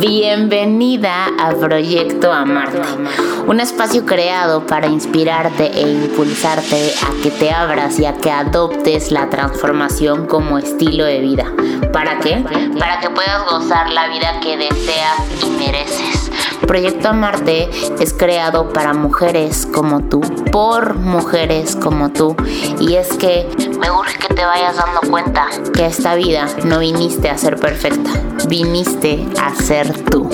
Bienvenida 0.00 1.26
a 1.38 1.50
Proyecto 1.54 2.32
Amarte, 2.32 2.80
un 3.46 3.60
espacio 3.60 4.04
creado 4.04 4.66
para 4.66 4.88
inspirarte 4.88 5.66
e 5.66 5.82
impulsarte 5.82 6.92
a 7.00 7.22
que 7.22 7.30
te 7.30 7.52
abras 7.52 8.00
y 8.00 8.04
a 8.04 8.14
que 8.14 8.28
adoptes 8.28 9.12
la 9.12 9.30
transformación 9.30 10.26
como 10.26 10.58
estilo 10.58 11.04
de 11.04 11.20
vida. 11.20 11.52
¿Para 11.92 12.18
qué? 12.18 12.44
Para 12.76 12.98
que 12.98 13.08
puedas 13.10 13.44
gozar 13.48 13.88
la 13.90 14.08
vida 14.08 14.40
que 14.40 14.56
deseas 14.56 15.44
y 15.44 15.50
mereces. 15.50 16.23
Proyecto 16.66 17.08
Amarte 17.08 17.68
es 18.00 18.12
creado 18.12 18.72
para 18.72 18.94
mujeres 18.94 19.66
como 19.66 20.02
tú, 20.02 20.20
por 20.50 20.94
mujeres 20.94 21.76
como 21.76 22.10
tú. 22.10 22.36
Y 22.80 22.94
es 22.94 23.08
que 23.16 23.48
me 23.78 23.90
urge 23.90 24.18
que 24.18 24.34
te 24.34 24.44
vayas 24.44 24.76
dando 24.76 25.00
cuenta 25.10 25.46
que 25.74 25.86
esta 25.86 26.14
vida 26.14 26.46
no 26.64 26.78
viniste 26.78 27.28
a 27.30 27.38
ser 27.38 27.56
perfecta, 27.56 28.10
viniste 28.48 29.26
a 29.40 29.54
ser 29.54 29.92
tú. 30.04 30.28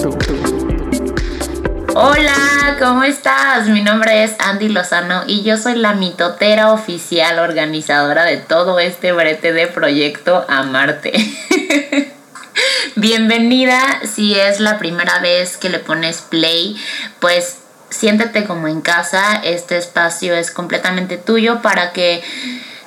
Hola, 1.94 2.76
¿cómo 2.78 3.02
estás? 3.02 3.68
Mi 3.68 3.82
nombre 3.82 4.22
es 4.22 4.36
Andy 4.38 4.68
Lozano 4.68 5.24
y 5.26 5.42
yo 5.42 5.56
soy 5.56 5.74
la 5.74 5.94
mitotera 5.94 6.72
oficial 6.72 7.40
organizadora 7.40 8.24
de 8.24 8.36
todo 8.36 8.78
este 8.78 9.12
brete 9.12 9.52
de 9.52 9.66
Proyecto 9.66 10.44
Amarte. 10.48 11.12
Bienvenida 12.96 14.00
si 14.04 14.34
es 14.34 14.60
la 14.60 14.78
primera 14.78 15.18
vez 15.20 15.56
que 15.56 15.70
le 15.70 15.78
pones 15.78 16.22
play, 16.22 16.76
pues 17.18 17.58
siéntete 17.90 18.44
como 18.44 18.68
en 18.68 18.80
casa, 18.80 19.40
este 19.44 19.76
espacio 19.76 20.34
es 20.34 20.50
completamente 20.50 21.16
tuyo 21.16 21.60
para 21.62 21.92
que 21.92 22.22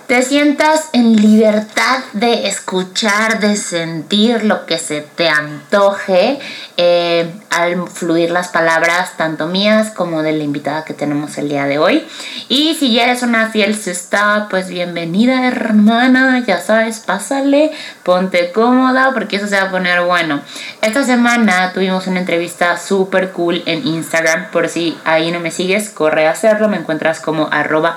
te 0.08 0.22
sientas 0.22 0.90
en 0.92 1.16
libertad 1.16 2.00
de 2.14 2.48
escuchar, 2.48 3.40
de 3.40 3.56
sentir 3.56 4.44
lo 4.44 4.66
que 4.66 4.78
se 4.78 5.02
te 5.02 5.30
antoje 5.30 6.40
eh, 6.78 7.32
al 7.52 7.88
fluir 7.88 8.32
las 8.32 8.48
palabras 8.48 9.16
tanto 9.16 9.48
mías 9.48 9.92
como 9.92 10.24
de 10.24 10.32
la 10.32 10.44
invitada 10.44 10.86
que 10.86 10.94
tenemos 10.94 11.38
el 11.38 11.50
día 11.50 11.66
de 11.66 11.78
hoy. 11.78 12.04
Y 12.50 12.74
si 12.76 12.94
ya 12.94 13.04
eres 13.04 13.22
una 13.22 13.50
fiel 13.50 13.76
sesta, 13.76 14.48
pues 14.50 14.70
bienvenida 14.70 15.48
hermana, 15.48 16.44
ya 16.46 16.60
sabes, 16.60 17.00
pásale, 17.00 17.72
ponte 18.04 18.52
cómoda 18.52 19.12
porque 19.14 19.36
eso 19.36 19.48
se 19.48 19.56
va 19.56 19.64
a 19.64 19.72
poner 19.72 20.02
bueno. 20.02 20.42
Esta 20.82 21.04
semana 21.04 21.72
tuvimos 21.74 22.08
una 22.08 22.22
entrevista 22.22 22.78
súper 22.78 23.32
cool 23.32 23.62
en 23.66 23.86
Instagram, 23.86 24.50
por 24.52 24.68
si 24.68 24.98
ahí 25.06 25.32
no 25.32 25.40
me 25.40 25.52
sigues, 25.52 25.90
corre 25.90 26.28
a 26.28 26.32
hacerlo, 26.32 26.70
me 26.70 26.78
encuentras 26.78 27.20
como 27.20 27.50
arroba 27.52 27.96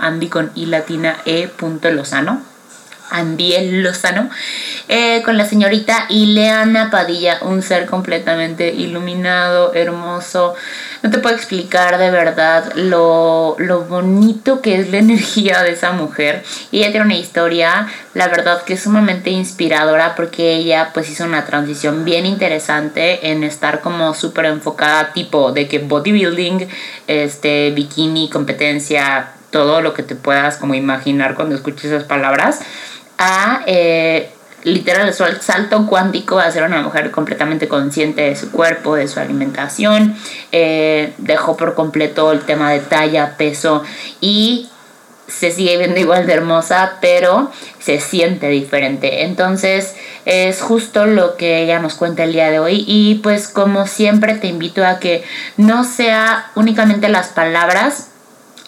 e 1.24 1.50
Lozano, 1.92 2.42
Andiel 3.10 3.82
Lozano, 3.82 4.28
eh, 4.88 5.22
con 5.24 5.36
la 5.36 5.46
señorita 5.46 6.06
Ileana 6.08 6.90
Padilla, 6.90 7.38
un 7.42 7.62
ser 7.62 7.86
completamente 7.86 8.72
iluminado, 8.72 9.74
hermoso. 9.74 10.54
No 11.02 11.10
te 11.10 11.18
puedo 11.18 11.34
explicar 11.34 11.98
de 11.98 12.10
verdad 12.10 12.72
lo, 12.74 13.56
lo 13.58 13.82
bonito 13.82 14.60
que 14.60 14.80
es 14.80 14.90
la 14.90 14.98
energía 15.06 15.62
de 15.62 15.72
esa 15.72 15.92
mujer. 15.92 16.42
Y 16.70 16.78
ella 16.78 16.90
tiene 16.90 17.06
una 17.06 17.16
historia, 17.16 17.88
la 18.14 18.28
verdad 18.28 18.62
que 18.62 18.74
es 18.74 18.82
sumamente 18.82 19.30
inspiradora 19.30 20.14
porque 20.14 20.54
ella 20.54 20.90
pues 20.92 21.10
hizo 21.10 21.24
una 21.24 21.44
transición 21.44 22.04
bien 22.04 22.26
interesante 22.26 23.30
en 23.30 23.44
estar 23.44 23.80
como 23.80 24.14
súper 24.14 24.46
enfocada 24.46 25.12
tipo 25.12 25.52
de 25.52 25.68
que 25.68 25.78
bodybuilding, 25.78 26.68
este, 27.06 27.70
bikini, 27.70 28.30
competencia, 28.30 29.32
todo 29.50 29.80
lo 29.80 29.94
que 29.94 30.02
te 30.02 30.14
puedas 30.14 30.56
como 30.56 30.74
imaginar 30.74 31.34
cuando 31.34 31.54
escuches 31.54 31.86
esas 31.86 32.04
palabras, 32.04 32.60
a 33.18 33.62
eh, 33.66 34.30
literal 34.66 35.08
el 35.08 35.40
salto 35.40 35.86
cuántico 35.86 36.40
a 36.40 36.50
ser 36.50 36.64
una 36.64 36.82
mujer 36.82 37.12
completamente 37.12 37.68
consciente 37.68 38.22
de 38.22 38.36
su 38.36 38.50
cuerpo, 38.50 38.96
de 38.96 39.06
su 39.06 39.20
alimentación, 39.20 40.16
eh, 40.50 41.12
dejó 41.18 41.56
por 41.56 41.74
completo 41.74 42.32
el 42.32 42.40
tema 42.40 42.72
de 42.72 42.80
talla, 42.80 43.36
peso 43.36 43.84
y 44.20 44.68
se 45.28 45.52
sigue 45.52 45.76
viendo 45.76 46.00
igual 46.00 46.26
de 46.26 46.32
hermosa, 46.32 46.94
pero 47.00 47.50
se 47.78 48.00
siente 48.00 48.48
diferente. 48.48 49.22
Entonces 49.24 49.94
es 50.24 50.60
justo 50.60 51.06
lo 51.06 51.36
que 51.36 51.62
ella 51.62 51.78
nos 51.78 51.94
cuenta 51.94 52.24
el 52.24 52.32
día 52.32 52.50
de 52.50 52.58
hoy 52.58 52.84
y 52.88 53.16
pues 53.22 53.46
como 53.46 53.86
siempre 53.86 54.34
te 54.34 54.48
invito 54.48 54.84
a 54.84 54.98
que 54.98 55.24
no 55.56 55.84
sea 55.84 56.50
únicamente 56.56 57.08
las 57.08 57.28
palabras, 57.28 58.08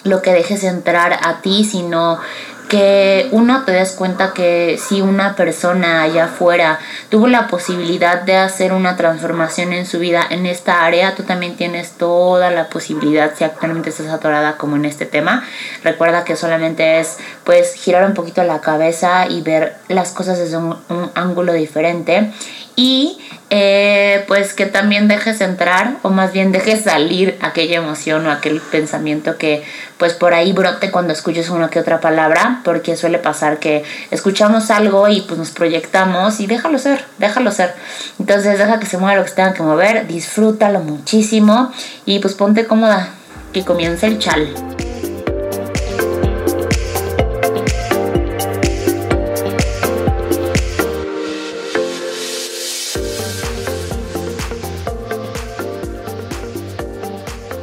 lo 0.04 0.22
que 0.22 0.32
dejes 0.32 0.62
entrar 0.62 1.18
a 1.22 1.40
ti, 1.42 1.64
sino 1.64 2.20
que 2.68 3.28
uno 3.32 3.64
te 3.64 3.72
des 3.72 3.92
cuenta 3.92 4.32
que 4.34 4.78
si 4.78 5.00
una 5.00 5.34
persona 5.34 6.02
allá 6.02 6.26
afuera 6.26 6.78
tuvo 7.08 7.26
la 7.26 7.48
posibilidad 7.48 8.22
de 8.22 8.36
hacer 8.36 8.72
una 8.72 8.96
transformación 8.96 9.72
en 9.72 9.86
su 9.86 9.98
vida 9.98 10.22
en 10.28 10.44
esta 10.44 10.84
área, 10.84 11.14
tú 11.14 11.22
también 11.22 11.56
tienes 11.56 11.92
toda 11.92 12.50
la 12.50 12.68
posibilidad 12.68 13.32
si 13.34 13.44
actualmente 13.44 13.90
estás 13.90 14.08
atorada 14.08 14.56
como 14.56 14.76
en 14.76 14.84
este 14.84 15.06
tema. 15.06 15.44
Recuerda 15.82 16.24
que 16.24 16.36
solamente 16.36 17.00
es 17.00 17.16
pues 17.44 17.74
girar 17.74 18.04
un 18.04 18.14
poquito 18.14 18.44
la 18.44 18.60
cabeza 18.60 19.26
y 19.28 19.40
ver 19.40 19.76
las 19.88 20.12
cosas 20.12 20.38
desde 20.38 20.58
un, 20.58 20.76
un 20.88 21.10
ángulo 21.14 21.54
diferente 21.54 22.32
y 22.78 23.18
eh, 23.50 24.24
pues 24.28 24.54
que 24.54 24.64
también 24.64 25.08
dejes 25.08 25.40
entrar 25.40 25.96
o 26.02 26.10
más 26.10 26.32
bien 26.32 26.52
dejes 26.52 26.84
salir 26.84 27.36
aquella 27.40 27.78
emoción 27.78 28.24
o 28.24 28.30
aquel 28.30 28.60
pensamiento 28.60 29.36
que 29.36 29.64
pues 29.96 30.12
por 30.12 30.32
ahí 30.32 30.52
brote 30.52 30.92
cuando 30.92 31.12
escuches 31.12 31.50
una 31.50 31.70
que 31.70 31.80
otra 31.80 32.00
palabra 32.00 32.60
porque 32.62 32.96
suele 32.96 33.18
pasar 33.18 33.58
que 33.58 33.82
escuchamos 34.12 34.70
algo 34.70 35.08
y 35.08 35.22
pues 35.22 35.40
nos 35.40 35.50
proyectamos 35.50 36.38
y 36.38 36.46
déjalo 36.46 36.78
ser, 36.78 37.04
déjalo 37.18 37.50
ser. 37.50 37.74
Entonces 38.20 38.60
deja 38.60 38.78
que 38.78 38.86
se 38.86 38.96
mueva 38.96 39.16
lo 39.16 39.24
que 39.24 39.30
se 39.30 39.34
tenga 39.34 39.54
que 39.54 39.62
mover, 39.64 40.06
disfrútalo 40.06 40.78
muchísimo 40.78 41.72
y 42.06 42.20
pues 42.20 42.34
ponte 42.34 42.64
cómoda 42.64 43.08
que 43.52 43.64
comience 43.64 44.06
el 44.06 44.20
chal. 44.20 44.54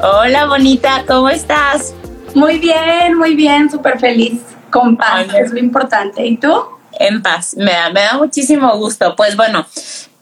Hola, 0.07 0.45
bonita, 0.45 1.03
¿cómo 1.07 1.29
estás? 1.29 1.95
Muy 2.35 2.59
bien, 2.59 3.17
muy 3.17 3.33
bien, 3.33 3.71
súper 3.71 3.99
feliz, 3.99 4.39
con 4.69 4.95
paz, 4.95 5.25
es 5.33 5.49
lo 5.49 5.57
importante. 5.57 6.23
¿Y 6.23 6.37
tú? 6.37 6.53
En 6.99 7.23
paz, 7.23 7.55
me 7.57 7.71
da, 7.71 7.89
me 7.89 8.01
da 8.01 8.13
muchísimo 8.15 8.77
gusto. 8.77 9.15
Pues 9.15 9.35
bueno, 9.35 9.65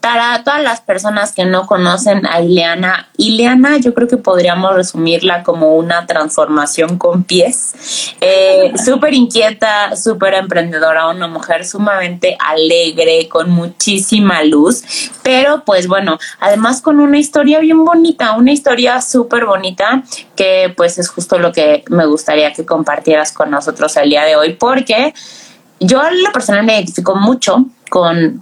para 0.04 0.44
todas 0.44 0.62
las 0.62 0.82
personas 0.82 1.32
que 1.32 1.46
no 1.46 1.66
conocen 1.66 2.26
a 2.26 2.42
Ileana, 2.42 3.08
Ileana 3.16 3.78
yo 3.78 3.94
creo 3.94 4.06
que 4.06 4.18
podríamos 4.18 4.74
resumirla 4.74 5.42
como 5.42 5.76
una 5.76 6.04
transformación 6.04 6.98
con 6.98 7.24
pies. 7.24 8.14
Eh, 8.20 8.74
súper 8.84 9.14
inquieta, 9.14 9.96
súper 9.96 10.34
emprendedora, 10.34 11.08
una 11.08 11.26
mujer 11.26 11.64
sumamente 11.64 12.36
alegre, 12.38 13.30
con 13.30 13.48
muchísima 13.48 14.44
luz, 14.44 14.84
pero 15.22 15.64
pues 15.64 15.88
bueno, 15.88 16.18
además 16.38 16.82
con 16.82 17.00
una 17.00 17.16
historia 17.16 17.60
bien 17.60 17.82
bonita, 17.82 18.32
una 18.32 18.52
historia 18.52 19.00
súper 19.00 19.46
bonita 19.46 20.02
que 20.36 20.70
pues 20.76 20.98
es 20.98 21.08
justo 21.08 21.38
lo 21.38 21.50
que 21.50 21.82
me 21.88 22.04
gustaría 22.04 22.52
que 22.52 22.66
compartieras 22.66 23.32
con 23.32 23.50
nosotros 23.50 23.96
el 23.96 24.10
día 24.10 24.24
de 24.24 24.36
hoy, 24.36 24.52
porque 24.52 25.14
yo 25.80 26.02
a 26.02 26.10
la 26.10 26.30
persona 26.30 26.62
me 26.62 26.74
identifico 26.74 27.16
mucho 27.16 27.64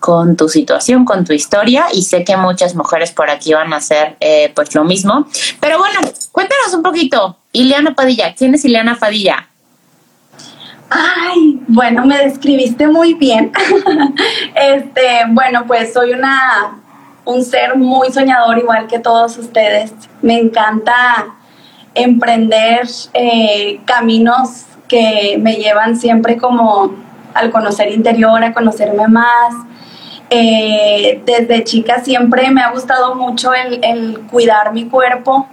con, 0.01 0.37
tu 0.37 0.49
situación, 0.49 1.05
con 1.05 1.27
tu 1.27 1.35
historia 1.35 1.85
y 1.93 2.05
sé 2.05 2.25
que 2.25 2.39
muchas 2.39 2.75
mujeres 2.75 3.13
por 3.13 3.29
aquí 3.29 3.53
van 3.53 3.75
a 3.75 3.77
hacer 3.77 4.17
eh, 4.19 4.51
pues 4.55 4.75
lo 4.75 4.83
mismo. 4.83 5.27
Pero 5.61 5.79
bueno, 5.79 6.01
cuéntanos 6.33 6.73
un 6.73 6.83
poquito, 6.83 7.37
Ileana 7.53 7.95
Padilla, 7.95 8.35
¿quién 8.35 8.55
es 8.55 8.65
Ileana 8.65 8.97
Padilla? 8.99 9.47
Ay, 10.89 11.61
bueno, 11.69 12.07
me 12.07 12.17
describiste 12.17 12.87
muy 12.87 13.13
bien. 13.13 13.53
este, 14.55 15.03
bueno, 15.29 15.65
pues 15.67 15.93
soy 15.93 16.13
una 16.13 16.79
un 17.25 17.45
ser 17.45 17.77
muy 17.77 18.11
soñador 18.11 18.57
igual 18.57 18.87
que 18.87 18.99
todos 19.01 19.37
ustedes. 19.37 19.93
Me 20.23 20.39
encanta 20.39 21.27
emprender 21.95 22.89
eh, 23.13 23.81
caminos 23.85 24.65
que 24.89 25.37
me 25.39 25.57
llevan 25.57 25.97
siempre 25.97 26.39
como 26.39 27.12
al 27.35 27.51
conocer 27.51 27.91
interior, 27.91 28.43
a 28.43 28.53
conocerme 28.53 29.09
más. 29.09 29.55
Eh, 30.31 31.21
desde 31.27 31.63
chica 31.65 32.01
siempre 32.01 32.51
me 32.51 32.63
ha 32.63 32.71
gustado 32.71 33.15
mucho 33.15 33.53
el, 33.53 34.21
cuidar 34.31 34.73
mi 34.73 34.87
cuerpo, 34.87 35.47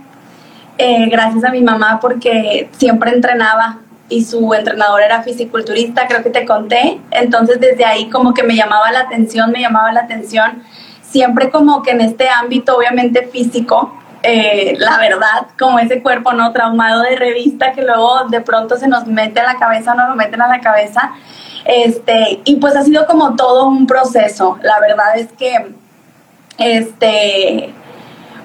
eh, 0.78 1.08
gracias 1.10 1.44
a 1.44 1.52
mi 1.52 1.62
mamá 1.62 2.00
porque 2.02 2.70
siempre 2.78 3.12
entrenaba 3.12 3.80
y 4.08 4.24
su 4.24 4.54
entrenador 4.54 5.02
era 5.02 5.22
fisiculturista, 5.22 6.08
creo 6.08 6.24
que 6.24 6.30
te 6.30 6.46
conté. 6.46 7.02
Entonces 7.12 7.60
desde 7.60 7.84
ahí 7.84 8.10
como 8.10 8.34
que 8.34 8.44
me 8.44 8.56
llamaba 8.56 8.92
la 8.92 9.02
atención, 9.02 9.52
me 9.52 9.60
llamaba 9.60 9.92
la 9.92 10.02
atención. 10.02 10.64
Siempre 11.02 11.50
como 11.50 11.84
que 11.84 11.92
en 11.92 12.02
este 12.02 12.30
ámbito 12.30 12.78
obviamente 12.78 13.28
físico, 13.28 13.94
eh, 14.24 14.75
la 14.77 14.98
verdad, 14.98 15.48
como 15.57 15.80
ese 15.80 16.01
cuerpo 16.01 16.33
no 16.33 16.51
traumado 16.51 17.04
de 17.04 17.16
revista 17.16 17.71
que 17.71 17.81
luego 17.81 18.25
de 18.30 18.42
pronto 18.42 18.77
se 18.77 18.88
nos 18.88 19.07
mete 19.07 19.39
a 19.39 19.44
la 19.44 19.56
cabeza, 19.60 19.95
no 19.95 20.07
lo 20.10 20.16
meten 20.16 20.42
a 20.42 20.48
la 20.48 20.60
cabeza. 20.60 21.12
Este, 21.66 22.42
y 22.45 22.56
pues 22.57 22.75
ha 22.75 22.83
sido 22.83 23.06
como 23.06 23.36
todo 23.36 23.68
un 23.68 23.88
proceso. 23.88 24.57
La 24.62 24.80
verdad 24.80 25.18
es 25.18 25.31
que 25.33 25.74
este, 26.57 27.74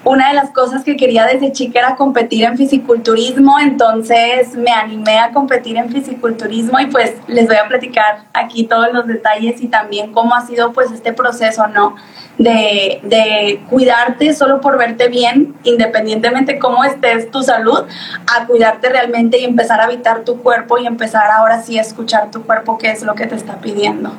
una 0.05 0.29
de 0.29 0.35
las 0.35 0.51
cosas 0.51 0.83
que 0.83 0.95
quería 0.95 1.25
desde 1.25 1.51
chica 1.51 1.79
era 1.79 1.95
competir 1.95 2.43
en 2.43 2.55
fisiculturismo, 2.55 3.59
entonces 3.59 4.55
me 4.55 4.71
animé 4.71 5.17
a 5.17 5.31
competir 5.31 5.77
en 5.77 5.89
fisiculturismo 5.89 6.79
y 6.79 6.85
pues 6.85 7.15
les 7.27 7.47
voy 7.47 7.57
a 7.57 7.67
platicar 7.67 8.25
aquí 8.31 8.65
todos 8.65 8.93
los 8.93 9.07
detalles 9.07 9.59
y 9.61 9.67
también 9.67 10.13
cómo 10.13 10.35
ha 10.35 10.45
sido 10.45 10.73
pues 10.73 10.91
este 10.91 11.11
proceso, 11.11 11.67
¿no? 11.67 11.95
De, 12.37 12.99
de 13.03 13.63
cuidarte 13.67 14.35
solo 14.35 14.61
por 14.61 14.77
verte 14.77 15.07
bien, 15.07 15.55
independientemente 15.63 16.59
cómo 16.59 16.83
estés 16.83 17.31
tu 17.31 17.41
salud, 17.41 17.85
a 18.31 18.45
cuidarte 18.45 18.89
realmente 18.89 19.39
y 19.39 19.43
empezar 19.43 19.81
a 19.81 19.85
habitar 19.85 20.23
tu 20.23 20.41
cuerpo 20.43 20.77
y 20.77 20.85
empezar 20.85 21.31
ahora 21.31 21.63
sí 21.63 21.79
a 21.79 21.81
escuchar 21.81 22.29
tu 22.29 22.43
cuerpo, 22.43 22.77
que 22.77 22.91
es 22.91 23.01
lo 23.01 23.15
que 23.15 23.25
te 23.25 23.35
está 23.35 23.55
pidiendo. 23.55 24.11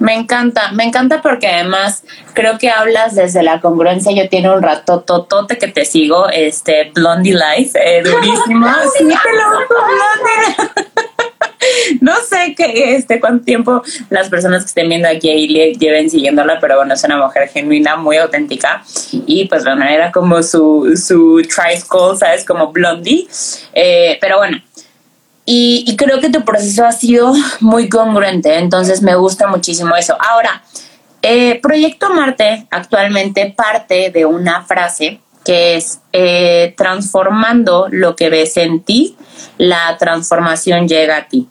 Me 0.00 0.14
encanta, 0.14 0.72
me 0.72 0.84
encanta 0.84 1.22
porque 1.22 1.46
además 1.46 2.02
creo 2.32 2.58
que 2.58 2.70
hablas 2.70 3.14
desde 3.14 3.42
la 3.42 3.60
congruencia. 3.60 4.12
Yo 4.12 4.28
tiene 4.28 4.50
un 4.50 4.62
rato 4.62 5.00
totote 5.00 5.58
que 5.58 5.68
te 5.68 5.84
sigo, 5.84 6.28
este 6.28 6.90
Blondie 6.94 7.34
Life, 7.34 7.78
eh, 7.78 8.02
durísimo. 8.02 8.66
sí, 8.98 9.04
no 12.00 12.14
sé 12.16 12.54
qué, 12.56 12.96
este, 12.96 13.20
cuánto 13.20 13.44
tiempo 13.44 13.82
las 14.08 14.28
personas 14.28 14.62
que 14.62 14.68
estén 14.68 14.88
viendo 14.88 15.08
aquí 15.08 15.30
a 15.30 15.78
lleven 15.78 16.08
siguiéndola, 16.08 16.58
pero 16.60 16.76
bueno, 16.76 16.94
es 16.94 17.04
una 17.04 17.18
mujer 17.18 17.48
genuina, 17.48 17.96
muy 17.96 18.16
auténtica. 18.16 18.82
Y 19.12 19.46
pues 19.48 19.64
la 19.64 19.76
manera 19.76 20.10
como 20.10 20.42
su, 20.42 20.96
su 20.96 21.42
tri-school, 21.42 22.16
¿sabes? 22.16 22.44
Como 22.44 22.72
Blondie. 22.72 23.28
Eh, 23.74 24.16
pero 24.20 24.38
bueno, 24.38 24.58
y, 25.52 25.96
creo 25.96 26.20
que 26.20 26.30
tu 26.30 26.44
proceso 26.44 26.86
ha 26.86 26.92
sido 26.92 27.32
muy 27.58 27.88
congruente, 27.88 28.56
entonces 28.58 29.02
me 29.02 29.16
gusta 29.16 29.48
muchísimo 29.48 29.96
eso. 29.96 30.16
Ahora, 30.20 30.62
eh, 31.22 31.58
Proyecto 31.60 32.08
Marte 32.10 32.68
actualmente 32.70 33.52
parte 33.56 34.12
de 34.12 34.26
una 34.26 34.62
frase 34.62 35.18
que 35.44 35.74
es 35.74 36.02
eh, 36.12 36.72
transformando 36.76 37.88
lo 37.90 38.14
que 38.14 38.30
ves 38.30 38.58
en 38.58 38.84
ti, 38.84 39.16
la 39.58 39.96
transformación 39.98 40.86
llega 40.86 41.16
a 41.16 41.26
ti. 41.26 41.48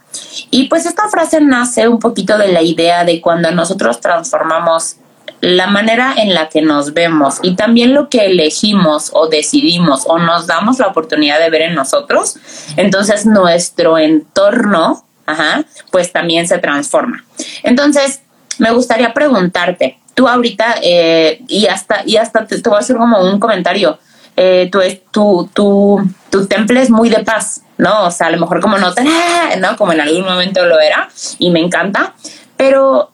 Y 0.49 0.69
pues 0.69 0.85
esta 0.85 1.09
frase 1.09 1.41
nace 1.41 1.89
un 1.89 1.99
poquito 1.99 2.37
de 2.37 2.53
la 2.53 2.61
idea 2.61 3.03
de 3.03 3.19
cuando 3.19 3.51
nosotros 3.51 3.99
transformamos 3.99 4.95
la 5.41 5.67
manera 5.67 6.13
en 6.17 6.33
la 6.33 6.49
que 6.49 6.61
nos 6.61 6.93
vemos 6.93 7.39
y 7.41 7.55
también 7.55 7.93
lo 7.93 8.09
que 8.09 8.25
elegimos 8.25 9.11
o 9.13 9.27
decidimos 9.27 10.03
o 10.07 10.17
nos 10.19 10.47
damos 10.47 10.79
la 10.79 10.87
oportunidad 10.87 11.39
de 11.39 11.49
ver 11.49 11.61
en 11.63 11.75
nosotros, 11.75 12.35
entonces 12.75 13.25
nuestro 13.25 13.97
entorno, 13.97 15.05
ajá, 15.25 15.63
pues 15.91 16.11
también 16.11 16.47
se 16.47 16.57
transforma. 16.57 17.23
Entonces, 17.63 18.21
me 18.57 18.71
gustaría 18.71 19.13
preguntarte, 19.13 19.99
tú 20.13 20.27
ahorita, 20.27 20.75
eh, 20.81 21.41
y 21.47 21.67
hasta, 21.67 22.03
y 22.05 22.17
hasta 22.17 22.45
te, 22.45 22.57
voy 22.57 22.75
a 22.75 22.79
hacer 22.79 22.97
como 22.97 23.21
un 23.21 23.39
comentario, 23.39 23.97
eh, 24.35 24.69
tu, 24.71 24.79
tu, 25.11 25.49
tu, 25.53 26.09
tu 26.29 26.47
temple 26.47 26.81
es 26.81 26.89
muy 26.89 27.09
de 27.09 27.23
paz, 27.23 27.61
¿no? 27.77 28.05
O 28.05 28.11
sea, 28.11 28.27
a 28.27 28.31
lo 28.31 28.39
mejor 28.39 28.59
como 28.59 28.77
no, 28.77 28.93
¿no? 29.59 29.77
Como 29.77 29.93
en 29.93 30.01
algún 30.01 30.25
momento 30.25 30.65
lo 30.65 30.79
era, 30.79 31.09
y 31.37 31.49
me 31.51 31.61
encanta, 31.61 32.13
pero 32.57 33.11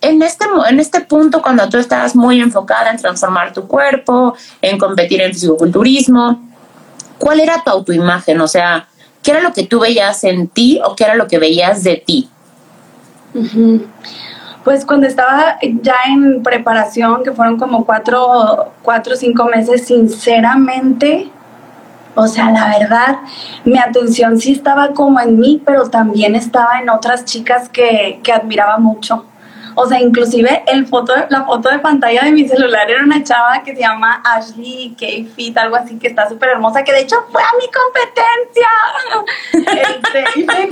en 0.00 0.22
este, 0.22 0.44
en 0.68 0.80
este 0.80 1.00
punto, 1.00 1.42
cuando 1.42 1.68
tú 1.68 1.78
estás 1.78 2.14
muy 2.14 2.40
enfocada 2.40 2.90
en 2.90 2.96
transformar 2.98 3.52
tu 3.52 3.66
cuerpo, 3.66 4.34
en 4.62 4.78
competir 4.78 5.20
en 5.20 5.32
fisiculturismo, 5.32 6.40
¿cuál 7.18 7.40
era 7.40 7.62
tu 7.62 7.70
autoimagen? 7.70 8.40
O 8.40 8.48
sea, 8.48 8.88
¿qué 9.22 9.32
era 9.32 9.40
lo 9.40 9.52
que 9.52 9.66
tú 9.66 9.80
veías 9.80 10.22
en 10.24 10.48
ti 10.48 10.80
o 10.84 10.94
qué 10.94 11.04
era 11.04 11.14
lo 11.14 11.26
que 11.26 11.38
veías 11.38 11.82
de 11.82 11.96
ti? 11.96 12.28
Pues 14.64 14.84
cuando 14.84 15.06
estaba 15.06 15.58
ya 15.82 15.96
en 16.08 16.42
preparación, 16.42 17.24
que 17.24 17.32
fueron 17.32 17.58
como 17.58 17.84
cuatro, 17.84 18.72
cuatro 18.82 19.14
o 19.14 19.16
cinco 19.16 19.46
meses, 19.46 19.86
sinceramente, 19.86 21.30
o 22.14 22.26
sea, 22.26 22.50
la 22.50 22.78
verdad, 22.78 23.18
mi 23.64 23.78
atención 23.78 24.40
sí 24.40 24.52
estaba 24.52 24.92
como 24.92 25.20
en 25.20 25.38
mí, 25.38 25.62
pero 25.64 25.88
también 25.88 26.34
estaba 26.34 26.80
en 26.80 26.90
otras 26.90 27.24
chicas 27.24 27.68
que, 27.68 28.20
que 28.22 28.32
admiraba 28.32 28.78
mucho. 28.78 29.24
O 29.80 29.86
sea, 29.86 30.00
inclusive 30.00 30.64
el 30.66 30.88
foto, 30.88 31.14
la 31.28 31.44
foto 31.44 31.68
de 31.68 31.78
pantalla 31.78 32.22
de 32.24 32.32
mi 32.32 32.48
celular 32.48 32.90
era 32.90 33.04
una 33.04 33.22
chava 33.22 33.62
que 33.62 33.76
se 33.76 33.82
llama 33.82 34.20
Ashley 34.24 34.96
K. 34.98 35.32
Fit, 35.36 35.56
algo 35.56 35.76
así, 35.76 35.96
que 36.00 36.08
está 36.08 36.28
súper 36.28 36.48
hermosa, 36.48 36.82
que 36.82 36.92
de 36.92 37.02
hecho 37.02 37.14
fue 37.30 37.40
a 37.40 37.52
mi 37.56 37.66
competencia. 37.70 38.68
Este, 39.78 40.40
y 40.40 40.44
me 40.44 40.54
dio, 40.54 40.66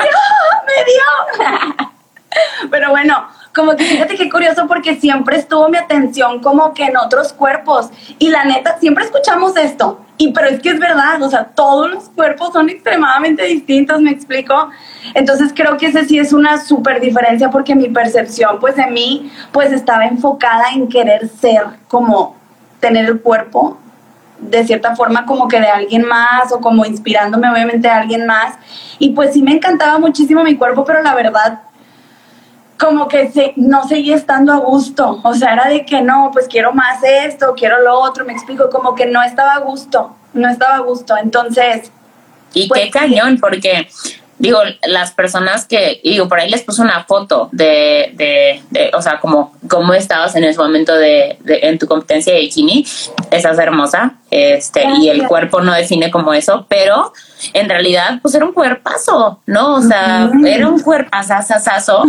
me 0.67 0.85
dio. 0.85 1.89
Pero 2.71 2.91
bueno, 2.91 3.29
como 3.55 3.77
que 3.77 3.85
fíjate 3.85 4.17
qué 4.17 4.29
curioso 4.29 4.67
porque 4.67 4.97
siempre 4.97 5.37
estuvo 5.37 5.69
mi 5.69 5.79
atención 5.79 6.43
como 6.43 6.75
que 6.75 6.87
en 6.87 6.97
otros 6.97 7.33
cuerpos. 7.33 7.91
Y 8.19 8.31
la 8.31 8.45
neta, 8.45 8.77
siempre 8.81 9.05
escuchamos 9.05 9.57
esto. 9.57 10.05
Y 10.19 10.33
pero 10.33 10.49
es 10.49 10.61
que 10.61 10.71
es 10.71 10.81
verdad, 10.81 11.23
o 11.23 11.29
sea, 11.29 11.45
todos 11.45 11.91
los 11.91 12.09
cuerpos 12.09 12.53
son 12.53 12.71
extremadamente 12.71 13.45
distintos, 13.45 14.01
me 14.01 14.11
explico. 14.11 14.71
Entonces 15.15 15.53
creo 15.55 15.77
que 15.77 15.87
ese 15.87 16.05
sí 16.05 16.19
es 16.19 16.33
una 16.33 16.59
súper 16.59 17.01
diferencia 17.01 17.51
porque 17.51 17.75
mi 17.75 17.89
percepción 17.89 18.59
pues 18.59 18.77
de 18.77 18.87
mí 18.87 19.31
pues 19.53 19.73
estaba 19.73 20.07
enfocada 20.07 20.71
en 20.75 20.89
querer 20.89 21.29
ser 21.29 21.65
como 21.89 22.37
tener 22.81 23.07
el 23.07 23.21
cuerpo 23.21 23.79
de 24.39 24.65
cierta 24.65 24.95
forma 24.95 25.25
como 25.25 25.49
que 25.49 25.61
de 25.61 25.69
alguien 25.69 26.07
más 26.07 26.53
o 26.53 26.61
como 26.61 26.85
inspirándome 26.85 27.51
obviamente 27.51 27.89
a 27.89 27.99
alguien 27.99 28.27
más. 28.27 28.55
Y 28.99 29.11
pues 29.11 29.35
sí 29.35 29.43
me 29.43 29.53
encantaba 29.53 29.99
muchísimo 29.99 30.43
mi 30.43 30.57
cuerpo, 30.57 30.85
pero 30.85 31.03
la 31.03 31.15
verdad 31.15 31.61
como 32.79 33.09
que 33.09 33.31
se, 33.31 33.53
no 33.57 33.87
seguía 33.89 34.17
estando 34.17 34.53
a 34.53 34.59
gusto. 34.59 35.21
O 35.23 35.35
sea, 35.35 35.53
era 35.53 35.69
de 35.69 35.85
que 35.85 36.03
no, 36.03 36.31
pues 36.33 36.47
quiero 36.49 36.73
más 36.73 37.03
esto, 37.03 37.55
quiero 37.57 37.83
lo 37.83 37.99
otro, 38.01 38.25
me 38.25 38.33
explico, 38.33 38.69
como 38.71 38.95
que 38.95 39.07
no 39.07 39.23
estaba 39.23 39.55
a 39.55 39.61
gusto, 39.61 40.15
no 40.35 40.49
estaba 40.49 40.77
a 40.77 40.81
gusto. 40.81 41.17
Entonces... 41.17 41.91
Y 42.53 42.63
qué 42.63 42.69
pues, 42.69 42.91
cañón, 42.91 43.39
porque 43.39 43.89
digo, 44.39 44.61
las 44.87 45.13
personas 45.13 45.67
que, 45.67 46.01
digo, 46.05 46.29
por 46.29 46.41
ahí 46.41 46.51
les 46.51 46.63
puse 46.63 46.83
una 46.83 47.05
foto 47.05 47.49
de, 47.53 48.13
de, 48.15 48.63
de 48.71 48.91
o 48.95 49.01
sea, 49.01 49.21
como 49.21 49.55
cómo 49.69 49.95
estabas 49.95 50.35
en 50.37 50.45
ese 50.45 50.59
momento 50.59 50.95
de, 50.95 51.39
de, 51.41 51.61
en 51.63 51.79
tu 51.79 51.87
competencia 51.87 52.35
de 52.35 52.41
bikini, 52.41 52.87
estás 53.31 53.59
hermosa, 53.59 54.15
este, 54.31 54.85
y 55.01 55.09
el 55.09 55.27
cuerpo 55.27 55.61
no 55.61 55.73
define 55.73 56.11
como 56.11 56.35
eso, 56.35 56.67
pero 56.69 57.13
en 57.53 57.69
realidad, 57.69 58.19
pues 58.23 58.35
era 58.35 58.45
un 58.45 58.53
cuerpazo, 58.53 59.41
¿no? 59.47 59.75
O 59.77 59.83
sea, 59.83 60.31
era 60.45 60.69
un 60.69 60.81
cuerpazazazazo, 60.81 62.05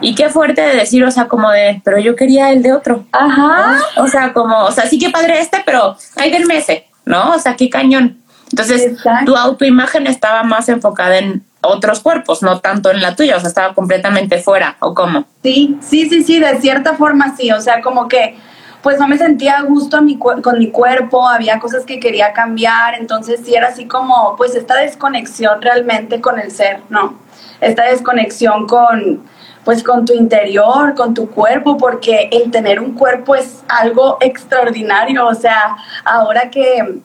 y 0.00 0.14
qué 0.14 0.28
fuerte 0.28 0.62
de 0.62 0.76
decir, 0.76 1.04
o 1.04 1.10
sea, 1.10 1.26
como 1.26 1.50
de, 1.50 1.80
pero 1.84 1.98
yo 1.98 2.16
quería 2.16 2.50
el 2.50 2.62
de 2.62 2.72
otro. 2.72 3.04
Ajá. 3.12 3.78
O 3.96 4.06
sea, 4.06 4.32
como, 4.32 4.64
o 4.64 4.72
sea, 4.72 4.86
sí 4.86 4.98
que 4.98 5.10
padre 5.10 5.40
este, 5.40 5.62
pero 5.64 5.96
hay 6.16 6.30
del 6.30 6.46
mese, 6.46 6.86
¿no? 7.04 7.32
O 7.32 7.38
sea, 7.38 7.56
qué 7.56 7.68
cañón. 7.68 8.18
Entonces, 8.50 8.96
tu 9.26 9.36
autoimagen 9.36 10.06
estaba 10.06 10.42
más 10.42 10.68
enfocada 10.68 11.18
en 11.18 11.44
otros 11.60 12.00
cuerpos, 12.00 12.42
no 12.42 12.60
tanto 12.60 12.90
en 12.90 13.00
la 13.02 13.16
tuya, 13.16 13.36
o 13.36 13.40
sea, 13.40 13.48
estaba 13.48 13.74
completamente 13.74 14.38
fuera, 14.38 14.76
¿o 14.80 14.94
cómo? 14.94 15.24
Sí, 15.42 15.78
sí, 15.80 16.08
sí, 16.08 16.22
sí, 16.22 16.38
de 16.38 16.60
cierta 16.60 16.94
forma 16.94 17.36
sí, 17.36 17.50
o 17.50 17.60
sea, 17.60 17.80
como 17.80 18.08
que 18.08 18.38
pues 18.82 18.98
no 18.98 19.08
me 19.08 19.18
sentía 19.18 19.58
a 19.58 19.62
gusto 19.62 20.00
mi 20.02 20.18
con 20.18 20.58
mi 20.58 20.70
cuerpo, 20.70 21.28
había 21.28 21.58
cosas 21.58 21.84
que 21.84 21.98
quería 21.98 22.32
cambiar, 22.32 22.94
entonces 22.94 23.40
sí 23.44 23.54
era 23.54 23.68
así 23.68 23.86
como, 23.86 24.36
pues 24.36 24.54
esta 24.54 24.76
desconexión 24.76 25.60
realmente 25.60 26.20
con 26.20 26.38
el 26.38 26.50
ser, 26.50 26.80
¿no? 26.88 27.18
Esta 27.60 27.84
desconexión 27.86 28.66
con, 28.68 29.24
pues 29.64 29.82
con 29.82 30.04
tu 30.04 30.14
interior, 30.14 30.94
con 30.94 31.12
tu 31.12 31.28
cuerpo, 31.28 31.76
porque 31.76 32.28
el 32.30 32.52
tener 32.52 32.80
un 32.80 32.94
cuerpo 32.94 33.34
es 33.34 33.64
algo 33.68 34.18
extraordinario, 34.20 35.26
o 35.26 35.34
sea, 35.34 35.76
ahora 36.04 36.48
que 36.48 37.00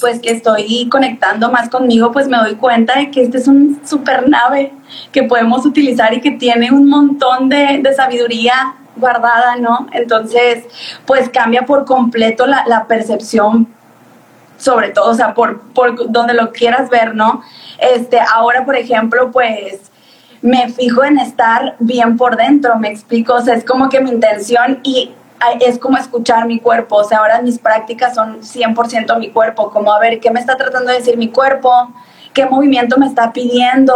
pues 0.00 0.20
que 0.20 0.30
estoy 0.30 0.88
conectando 0.90 1.50
más 1.50 1.68
conmigo, 1.68 2.12
pues 2.12 2.28
me 2.28 2.36
doy 2.36 2.54
cuenta 2.56 2.98
de 2.98 3.10
que 3.10 3.22
este 3.22 3.38
es 3.38 3.48
un 3.48 3.80
super 3.84 4.28
nave 4.28 4.72
que 5.12 5.22
podemos 5.22 5.64
utilizar 5.64 6.12
y 6.14 6.20
que 6.20 6.32
tiene 6.32 6.70
un 6.70 6.88
montón 6.88 7.48
de, 7.48 7.82
sabiduría 7.96 8.74
guardada, 8.96 9.56
¿no? 9.56 9.86
Entonces, 9.92 10.64
pues 11.04 11.28
cambia 11.28 11.62
por 11.62 11.84
completo 11.84 12.46
la, 12.46 12.86
percepción, 12.88 13.68
sobre 14.58 14.90
todo, 14.90 15.10
o 15.10 15.14
sea, 15.14 15.34
por, 15.34 15.60
por 15.72 16.10
donde 16.10 16.34
lo 16.34 16.52
quieras 16.52 16.88
ver, 16.90 17.14
¿no? 17.14 17.42
Este, 17.78 18.18
ahora, 18.20 18.64
por 18.64 18.76
ejemplo, 18.76 19.30
pues 19.30 19.90
me 20.42 20.68
fijo 20.70 21.04
en 21.04 21.18
estar 21.18 21.76
bien 21.78 22.16
por 22.16 22.36
dentro, 22.36 22.78
me 22.78 22.88
explico, 22.88 23.34
o 23.34 23.40
sea, 23.40 23.54
es 23.54 23.64
como 23.64 23.88
que 23.88 24.00
mi 24.00 24.10
intención 24.10 24.80
y 24.82 25.10
es 25.60 25.78
como 25.78 25.96
escuchar 25.98 26.46
mi 26.46 26.60
cuerpo, 26.60 26.96
o 26.96 27.04
sea, 27.04 27.18
ahora 27.18 27.42
mis 27.42 27.58
prácticas 27.58 28.14
son 28.14 28.40
100% 28.40 29.18
mi 29.18 29.30
cuerpo, 29.30 29.70
como 29.70 29.92
a 29.92 29.98
ver 29.98 30.20
qué 30.20 30.30
me 30.30 30.40
está 30.40 30.56
tratando 30.56 30.90
de 30.90 30.98
decir 30.98 31.16
mi 31.16 31.28
cuerpo, 31.28 31.92
qué 32.32 32.46
movimiento 32.46 32.98
me 32.98 33.06
está 33.06 33.32
pidiendo, 33.32 33.94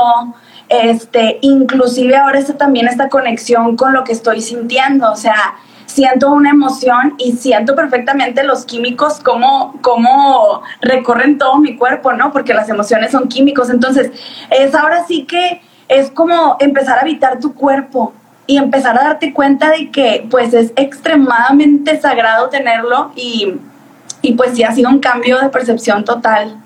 este, 0.69 1.39
inclusive 1.43 2.17
ahora 2.17 2.39
está 2.39 2.57
también 2.57 2.89
esta 2.89 3.09
conexión 3.09 3.77
con 3.77 3.93
lo 3.93 4.05
que 4.05 4.13
estoy 4.13 4.41
sintiendo, 4.41 5.11
o 5.11 5.17
sea, 5.17 5.57
siento 5.87 6.31
una 6.31 6.51
emoción 6.51 7.15
y 7.19 7.33
siento 7.33 7.75
perfectamente 7.75 8.45
los 8.45 8.65
químicos 8.65 9.21
como 9.21 9.75
cómo 9.83 10.63
recorren 10.81 11.39
todo 11.39 11.59
mi 11.59 11.77
cuerpo, 11.77 12.13
¿no? 12.13 12.33
Porque 12.33 12.55
las 12.55 12.69
emociones 12.69 13.11
son 13.11 13.29
químicos, 13.29 13.71
entonces 13.71 14.13
es 14.51 14.75
ahora 14.75 15.05
sí 15.07 15.25
que 15.25 15.61
es 15.89 16.11
como 16.13 16.57
empezar 16.61 16.99
a 16.99 17.01
habitar 17.01 17.41
tu 17.41 17.55
cuerpo, 17.55 18.13
y 18.51 18.57
empezar 18.57 18.99
a 18.99 19.05
darte 19.05 19.33
cuenta 19.33 19.71
de 19.71 19.91
que 19.93 20.27
pues 20.29 20.53
es 20.55 20.73
extremadamente 20.75 22.01
sagrado 22.01 22.49
tenerlo 22.49 23.13
y 23.15 23.55
y 24.23 24.33
pues 24.33 24.55
sí 24.55 24.65
ha 24.65 24.75
sido 24.75 24.89
un 24.91 24.99
cambio 24.99 25.39
de 25.39 25.49
percepción 25.49 26.05
total. 26.05 26.57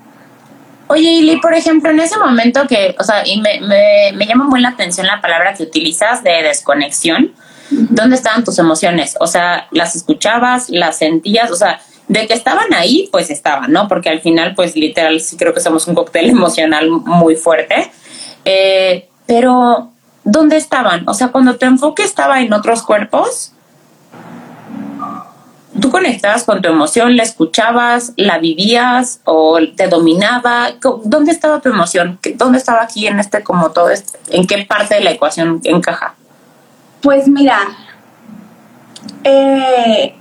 Oye, 0.87 1.09
Ili, 1.11 1.37
por 1.37 1.53
ejemplo, 1.53 1.89
en 1.89 1.99
ese 1.99 2.17
momento 2.17 2.67
que, 2.67 2.95
o 2.99 3.03
sea, 3.03 3.25
y 3.25 3.39
me, 3.39 3.59
me, 3.61 4.11
me 4.13 4.25
llama 4.25 4.45
muy 4.45 4.61
la 4.61 4.69
atención 4.69 5.07
la 5.07 5.21
palabra 5.21 5.53
que 5.53 5.63
utilizas 5.63 6.23
de 6.23 6.43
desconexión, 6.43 7.33
¿dónde 7.69 8.15
estaban 8.15 8.43
tus 8.43 8.59
emociones? 8.59 9.15
O 9.19 9.27
sea, 9.27 9.67
¿las 9.71 9.95
escuchabas, 9.95 10.69
las 10.69 10.97
sentías? 10.97 11.49
O 11.49 11.55
sea, 11.55 11.79
de 12.07 12.27
que 12.27 12.33
estaban 12.33 12.73
ahí, 12.73 13.09
pues 13.11 13.29
estaban, 13.29 13.71
¿no? 13.71 13.87
Porque 13.87 14.09
al 14.09 14.21
final, 14.21 14.53
pues 14.53 14.75
literal, 14.75 15.21
sí 15.21 15.37
creo 15.37 15.53
que 15.53 15.61
somos 15.61 15.87
un 15.87 15.95
cóctel 15.95 16.29
emocional 16.29 16.89
muy 16.89 17.35
fuerte. 17.35 17.91
Eh, 18.43 19.07
pero, 19.25 19.91
¿dónde 20.25 20.57
estaban? 20.57 21.07
O 21.07 21.13
sea, 21.13 21.29
cuando 21.29 21.55
tu 21.55 21.65
enfoque 21.65 22.03
estaba 22.03 22.41
en 22.41 22.51
otros 22.51 22.83
cuerpos, 22.83 23.53
tú 25.79 25.89
conectabas 25.91 26.43
con 26.43 26.61
tu 26.61 26.69
emoción, 26.69 27.15
la 27.15 27.23
escuchabas, 27.23 28.11
la 28.17 28.39
vivías 28.39 29.21
o 29.23 29.59
te 29.77 29.87
dominaba. 29.87 30.71
¿Dónde 31.03 31.31
estaba 31.31 31.61
tu 31.61 31.69
emoción? 31.69 32.19
¿Dónde 32.35 32.57
estaba 32.57 32.81
aquí 32.83 33.07
en 33.07 33.19
este, 33.19 33.43
como 33.43 33.71
todo, 33.71 33.89
este, 33.89 34.17
en 34.31 34.45
qué 34.47 34.65
parte 34.65 34.95
de 34.95 35.01
la 35.01 35.11
ecuación 35.11 35.61
encaja? 35.63 36.15
Pues 37.01 37.27
mira, 37.27 37.59
eh, 39.23 40.15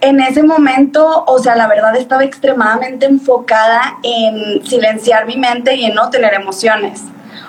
en 0.00 0.20
ese 0.20 0.42
momento, 0.42 1.24
o 1.26 1.38
sea, 1.38 1.56
la 1.56 1.66
verdad 1.66 1.96
estaba 1.96 2.22
extremadamente 2.24 3.06
enfocada 3.06 3.98
en 4.02 4.64
silenciar 4.64 5.26
mi 5.26 5.36
mente 5.36 5.74
y 5.74 5.84
en 5.84 5.94
no 5.94 6.10
tener 6.10 6.34
emociones. 6.34 7.02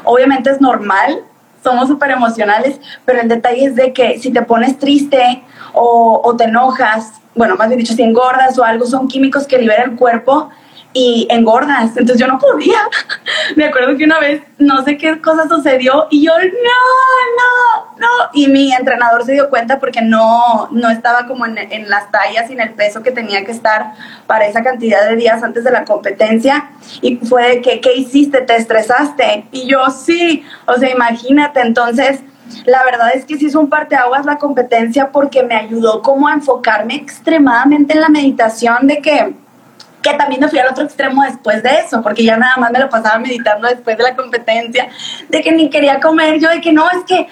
Obviamente 0.03 0.49
es 0.49 0.59
normal, 0.59 1.23
somos 1.63 1.87
súper 1.87 2.11
emocionales, 2.11 2.79
pero 3.05 3.21
el 3.21 3.29
detalle 3.29 3.65
es 3.65 3.75
de 3.75 3.93
que 3.93 4.19
si 4.19 4.31
te 4.31 4.41
pones 4.41 4.77
triste 4.77 5.43
o, 5.73 6.21
o 6.23 6.35
te 6.35 6.45
enojas, 6.45 7.13
bueno, 7.35 7.55
más 7.55 7.67
bien 7.69 7.79
dicho, 7.79 7.93
si 7.93 8.03
engordas 8.03 8.57
o 8.59 8.63
algo, 8.63 8.85
son 8.85 9.07
químicos 9.07 9.47
que 9.47 9.57
libera 9.57 9.83
el 9.83 9.95
cuerpo 9.95 10.49
y 10.93 11.27
engordas. 11.29 11.97
Entonces 11.97 12.19
yo 12.19 12.27
no 12.27 12.39
podía. 12.39 12.77
Me 13.55 13.65
acuerdo 13.65 13.97
que 13.97 14.05
una 14.05 14.19
vez 14.19 14.41
no 14.59 14.83
sé 14.83 14.97
qué 14.97 15.19
cosa 15.19 15.47
sucedió 15.47 16.07
y 16.09 16.25
yo, 16.25 16.31
no, 16.37 16.45
no, 17.37 17.97
no. 17.99 18.07
Y 18.33 18.47
mi 18.47 18.71
entrenador 18.71 19.25
se 19.25 19.33
dio 19.33 19.49
cuenta 19.49 19.79
porque 19.79 20.01
no, 20.01 20.69
no 20.71 20.89
estaba 20.89 21.27
como 21.27 21.45
en, 21.45 21.89
las 21.89 22.11
tallas 22.11 22.49
y 22.49 22.53
en 22.53 22.61
el 22.61 22.71
peso 22.71 23.01
que 23.01 23.11
tenía 23.11 23.43
que 23.43 23.51
estar 23.51 23.93
para 24.27 24.45
esa 24.45 24.63
cantidad 24.63 25.07
de 25.09 25.15
días 25.15 25.43
antes 25.43 25.63
de 25.63 25.71
la 25.71 25.83
competencia. 25.83 26.71
Y 27.01 27.17
fue 27.17 27.49
de 27.49 27.61
que, 27.61 27.81
¿qué 27.81 27.93
hiciste? 27.95 28.41
¿Te 28.41 28.55
estresaste? 28.55 29.45
Y 29.51 29.67
yo, 29.67 29.89
sí. 29.89 30.45
O 30.65 30.75
sea, 30.75 30.89
imagínate. 30.89 31.61
Entonces, 31.61 32.21
la 32.65 32.83
verdad 32.83 33.11
es 33.13 33.25
que 33.25 33.37
sí 33.37 33.47
es 33.47 33.55
un 33.55 33.69
parteaguas 33.69 34.25
la 34.25 34.37
competencia 34.37 35.11
porque 35.11 35.43
me 35.43 35.55
ayudó 35.55 36.01
como 36.01 36.27
a 36.27 36.33
enfocarme 36.33 36.95
extremadamente 36.95 37.93
en 37.93 38.01
la 38.01 38.09
meditación 38.09 38.87
de 38.87 38.99
que 38.99 39.33
que 40.03 40.13
también 40.13 40.41
me 40.41 40.49
fui 40.49 40.59
al 40.59 40.67
otro 40.67 40.83
extremo 40.83 41.23
después 41.23 41.63
de 41.63 41.79
eso, 41.79 42.01
porque 42.03 42.23
ya 42.23 42.37
nada 42.37 42.57
más 42.57 42.71
me 42.71 42.79
lo 42.79 42.89
pasaba 42.89 43.17
meditando 43.17 43.67
después 43.67 43.97
de 43.97 44.03
la 44.03 44.15
competencia, 44.15 44.89
de 45.29 45.41
que 45.41 45.51
ni 45.51 45.69
quería 45.69 45.99
comer, 45.99 46.39
yo 46.39 46.49
de 46.49 46.61
que 46.61 46.71
no, 46.73 46.87
es 46.91 47.03
que 47.07 47.27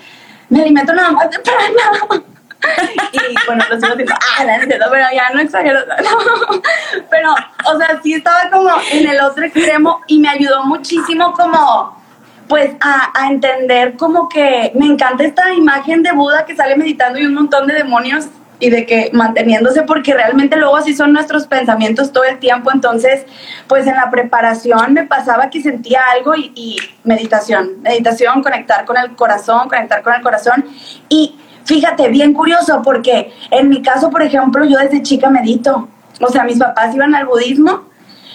me 0.50 0.62
alimento 0.62 0.94
nada 0.94 1.12
más 1.12 1.30
de 1.30 1.40
prana. 1.40 2.24
y 3.12 3.46
bueno, 3.46 3.64
lo 3.70 3.76
sigo 3.76 3.96
diciendo, 3.96 4.16
ah, 4.38 4.44
la 4.44 4.56
entiendo, 4.56 4.86
pero 4.90 5.06
ya 5.14 5.30
no 5.34 5.42
exagero. 5.42 5.80
Pero, 7.10 7.32
o 7.66 7.78
sea, 7.78 8.00
sí 8.02 8.14
estaba 8.14 8.50
como 8.52 8.70
en 8.92 9.08
el 9.08 9.20
otro 9.22 9.46
extremo 9.46 10.02
y 10.08 10.20
me 10.20 10.30
ayudó 10.30 10.64
muchísimo 10.66 11.34
como, 11.34 12.02
pues, 12.48 12.72
a, 12.80 13.12
a 13.14 13.32
entender 13.32 13.98
como 13.98 14.30
que 14.30 14.72
me 14.76 14.86
encanta 14.86 15.24
esta 15.24 15.54
imagen 15.54 16.04
de 16.04 16.12
Buda 16.12 16.46
que 16.46 16.56
sale 16.56 16.76
meditando 16.76 17.20
y 17.20 17.26
un 17.26 17.34
montón 17.34 17.68
de 17.68 17.74
demonios 17.74 18.28
y 18.62 18.70
de 18.70 18.86
que 18.86 19.10
manteniéndose 19.12 19.82
porque 19.82 20.14
realmente 20.14 20.56
luego 20.56 20.78
así 20.78 20.96
son 20.96 21.12
nuestros 21.12 21.48
pensamientos 21.48 22.14
todo 22.14 22.24
el 22.24 22.38
tiempo, 22.38 22.72
entonces 22.72 23.26
pues 23.68 23.88
en 23.88 23.96
la 23.96 24.10
preparación 24.10 24.94
me 24.94 25.04
pasaba 25.04 25.50
que 25.50 25.62
sentía 25.62 26.00
algo 26.16 26.36
y, 26.36 26.78
meditación, 27.04 27.82
meditación, 27.82 28.44
conectar 28.44 28.86
con 28.86 28.98
el 28.98 29.16
corazón, 29.16 29.68
conectar 29.68 30.04
con 30.04 30.14
el 30.14 30.22
corazón. 30.22 30.64
Y 31.10 31.36
fíjate, 31.66 32.08
bien 32.10 32.34
curioso 32.34 32.82
porque 32.84 33.34
en 33.50 33.68
mi 33.68 33.82
caso, 33.82 34.12
por 34.12 34.22
ejemplo, 34.22 34.64
yo 34.64 34.78
desde 34.78 35.02
chica 35.02 35.30
medito, 35.30 35.90
o 36.22 36.28
sea, 36.30 36.44
mis 36.44 36.60
papás 36.60 36.94
iban 36.94 37.16
al 37.16 37.26
budismo, 37.26 37.86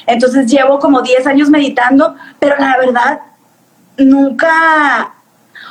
entonces 0.09 0.51
llevo 0.51 0.81
como 0.81 1.03
10 1.03 1.25
años 1.29 1.51
meditando, 1.51 2.17
pero 2.41 2.57
la 2.59 2.77
verdad 2.79 3.21
nunca 3.97 5.16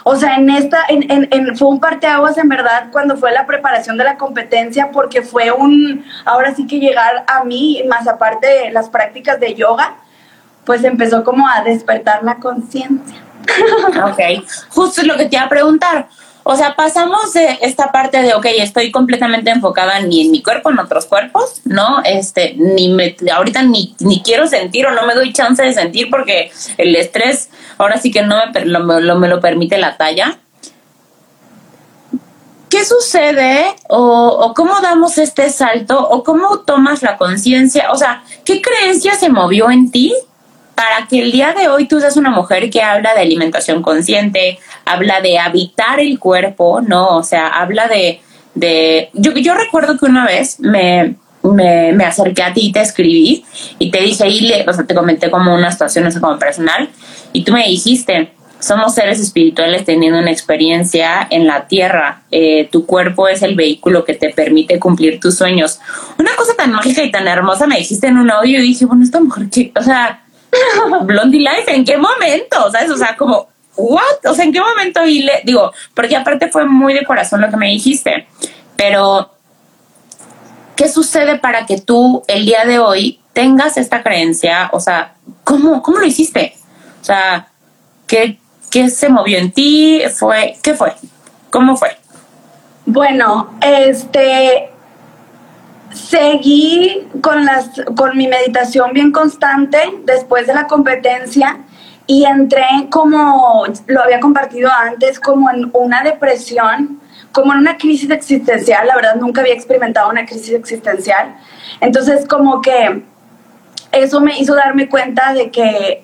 o 0.07 0.15
sea, 0.15 0.35
en 0.35 0.51
esta, 0.51 0.83
en, 0.87 1.11
en, 1.11 1.27
en, 1.31 1.57
fue 1.57 1.67
un 1.67 1.79
parteaguas 1.79 2.37
en 2.37 2.47
verdad 2.47 2.89
cuando 2.91 3.17
fue 3.17 3.31
la 3.31 3.47
preparación 3.47 3.97
de 3.97 4.03
la 4.03 4.17
competencia, 4.17 4.91
porque 4.91 5.23
fue 5.23 5.51
un, 5.51 6.05
ahora 6.25 6.53
sí 6.53 6.67
que 6.67 6.79
llegar 6.79 7.25
a 7.25 7.43
mí, 7.43 7.81
más 7.89 8.07
aparte 8.07 8.45
de 8.45 8.71
las 8.71 8.87
prácticas 8.87 9.39
de 9.39 9.55
yoga, 9.55 9.95
pues 10.63 10.83
empezó 10.83 11.23
como 11.23 11.47
a 11.49 11.63
despertar 11.63 12.23
la 12.23 12.35
conciencia. 12.35 13.17
Ok, 14.03 14.45
justo 14.69 15.01
lo 15.01 15.17
que 15.17 15.25
te 15.25 15.37
iba 15.37 15.45
a 15.45 15.49
preguntar. 15.49 16.07
O 16.47 16.55
sea, 16.55 16.75
pasamos 16.75 17.33
de 17.33 17.57
esta 17.61 17.91
parte 17.91 18.21
de, 18.21 18.35
ok, 18.35 18.45
estoy 18.59 18.91
completamente 18.91 19.49
enfocada 19.49 19.99
ni 20.01 20.21
en 20.21 20.31
mi 20.31 20.43
cuerpo, 20.43 20.69
en 20.69 20.77
otros 20.77 21.05
cuerpos, 21.07 21.61
¿no? 21.65 22.03
Este, 22.05 22.53
ni 22.55 22.87
me, 22.89 23.15
ahorita 23.33 23.63
ni, 23.63 23.95
ni 23.97 24.21
quiero 24.21 24.45
sentir 24.45 24.85
o 24.85 24.91
no 24.91 25.07
me 25.07 25.15
doy 25.15 25.33
chance 25.33 25.63
de 25.63 25.73
sentir 25.73 26.07
porque 26.11 26.51
el 26.77 26.95
estrés 26.95 27.49
ahora 27.79 27.99
sí 27.99 28.11
que 28.11 28.21
no 28.21 28.35
me 28.53 29.01
lo, 29.01 29.15
me 29.15 29.27
lo 29.27 29.41
permite 29.41 29.79
la 29.79 29.97
talla. 29.97 30.37
¿Qué 32.69 32.85
sucede 32.85 33.65
o, 33.89 34.27
o, 34.27 34.53
cómo 34.53 34.79
damos 34.81 35.17
este 35.17 35.49
salto 35.49 35.99
o 35.99 36.23
cómo 36.23 36.59
tomas 36.59 37.01
la 37.01 37.17
conciencia? 37.17 37.91
O 37.91 37.95
sea, 37.95 38.23
¿qué 38.43 38.61
creencia 38.61 39.15
se 39.15 39.29
movió 39.29 39.71
en 39.71 39.89
ti 39.89 40.13
para 40.75 41.07
que 41.07 41.21
el 41.21 41.31
día 41.31 41.53
de 41.53 41.67
hoy 41.69 41.87
tú 41.87 41.99
seas 41.99 42.17
una 42.17 42.29
mujer 42.29 42.69
que 42.69 42.81
habla 42.81 43.13
de 43.13 43.21
alimentación 43.21 43.81
consciente, 43.81 44.59
habla 44.85 45.21
de 45.21 45.39
habitar 45.39 45.99
el 45.99 46.19
cuerpo, 46.19 46.81
¿no? 46.81 47.17
O 47.17 47.23
sea, 47.23 47.47
habla 47.47 47.87
de... 47.87 48.21
de 48.53 49.09
yo, 49.13 49.31
yo 49.33 49.55
recuerdo 49.55 49.97
que 49.97 50.05
una 50.05 50.25
vez 50.25 50.59
me, 50.59 51.15
me, 51.43 51.93
me, 51.93 52.03
acerqué 52.03 52.43
a 52.43 52.53
ti 52.53 52.67
y 52.67 52.71
te 52.71 52.81
escribí 52.81 53.45
y 53.79 53.89
te 53.89 54.01
dije 54.01 54.23
ahí, 54.25 54.51
o 54.67 54.73
sea, 54.73 54.85
te 54.85 54.93
comenté 54.93 55.31
como 55.31 55.55
una 55.55 55.71
situación, 55.71 56.03
no 56.03 56.11
sé, 56.11 56.19
como 56.19 56.37
personal, 56.37 56.89
y 57.33 57.43
tú 57.43 57.53
me 57.53 57.67
dijiste, 57.67 58.31
somos 58.59 58.95
seres 58.95 59.19
espirituales 59.19 59.85
teniendo 59.85 60.19
una 60.19 60.31
experiencia 60.31 61.27
en 61.29 61.45
la 61.45 61.67
tierra. 61.67 62.23
Eh, 62.31 62.67
tu 62.71 62.85
cuerpo 62.85 63.27
es 63.27 63.41
el 63.43 63.55
vehículo 63.55 64.03
que 64.03 64.15
te 64.15 64.29
permite 64.29 64.79
cumplir 64.79 65.19
tus 65.19 65.37
sueños. 65.37 65.79
Una 66.17 66.35
cosa 66.35 66.53
tan 66.55 66.71
mágica 66.71 67.03
y 67.03 67.11
tan 67.11 67.27
hermosa 67.27 67.67
me 67.67 67.77
dijiste 67.77 68.07
en 68.07 68.17
un 68.17 68.31
audio 68.31 68.59
y 68.59 68.63
dije, 68.63 68.85
bueno, 68.85 69.03
esta 69.03 69.19
mujer, 69.19 69.49
¿qué? 69.51 69.71
O 69.77 69.83
sea, 69.83 70.24
Blondie 71.03 71.39
Life, 71.39 71.73
¿en 71.73 71.85
qué 71.85 71.97
momento? 71.97 72.71
¿Sabes? 72.71 72.89
O 72.91 72.97
sea, 72.97 73.15
como, 73.15 73.47
¿what? 73.75 74.25
O 74.25 74.33
sea, 74.33 74.45
¿en 74.45 74.53
qué 74.53 74.59
momento? 74.59 75.05
Y 75.05 75.23
le 75.23 75.41
digo, 75.43 75.71
porque 75.93 76.15
aparte 76.15 76.49
fue 76.49 76.65
muy 76.65 76.93
de 76.93 77.05
corazón 77.05 77.41
lo 77.41 77.49
que 77.49 77.57
me 77.57 77.67
dijiste, 77.67 78.27
pero 78.75 79.31
¿qué 80.75 80.89
sucede 80.89 81.37
para 81.37 81.65
que 81.65 81.79
tú 81.79 82.23
el 82.27 82.45
día 82.45 82.65
de 82.65 82.79
hoy 82.79 83.19
tengas 83.33 83.77
esta 83.77 84.03
creencia? 84.03 84.69
O 84.73 84.79
sea, 84.79 85.15
¿cómo, 85.43 85.81
cómo 85.81 85.99
lo 85.99 86.05
hiciste? 86.05 86.55
O 87.01 87.05
sea, 87.05 87.47
¿qué, 88.07 88.39
¿qué 88.71 88.89
se 88.89 89.09
movió 89.09 89.37
en 89.37 89.51
ti? 89.51 90.01
¿Fue, 90.13 90.57
¿Qué 90.61 90.73
fue? 90.73 90.93
¿Cómo 91.49 91.77
fue? 91.77 91.97
Bueno, 92.85 93.57
este, 93.61 94.69
seguí 95.95 97.07
con, 97.21 97.45
las, 97.45 97.69
con 97.95 98.17
mi 98.17 98.27
meditación 98.27 98.91
bien 98.93 99.11
constante 99.11 99.79
después 100.03 100.45
de 100.45 100.53
la 100.53 100.67
competencia 100.67 101.59
y 102.07 102.25
entré 102.25 102.65
como 102.91 103.63
lo 103.87 104.03
había 104.03 104.19
compartido 104.19 104.69
antes, 104.71 105.19
como 105.19 105.49
en 105.49 105.69
una 105.73 106.03
depresión, 106.03 106.99
como 107.31 107.53
en 107.53 107.59
una 107.59 107.77
crisis 107.77 108.09
existencial. 108.09 108.87
La 108.87 108.95
verdad 108.95 109.15
nunca 109.15 109.41
había 109.41 109.53
experimentado 109.53 110.09
una 110.09 110.25
crisis 110.25 110.53
existencial. 110.53 111.35
Entonces 111.81 112.27
como 112.27 112.61
que 112.61 113.03
eso 113.91 114.19
me 114.19 114.37
hizo 114.37 114.53
darme 114.53 114.89
cuenta 114.89 115.33
de 115.33 115.49
que 115.49 116.03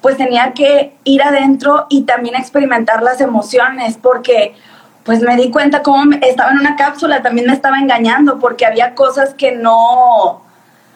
pues 0.00 0.16
tenía 0.16 0.52
que 0.52 0.94
ir 1.04 1.22
adentro 1.22 1.86
y 1.88 2.02
también 2.02 2.34
experimentar 2.34 3.02
las 3.02 3.20
emociones 3.20 3.96
porque 4.00 4.54
pues 5.04 5.20
me 5.20 5.36
di 5.36 5.50
cuenta 5.50 5.82
cómo 5.82 6.12
estaba 6.22 6.50
en 6.52 6.60
una 6.60 6.76
cápsula, 6.76 7.22
también 7.22 7.46
me 7.46 7.52
estaba 7.52 7.78
engañando 7.78 8.38
porque 8.38 8.66
había 8.66 8.94
cosas 8.94 9.34
que 9.34 9.52
no, 9.52 10.42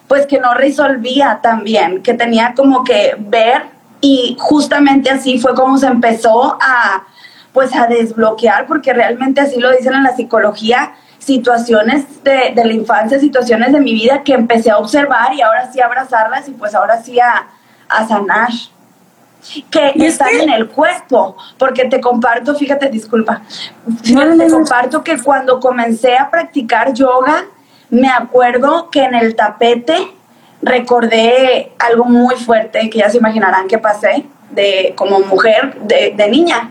pues 0.06 0.26
que 0.26 0.38
no 0.38 0.54
resolvía 0.54 1.40
también, 1.42 2.02
que 2.02 2.14
tenía 2.14 2.54
como 2.54 2.84
que 2.84 3.16
ver 3.18 3.62
y 4.00 4.36
justamente 4.38 5.10
así 5.10 5.38
fue 5.38 5.54
como 5.54 5.78
se 5.78 5.86
empezó 5.86 6.56
a, 6.60 7.04
pues 7.52 7.74
a 7.74 7.86
desbloquear, 7.86 8.66
porque 8.66 8.92
realmente 8.92 9.40
así 9.40 9.58
lo 9.58 9.72
dicen 9.72 9.94
en 9.94 10.04
la 10.04 10.14
psicología, 10.14 10.94
situaciones 11.18 12.22
de, 12.22 12.52
de 12.54 12.64
la 12.64 12.72
infancia, 12.72 13.18
situaciones 13.18 13.72
de 13.72 13.80
mi 13.80 13.94
vida 13.94 14.22
que 14.22 14.34
empecé 14.34 14.70
a 14.70 14.78
observar 14.78 15.34
y 15.34 15.40
ahora 15.40 15.72
sí 15.72 15.80
a 15.80 15.86
abrazarlas 15.86 16.48
y 16.48 16.52
pues 16.52 16.74
ahora 16.74 17.02
sí 17.02 17.18
a, 17.18 17.48
a 17.88 18.06
sanar 18.06 18.50
que 19.70 19.92
están 19.96 20.34
en 20.40 20.50
el 20.50 20.68
cuerpo, 20.68 21.36
porque 21.58 21.84
te 21.86 22.00
comparto, 22.00 22.54
fíjate, 22.54 22.88
disculpa, 22.88 23.42
te 24.02 24.50
comparto 24.50 25.02
que 25.02 25.20
cuando 25.22 25.60
comencé 25.60 26.16
a 26.16 26.30
practicar 26.30 26.92
yoga, 26.92 27.44
me 27.90 28.08
acuerdo 28.08 28.90
que 28.90 29.04
en 29.04 29.14
el 29.14 29.36
tapete 29.36 30.12
recordé 30.62 31.72
algo 31.78 32.04
muy 32.04 32.34
fuerte 32.36 32.90
que 32.90 32.98
ya 32.98 33.08
se 33.08 33.18
imaginarán 33.18 33.68
que 33.68 33.78
pasé 33.78 34.26
de 34.50 34.94
como 34.96 35.20
mujer 35.20 35.78
de, 35.82 36.14
de 36.16 36.28
niña 36.28 36.70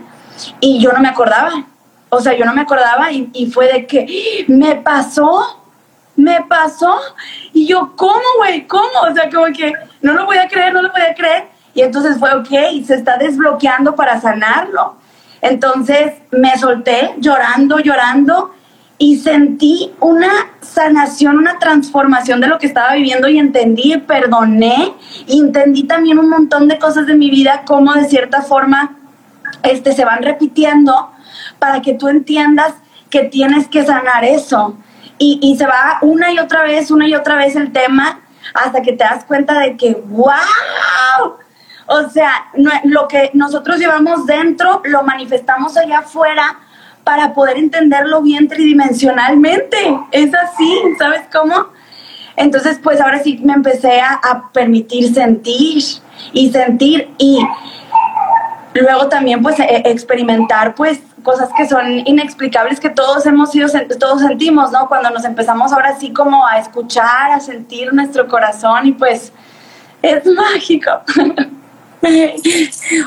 y 0.60 0.78
yo 0.80 0.92
no 0.92 1.00
me 1.00 1.08
acordaba. 1.08 1.64
O 2.08 2.20
sea, 2.20 2.34
yo 2.34 2.44
no 2.44 2.54
me 2.54 2.62
acordaba 2.62 3.10
y, 3.10 3.30
y 3.32 3.46
fue 3.46 3.72
de 3.72 3.86
que 3.86 4.44
me 4.48 4.76
pasó, 4.76 5.62
me 6.14 6.42
pasó. 6.42 6.98
Y 7.52 7.66
yo, 7.66 7.94
¿cómo, 7.96 8.22
güey? 8.38 8.66
¿Cómo? 8.66 9.00
O 9.10 9.14
sea, 9.14 9.28
como 9.30 9.46
que 9.46 9.72
no 10.02 10.12
lo 10.12 10.24
voy 10.24 10.38
a 10.38 10.48
creer, 10.48 10.72
no 10.72 10.82
lo 10.82 10.90
voy 10.92 11.02
a 11.02 11.14
creer. 11.14 11.48
Y 11.76 11.82
entonces 11.82 12.16
fue, 12.18 12.34
ok, 12.34 12.48
se 12.86 12.94
está 12.94 13.18
desbloqueando 13.18 13.94
para 13.94 14.18
sanarlo. 14.18 14.96
Entonces 15.42 16.14
me 16.32 16.56
solté 16.56 17.14
llorando, 17.18 17.78
llorando 17.78 18.54
y 18.96 19.18
sentí 19.18 19.92
una 20.00 20.30
sanación, 20.62 21.36
una 21.36 21.58
transformación 21.58 22.40
de 22.40 22.46
lo 22.46 22.58
que 22.58 22.66
estaba 22.66 22.94
viviendo 22.94 23.28
y 23.28 23.38
entendí, 23.38 23.94
perdoné 23.98 24.94
y 25.26 25.38
entendí 25.38 25.82
también 25.82 26.18
un 26.18 26.30
montón 26.30 26.66
de 26.66 26.78
cosas 26.78 27.06
de 27.06 27.14
mi 27.14 27.28
vida, 27.28 27.64
como 27.66 27.92
de 27.92 28.06
cierta 28.08 28.40
forma 28.40 28.96
este, 29.62 29.92
se 29.92 30.06
van 30.06 30.22
repitiendo 30.22 31.10
para 31.58 31.82
que 31.82 31.92
tú 31.92 32.08
entiendas 32.08 32.72
que 33.10 33.24
tienes 33.24 33.68
que 33.68 33.84
sanar 33.84 34.24
eso. 34.24 34.78
Y, 35.18 35.40
y 35.42 35.58
se 35.58 35.66
va 35.66 35.98
una 36.00 36.32
y 36.32 36.38
otra 36.38 36.62
vez, 36.62 36.90
una 36.90 37.06
y 37.06 37.14
otra 37.14 37.36
vez 37.36 37.54
el 37.54 37.70
tema 37.70 38.20
hasta 38.54 38.80
que 38.80 38.92
te 38.92 39.04
das 39.04 39.24
cuenta 39.24 39.58
de 39.58 39.76
que, 39.76 39.92
wow, 40.08 41.36
o 41.86 42.08
sea, 42.10 42.48
lo 42.84 43.06
que 43.06 43.30
nosotros 43.34 43.78
llevamos 43.78 44.26
dentro 44.26 44.82
lo 44.84 45.02
manifestamos 45.02 45.76
allá 45.76 46.00
afuera 46.00 46.58
para 47.04 47.32
poder 47.34 47.58
entenderlo 47.58 48.22
bien 48.22 48.48
tridimensionalmente. 48.48 49.76
Es 50.10 50.34
así, 50.34 50.82
¿sabes 50.98 51.22
cómo? 51.32 51.68
Entonces, 52.36 52.80
pues 52.82 53.00
ahora 53.00 53.22
sí 53.22 53.40
me 53.44 53.52
empecé 53.52 54.00
a, 54.00 54.50
permitir 54.52 55.14
sentir 55.14 55.82
y 56.32 56.50
sentir 56.50 57.08
y 57.18 57.38
luego 58.74 59.08
también 59.08 59.42
pues 59.42 59.58
e, 59.60 59.82
experimentar 59.86 60.74
pues 60.74 61.00
cosas 61.22 61.48
que 61.56 61.66
son 61.66 62.02
inexplicables 62.06 62.80
que 62.80 62.90
todos 62.90 63.24
hemos 63.26 63.52
sido, 63.52 63.68
todos 63.98 64.22
sentimos, 64.22 64.72
¿no? 64.72 64.88
Cuando 64.88 65.10
nos 65.10 65.24
empezamos 65.24 65.72
ahora 65.72 65.96
sí 65.98 66.12
como 66.12 66.46
a 66.46 66.58
escuchar, 66.58 67.30
a 67.32 67.40
sentir 67.40 67.92
nuestro 67.94 68.26
corazón 68.26 68.86
y 68.86 68.92
pues 68.92 69.32
es 70.02 70.26
mágico. 70.34 70.90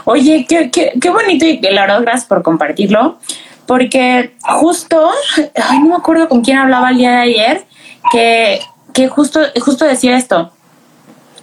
Oye, 0.05 0.45
qué, 0.47 0.69
qué, 0.71 0.93
qué 0.99 1.09
bonito 1.09 1.45
y 1.45 1.59
la 1.61 1.81
verdad 1.81 2.01
gracias 2.01 2.25
por 2.25 2.43
compartirlo, 2.43 3.19
porque 3.65 4.35
justo, 4.41 5.09
ay, 5.37 5.79
no 5.79 5.89
me 5.89 5.95
acuerdo 5.95 6.27
con 6.27 6.41
quién 6.41 6.57
hablaba 6.57 6.89
el 6.89 6.97
día 6.97 7.11
de 7.11 7.17
ayer, 7.17 7.65
que, 8.11 8.61
que 8.93 9.07
justo, 9.07 9.41
justo 9.61 9.85
decía 9.85 10.17
esto, 10.17 10.51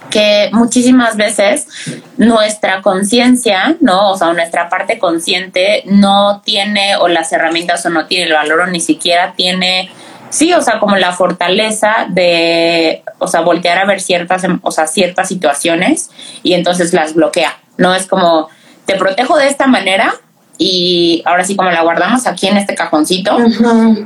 que 0.09 0.49
muchísimas 0.53 1.17
veces 1.17 1.67
nuestra 2.17 2.81
conciencia, 2.81 3.75
¿no? 3.81 4.11
O 4.11 4.17
sea, 4.17 4.33
nuestra 4.33 4.69
parte 4.69 4.99
consciente 4.99 5.83
no 5.85 6.41
tiene 6.43 6.95
o 6.97 7.07
las 7.07 7.31
herramientas 7.33 7.85
o 7.85 7.89
no 7.89 8.07
tiene 8.07 8.25
el 8.25 8.33
valor 8.33 8.61
o 8.61 8.67
ni 8.67 8.79
siquiera 8.79 9.33
tiene 9.35 9.89
sí, 10.29 10.53
o 10.53 10.61
sea, 10.61 10.79
como 10.79 10.95
la 10.95 11.11
fortaleza 11.13 12.07
de, 12.09 13.03
o 13.19 13.27
sea, 13.27 13.41
voltear 13.41 13.77
a 13.77 13.85
ver 13.85 14.01
ciertas, 14.01 14.43
o 14.61 14.71
sea, 14.71 14.87
ciertas 14.87 15.27
situaciones 15.27 16.09
y 16.43 16.53
entonces 16.53 16.93
las 16.93 17.13
bloquea. 17.13 17.57
No 17.77 17.93
es 17.93 18.07
como, 18.07 18.49
te 18.85 18.95
protejo 18.95 19.37
de 19.37 19.47
esta 19.47 19.67
manera 19.67 20.13
y 20.57 21.21
ahora 21.25 21.43
sí 21.43 21.55
como 21.55 21.69
la 21.69 21.83
guardamos 21.83 22.25
aquí 22.25 22.47
en 22.47 22.57
este 22.57 22.73
cajoncito, 22.73 23.37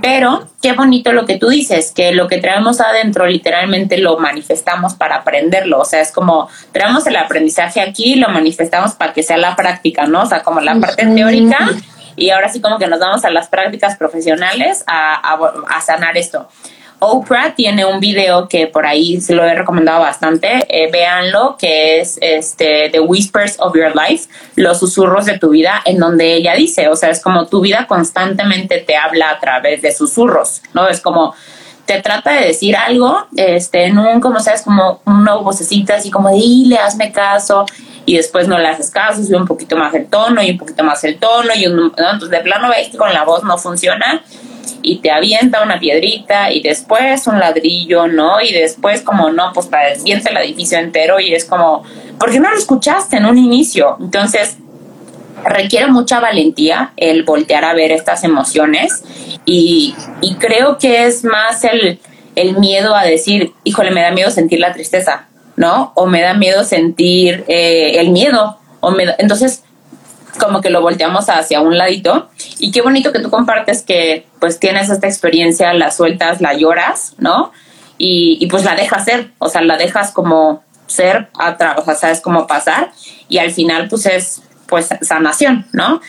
pero 0.01 0.49
qué 0.61 0.73
bonito 0.73 1.13
lo 1.13 1.25
que 1.25 1.37
tú 1.37 1.47
dices, 1.47 1.93
que 1.95 2.11
lo 2.11 2.27
que 2.27 2.39
traemos 2.39 2.81
adentro 2.81 3.25
literalmente 3.25 3.97
lo 3.97 4.17
manifestamos 4.17 4.95
para 4.95 5.17
aprenderlo, 5.17 5.79
o 5.79 5.85
sea, 5.85 6.01
es 6.01 6.11
como 6.11 6.49
traemos 6.73 7.07
el 7.07 7.15
aprendizaje 7.15 7.79
aquí 7.79 8.13
y 8.13 8.15
lo 8.15 8.27
manifestamos 8.29 8.93
para 8.93 9.13
que 9.13 9.23
sea 9.23 9.37
la 9.37 9.55
práctica, 9.55 10.07
¿no? 10.07 10.23
O 10.23 10.25
sea, 10.25 10.43
como 10.43 10.59
la 10.59 10.75
parte 10.75 11.05
teórica 11.05 11.69
y 12.15 12.29
ahora 12.29 12.49
sí 12.49 12.61
como 12.61 12.77
que 12.77 12.87
nos 12.87 12.99
vamos 12.99 13.25
a 13.25 13.29
las 13.29 13.47
prácticas 13.47 13.97
profesionales 13.97 14.83
a, 14.87 15.37
a, 15.69 15.81
sanar 15.81 16.17
esto. 16.17 16.47
Oprah 16.99 17.55
tiene 17.55 17.83
un 17.83 17.99
video 17.99 18.47
que 18.47 18.67
por 18.67 18.85
ahí 18.85 19.19
se 19.21 19.33
lo 19.33 19.43
he 19.43 19.55
recomendado 19.55 20.01
bastante, 20.01 20.65
eh, 20.69 20.91
véanlo, 20.91 21.57
que 21.57 21.99
es 21.99 22.19
este 22.21 22.89
The 22.91 22.99
Whispers 22.99 23.55
of 23.59 23.75
Your 23.75 23.93
Life, 23.95 24.29
los 24.55 24.79
susurros 24.79 25.25
de 25.25 25.39
tu 25.39 25.49
vida, 25.49 25.81
en 25.85 25.97
donde 25.97 26.35
ella 26.35 26.53
dice, 26.53 26.89
o 26.89 26.95
sea, 26.95 27.09
es 27.09 27.19
como 27.19 27.47
tu 27.47 27.61
vida 27.61 27.87
constantemente 27.87 28.79
te 28.79 28.95
habla 28.97 29.31
a 29.31 29.39
través 29.39 29.81
de 29.81 29.91
susurros, 29.91 30.61
¿no? 30.75 30.87
Es 30.87 31.01
como 31.01 31.33
te 31.91 32.01
trata 32.01 32.31
de 32.31 32.47
decir 32.47 32.77
algo, 32.77 33.27
este, 33.35 33.85
en 33.85 33.97
un, 33.97 34.21
como 34.21 34.39
sabes, 34.39 34.61
como 34.61 35.01
una 35.05 35.35
vocecita 35.35 35.95
así 35.95 36.09
como, 36.09 36.29
dile, 36.29 36.77
hazme 36.77 37.11
caso, 37.11 37.65
y 38.05 38.15
después 38.15 38.47
no 38.47 38.57
le 38.57 38.67
haces 38.67 38.89
caso, 38.89 39.21
sube 39.21 39.35
un 39.35 39.45
poquito 39.45 39.75
más 39.75 39.93
el 39.93 40.07
tono 40.07 40.41
y 40.41 40.51
un 40.51 40.57
poquito 40.57 40.85
más 40.85 41.03
el 41.03 41.19
tono 41.19 41.49
y 41.53 41.67
un, 41.67 41.93
entonces 41.97 42.29
de 42.29 42.39
plano 42.39 42.69
ves 42.69 42.87
que 42.89 42.97
con 42.97 43.13
la 43.13 43.25
voz 43.25 43.43
no 43.43 43.57
funciona 43.57 44.23
y 44.81 44.99
te 44.99 45.11
avienta 45.11 45.63
una 45.63 45.79
piedrita 45.79 46.51
y 46.51 46.61
después 46.61 47.27
un 47.27 47.39
ladrillo, 47.39 48.07
¿no? 48.07 48.41
Y 48.41 48.53
después 48.53 49.01
como 49.01 49.29
no, 49.29 49.51
pues 49.53 49.69
te 49.69 49.77
desvienta 49.77 50.29
el 50.29 50.37
edificio 50.37 50.79
entero 50.79 51.19
y 51.19 51.33
es 51.33 51.43
como, 51.43 51.83
¿por 52.17 52.31
qué 52.31 52.39
no 52.39 52.49
lo 52.49 52.57
escuchaste 52.57 53.17
en 53.17 53.25
un 53.25 53.37
inicio? 53.37 53.97
Entonces 53.99 54.57
requiere 55.45 55.87
mucha 55.87 56.19
valentía 56.19 56.93
el 56.97 57.23
voltear 57.23 57.65
a 57.65 57.73
ver 57.73 57.91
estas 57.91 58.23
emociones 58.23 59.03
y, 59.45 59.95
y 60.21 60.35
creo 60.35 60.77
que 60.77 61.05
es 61.05 61.23
más 61.23 61.63
el, 61.63 61.99
el 62.35 62.57
miedo 62.57 62.95
a 62.95 63.03
decir, 63.03 63.53
híjole, 63.63 63.91
me 63.91 64.01
da 64.01 64.11
miedo 64.11 64.31
sentir 64.31 64.59
la 64.59 64.73
tristeza, 64.73 65.27
¿no? 65.55 65.91
O 65.95 66.05
me 66.05 66.21
da 66.21 66.33
miedo 66.33 66.63
sentir 66.63 67.43
eh, 67.47 67.99
el 67.99 68.09
miedo. 68.09 68.57
O 68.79 68.91
me 68.91 69.05
entonces, 69.17 69.63
como 70.39 70.61
que 70.61 70.69
lo 70.69 70.81
volteamos 70.81 71.29
hacia 71.29 71.61
un 71.61 71.77
ladito. 71.77 72.29
Y 72.59 72.71
qué 72.71 72.81
bonito 72.81 73.11
que 73.11 73.19
tú 73.19 73.29
compartes 73.29 73.83
que 73.83 74.25
pues 74.39 74.59
tienes 74.59 74.89
esta 74.89 75.07
experiencia, 75.07 75.73
la 75.73 75.91
sueltas, 75.91 76.41
la 76.41 76.53
lloras, 76.53 77.13
¿no? 77.17 77.51
Y, 77.97 78.37
y 78.39 78.47
pues 78.47 78.63
la 78.63 78.75
dejas 78.75 79.05
ser, 79.05 79.31
o 79.37 79.49
sea, 79.49 79.61
la 79.61 79.77
dejas 79.77 80.11
como 80.11 80.63
ser, 80.87 81.29
o 81.33 81.83
sea, 81.83 81.95
sabes 81.95 82.21
cómo 82.21 82.47
pasar. 82.47 82.91
Y 83.29 83.37
al 83.37 83.51
final 83.51 83.87
pues 83.87 84.05
es 84.05 84.41
pues 84.71 84.89
sanación, 85.01 85.67
¿no? 85.71 86.01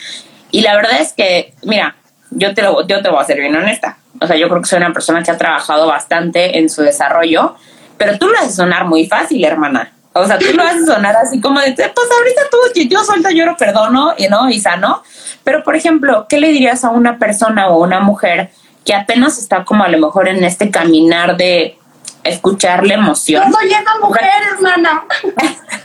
Y 0.51 0.63
la 0.63 0.75
verdad 0.75 1.03
es 1.03 1.13
que, 1.13 1.53
mira, 1.65 1.97
yo 2.31 2.55
te, 2.55 2.63
lo, 2.63 2.87
yo 2.87 3.03
te 3.03 3.11
voy 3.11 3.21
a 3.21 3.27
ser 3.27 3.39
bien 3.39 3.55
honesta. 3.55 3.99
O 4.19 4.27
sea, 4.27 4.37
yo 4.37 4.49
creo 4.49 4.63
que 4.63 4.69
soy 4.69 4.79
una 4.79 4.95
persona 4.95 5.23
que 5.23 5.31
ha 5.31 5.37
trabajado 5.37 5.87
bastante 5.87 6.59
en 6.59 6.71
su 6.71 6.81
desarrollo 6.81 7.57
pero 8.03 8.19
tú 8.19 8.27
lo 8.27 8.37
haces 8.37 8.57
sonar 8.57 8.87
muy 8.87 9.07
fácil, 9.07 9.45
hermana. 9.45 9.93
O 10.13 10.27
sea, 10.27 10.37
tú 10.37 10.47
lo 10.55 10.65
haces 10.65 10.87
sonar 10.87 11.15
así 11.15 11.41
como 11.41 11.61
de, 11.61 11.73
pues 11.73 11.87
ahorita 11.87 12.43
tú, 12.51 12.59
yo 12.89 13.05
suelto, 13.05 13.31
lloro, 13.31 13.57
perdono, 13.57 14.15
y 14.19 14.27
no, 14.27 14.51
y 14.51 14.61
sano. 14.61 15.05
Pero, 15.45 15.63
por 15.63 15.77
ejemplo, 15.77 16.27
¿qué 16.29 16.41
le 16.41 16.49
dirías 16.49 16.85
a 16.85 16.91
una 16.91 17.19
persona 17.19 17.69
o 17.69 17.81
una 17.81 18.01
mujer 18.01 18.51
que 18.85 18.93
apenas 18.93 19.39
está 19.39 19.65
como 19.65 19.85
a 19.85 19.89
lo 19.89 19.99
mejor 19.99 20.27
en 20.27 20.43
este 20.43 20.69
caminar 20.73 21.37
de 21.37 21.79
escuchar 22.25 22.85
la 22.85 22.95
emoción? 22.95 23.45
Esa 23.45 23.99
mujer, 24.01 24.25
hermana. 24.53 25.05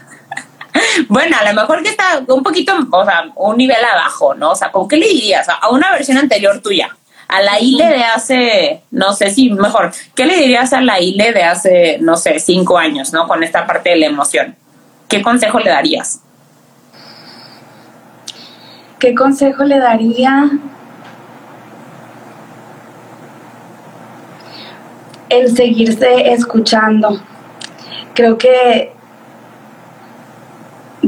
bueno, 1.08 1.36
a 1.40 1.50
lo 1.50 1.60
mejor 1.60 1.82
que 1.82 1.90
está 1.90 2.22
un 2.26 2.42
poquito, 2.42 2.72
o 2.90 3.04
sea, 3.04 3.30
un 3.36 3.56
nivel 3.56 3.84
abajo, 3.84 4.34
¿no? 4.34 4.50
O 4.50 4.56
sea, 4.56 4.70
¿con 4.70 4.88
qué 4.88 4.96
le 4.96 5.08
dirías 5.08 5.48
a 5.48 5.68
una 5.70 5.92
versión 5.92 6.18
anterior 6.18 6.60
tuya? 6.60 6.94
a 7.28 7.42
la 7.42 7.60
ILE 7.60 7.84
de 7.84 8.04
hace, 8.04 8.82
no 8.90 9.12
sé 9.12 9.30
si 9.30 9.50
mejor, 9.50 9.92
¿qué 10.14 10.24
le 10.24 10.34
dirías 10.36 10.72
a 10.72 10.80
la 10.80 10.98
ILE 10.98 11.32
de 11.32 11.42
hace, 11.44 11.98
no 12.00 12.16
sé, 12.16 12.40
cinco 12.40 12.78
años, 12.78 13.12
¿no? 13.12 13.28
Con 13.28 13.42
esta 13.42 13.66
parte 13.66 13.90
de 13.90 13.96
la 13.96 14.06
emoción. 14.06 14.56
¿Qué 15.08 15.22
consejo 15.22 15.58
le 15.58 15.70
darías? 15.70 16.22
¿Qué 18.98 19.14
consejo 19.14 19.62
le 19.64 19.78
daría? 19.78 20.50
El 25.28 25.54
seguirse 25.54 26.32
escuchando. 26.32 27.20
Creo 28.14 28.38
que 28.38 28.92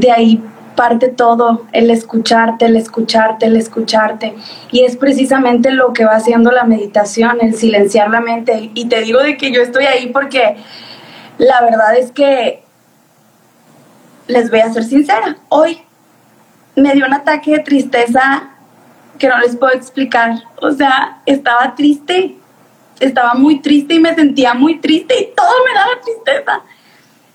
de 0.01 0.11
ahí 0.11 0.43
parte 0.75 1.09
todo, 1.09 1.67
el 1.73 1.91
escucharte, 1.91 2.65
el 2.65 2.75
escucharte, 2.75 3.45
el 3.45 3.55
escucharte. 3.55 4.35
Y 4.71 4.83
es 4.83 4.97
precisamente 4.97 5.71
lo 5.71 5.93
que 5.93 6.05
va 6.05 6.15
haciendo 6.15 6.51
la 6.51 6.63
meditación, 6.63 7.37
el 7.41 7.55
silenciar 7.55 8.09
la 8.09 8.19
mente. 8.19 8.71
Y 8.73 8.85
te 8.85 9.01
digo 9.01 9.19
de 9.21 9.37
que 9.37 9.51
yo 9.51 9.61
estoy 9.61 9.85
ahí 9.85 10.07
porque 10.07 10.57
la 11.37 11.61
verdad 11.61 11.95
es 11.97 12.11
que, 12.11 12.63
les 14.27 14.49
voy 14.49 14.61
a 14.61 14.71
ser 14.71 14.83
sincera, 14.83 15.37
hoy 15.49 15.81
me 16.75 16.93
dio 16.93 17.05
un 17.05 17.13
ataque 17.13 17.51
de 17.51 17.59
tristeza 17.59 18.49
que 19.19 19.27
no 19.27 19.37
les 19.39 19.55
puedo 19.55 19.73
explicar. 19.73 20.35
O 20.61 20.71
sea, 20.71 21.21
estaba 21.25 21.75
triste, 21.75 22.37
estaba 22.99 23.33
muy 23.33 23.59
triste 23.59 23.95
y 23.95 23.99
me 23.99 24.15
sentía 24.15 24.53
muy 24.53 24.79
triste 24.79 25.15
y 25.19 25.35
todo 25.35 25.51
me 25.65 25.73
daba 25.73 25.91
tristeza. 26.01 26.61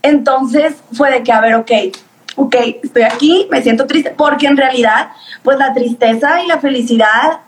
Entonces 0.03 0.75
fue 0.93 1.11
de 1.11 1.23
que, 1.23 1.33
a 1.33 1.41
ver, 1.41 1.55
ok, 1.55 1.71
ok, 2.37 2.55
estoy 2.83 3.03
aquí, 3.03 3.49
me 3.51 3.63
siento 3.63 3.87
triste, 3.87 4.11
porque 4.17 4.47
en 4.47 4.57
realidad, 4.57 5.09
pues 5.43 5.59
la 5.59 5.73
tristeza 5.73 6.43
y 6.43 6.47
la 6.47 6.59
felicidad, 6.59 7.41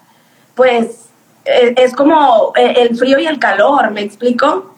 pues 0.54 1.10
e, 1.44 1.74
es 1.76 1.94
como 1.94 2.52
e, 2.56 2.82
el 2.82 2.96
frío 2.96 3.18
y 3.18 3.26
el 3.26 3.38
calor, 3.38 3.90
¿me 3.90 4.00
explico? 4.00 4.74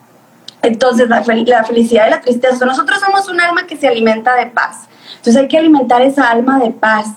Entonces, 0.61 1.09
la, 1.09 1.23
la 1.25 1.63
felicidad 1.63 2.07
y 2.07 2.11
la 2.11 2.21
tristeza, 2.21 2.65
nosotros 2.65 2.99
somos 2.99 3.27
un 3.29 3.41
alma 3.41 3.65
que 3.65 3.77
se 3.77 3.87
alimenta 3.87 4.35
de 4.35 4.47
paz. 4.47 4.87
Entonces 5.21 5.37
hay 5.37 5.47
que 5.47 5.57
alimentar 5.57 6.01
esa 6.01 6.29
alma 6.29 6.59
de 6.59 6.71
paz. 6.71 7.07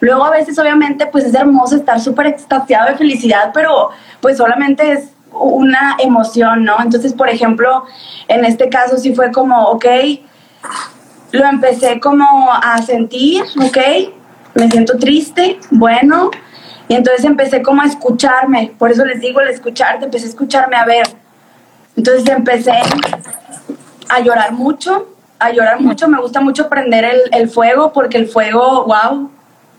Luego 0.00 0.24
a 0.24 0.30
veces 0.30 0.58
obviamente 0.58 1.06
pues 1.06 1.24
es 1.24 1.34
hermoso 1.34 1.76
estar 1.76 2.00
súper 2.00 2.26
extasiado 2.26 2.88
de 2.88 2.96
felicidad, 2.96 3.50
pero 3.52 3.90
pues 4.20 4.36
solamente 4.36 4.92
es 4.92 5.10
una 5.32 5.96
emoción, 5.98 6.64
¿no? 6.64 6.76
Entonces, 6.82 7.12
por 7.12 7.28
ejemplo, 7.28 7.84
en 8.28 8.44
este 8.44 8.68
caso 8.68 8.98
sí 8.98 9.14
fue 9.14 9.30
como, 9.30 9.68
ok, 9.68 9.86
lo 11.32 11.46
empecé 11.46 12.00
como 12.00 12.52
a 12.52 12.78
sentir, 12.82 13.42
ok, 13.58 13.78
me 14.54 14.70
siento 14.70 14.96
triste, 14.98 15.58
bueno, 15.70 16.30
y 16.88 16.94
entonces 16.94 17.24
empecé 17.24 17.62
como 17.62 17.82
a 17.82 17.86
escucharme, 17.86 18.74
por 18.78 18.90
eso 18.90 19.04
les 19.04 19.20
digo 19.20 19.40
el 19.40 19.48
escucharte, 19.48 20.06
empecé 20.06 20.26
a 20.26 20.28
escucharme 20.30 20.76
a 20.76 20.84
ver. 20.84 21.06
Entonces 21.96 22.28
empecé 22.28 22.72
a 24.08 24.20
llorar 24.20 24.52
mucho, 24.52 25.08
a 25.38 25.50
llorar 25.50 25.80
mucho, 25.80 26.08
me 26.08 26.20
gusta 26.20 26.40
mucho 26.40 26.68
prender 26.68 27.04
el, 27.04 27.20
el 27.32 27.48
fuego 27.48 27.92
porque 27.92 28.18
el 28.18 28.28
fuego, 28.28 28.84
wow, 28.86 29.30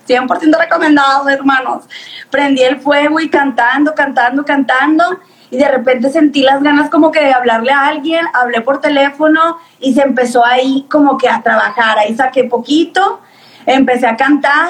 100% 0.08 0.58
recomendado, 0.58 1.28
hermanos. 1.30 1.84
Prendí 2.30 2.62
el 2.62 2.80
fuego 2.80 3.20
y 3.20 3.30
cantando, 3.30 3.94
cantando, 3.94 4.46
cantando 4.46 5.20
y 5.52 5.58
de 5.58 5.68
repente 5.68 6.10
sentí 6.10 6.42
las 6.42 6.64
ganas 6.64 6.90
como 6.90 7.12
que 7.12 7.22
de 7.22 7.34
hablarle 7.34 7.74
a 7.74 7.88
alguien, 7.88 8.26
hablé 8.34 8.62
por 8.62 8.80
teléfono 8.80 9.58
y 9.82 9.94
se 9.94 10.02
empezó 10.02 10.46
ahí 10.46 10.88
como 10.90 11.18
que 11.18 11.28
a 11.28 11.44
trabajar, 11.44 12.00
ahí 12.00 12.16
saqué 12.16 12.46
poquito, 12.46 13.20
empecé 13.66 14.08
a 14.08 14.16
cantar, 14.16 14.70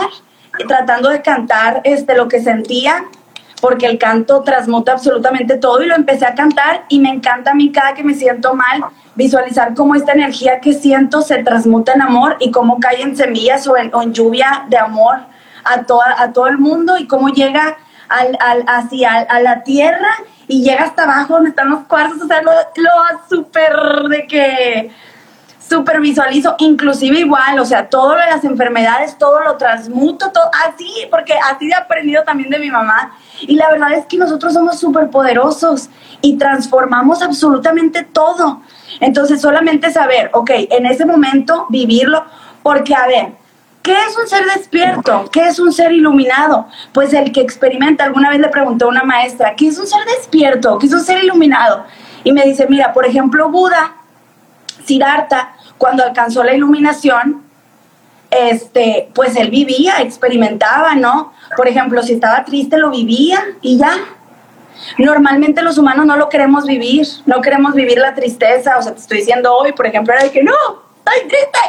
tratando 0.67 1.10
de 1.10 1.22
cantar 1.22 1.82
este, 1.84 2.15
lo 2.15 2.28
que 2.28 2.41
sentía, 2.41 3.06
porque 3.62 3.86
el 3.86 4.00
canto 4.00 4.41
transmuta 4.41 4.94
absolutamente 4.94 5.56
todo 5.58 5.84
y 5.84 5.86
lo 5.86 5.96
empecé 5.96 6.26
a 6.26 6.34
cantar 6.34 6.86
y 6.89 7.00
me 7.00 7.10
encanta 7.10 7.52
a 7.52 7.54
mí 7.54 7.72
cada 7.72 7.94
que 7.94 8.04
me 8.04 8.15
siento 8.15 8.56
mal 8.56 8.84
visualizar 9.13 9.76
cómo 9.76 9.94
esta 9.94 10.13
energía 10.13 10.62
que 10.62 10.74
siento 10.74 11.22
se 11.22 11.44
transmuta 11.44 11.94
en 11.94 12.02
amor 12.02 12.38
y 12.39 12.50
cómo 12.50 12.80
cae 12.80 13.04
en 13.04 13.15
semillas 13.15 13.67
o 13.67 13.78
en, 13.78 14.13
lluvia 14.13 14.65
de 14.67 14.80
amor 14.80 15.17
a, 15.63 15.84
toda, 15.84 16.15
a 16.17 16.34
todo 16.34 16.48
el 16.48 16.58
mundo 16.58 16.98
y 16.98 17.06
cómo 17.06 17.30
llega 17.30 17.78
al, 18.10 18.36
al, 18.39 18.63
hacia 18.67 19.20
a 19.20 19.39
la 19.41 19.62
tierra 19.62 20.10
y 20.48 20.64
llega 20.64 20.84
hasta 20.84 21.04
abajo 21.04 21.36
donde 21.36 21.50
están 21.50 21.70
los 21.70 21.82
cuarzos, 21.86 22.22
o 22.22 22.28
sea, 22.28 22.42
lo, 22.42 22.52
lo 22.52 22.90
súper 23.30 23.74
de 24.10 24.28
que 24.28 24.92
súper 25.72 26.02
visualizo, 26.02 26.56
inclusive 26.60 27.20
igual, 27.20 27.58
o 27.58 27.66
sea, 27.66 27.88
todo 27.88 28.16
lo 28.16 28.20
de 28.20 28.28
las 28.28 28.44
enfermedades, 28.44 29.18
todo 29.18 29.40
lo 29.40 29.56
transmuto, 29.56 30.30
todo 30.32 30.52
así, 30.68 30.92
porque 31.10 31.34
así 31.50 31.70
he 31.70 31.74
aprendido 31.74 32.24
también 32.24 32.50
de 32.50 32.60
mi 32.60 32.70
mamá. 32.70 33.16
Y 33.40 33.56
la 33.56 33.72
verdad 33.72 33.94
es 33.94 34.06
que 34.06 34.18
nosotros 34.18 34.54
somos 34.54 34.78
súper 34.78 35.10
poderosos 35.10 35.90
y 36.22 36.38
transformamos 36.38 37.22
absolutamente 37.22 38.04
todo. 38.04 38.62
Entonces, 39.00 39.40
solamente 39.40 39.92
saber, 39.92 40.30
ok, 40.34 40.52
en 40.72 40.86
ese 40.88 41.06
momento 41.06 41.68
vivirlo, 41.70 42.26
porque 42.64 42.94
a 42.94 43.08
ver, 43.08 43.41
¿Qué 43.82 43.94
es 43.94 44.17
un 44.17 44.28
ser 44.28 44.46
despierto? 44.46 45.30
¿Qué 45.32 45.48
es 45.48 45.60
un 45.60 45.74
ser 45.74 45.91
iluminado? 45.91 46.67
Pues 46.94 47.13
el 47.13 47.32
que 47.32 47.41
experimenta, 47.41 48.04
alguna 48.04 48.30
vez 48.30 48.39
le 48.39 48.50
preguntó 48.50 48.86
a 48.86 48.89
una 48.89 49.04
maestra, 49.04 49.56
¿qué 49.56 49.67
es 49.67 49.78
un 49.80 49.88
ser 49.88 50.06
despierto? 50.06 50.78
¿Qué 50.78 50.86
es 50.86 50.94
un 50.94 51.02
ser 51.02 51.24
iluminado? 51.24 51.86
Y 52.24 52.32
me 52.32 52.44
dice, 52.44 52.67
mira, 52.70 52.94
por 52.94 53.06
ejemplo, 53.06 53.50
Buda, 53.50 53.96
Siddhartha, 54.86 55.56
cuando 55.80 56.04
alcanzó 56.04 56.44
la 56.44 56.54
iluminación, 56.54 57.41
este, 58.30 59.10
pues 59.15 59.36
él 59.36 59.50
vivía, 59.50 60.02
experimentaba, 60.02 60.94
¿no? 60.96 61.34
Por 61.58 61.67
ejemplo, 61.67 62.04
si 62.04 62.13
estaba 62.13 62.46
triste, 62.46 62.78
lo 62.78 62.91
vivía 62.91 63.44
y 63.62 63.78
ya. 63.78 63.94
Normalmente 64.98 65.62
los 65.63 65.78
humanos 65.78 66.06
no 66.06 66.17
lo 66.17 66.30
queremos 66.30 66.65
vivir, 66.65 67.08
no 67.26 67.41
queremos 67.41 67.74
vivir 67.74 67.98
la 67.98 68.13
tristeza, 68.13 68.78
o 68.78 68.82
sea, 68.82 68.94
te 68.94 69.00
estoy 69.00 69.17
diciendo 69.20 69.54
hoy, 69.54 69.74
por 69.74 69.88
ejemplo, 69.88 70.13
era 70.13 70.24
de 70.24 70.32
que 70.32 70.44
no, 70.44 70.54
estoy 71.06 71.28
triste. 71.28 71.60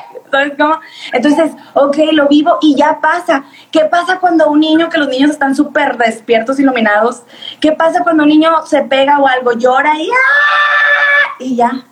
Entonces, 1.12 1.52
ok, 1.74 1.96
lo 2.12 2.28
vivo 2.28 2.58
y 2.62 2.74
ya 2.74 3.00
pasa. 3.00 3.44
¿Qué 3.70 3.80
pasa 3.84 4.18
cuando 4.18 4.48
un 4.50 4.60
niño, 4.60 4.88
que 4.88 4.98
los 4.98 5.08
niños 5.08 5.30
están 5.30 5.54
súper 5.54 5.98
despiertos, 5.98 6.58
iluminados? 6.58 7.22
¿Qué 7.60 7.72
pasa 7.72 8.02
cuando 8.02 8.22
un 8.22 8.30
niño 8.30 8.64
se 8.66 8.82
pega 8.82 9.18
o 9.18 9.26
algo, 9.26 9.52
llora 9.52 9.98
y, 9.98 10.08
¡ah! 10.08 11.36
y 11.38 11.56
ya? 11.56 11.84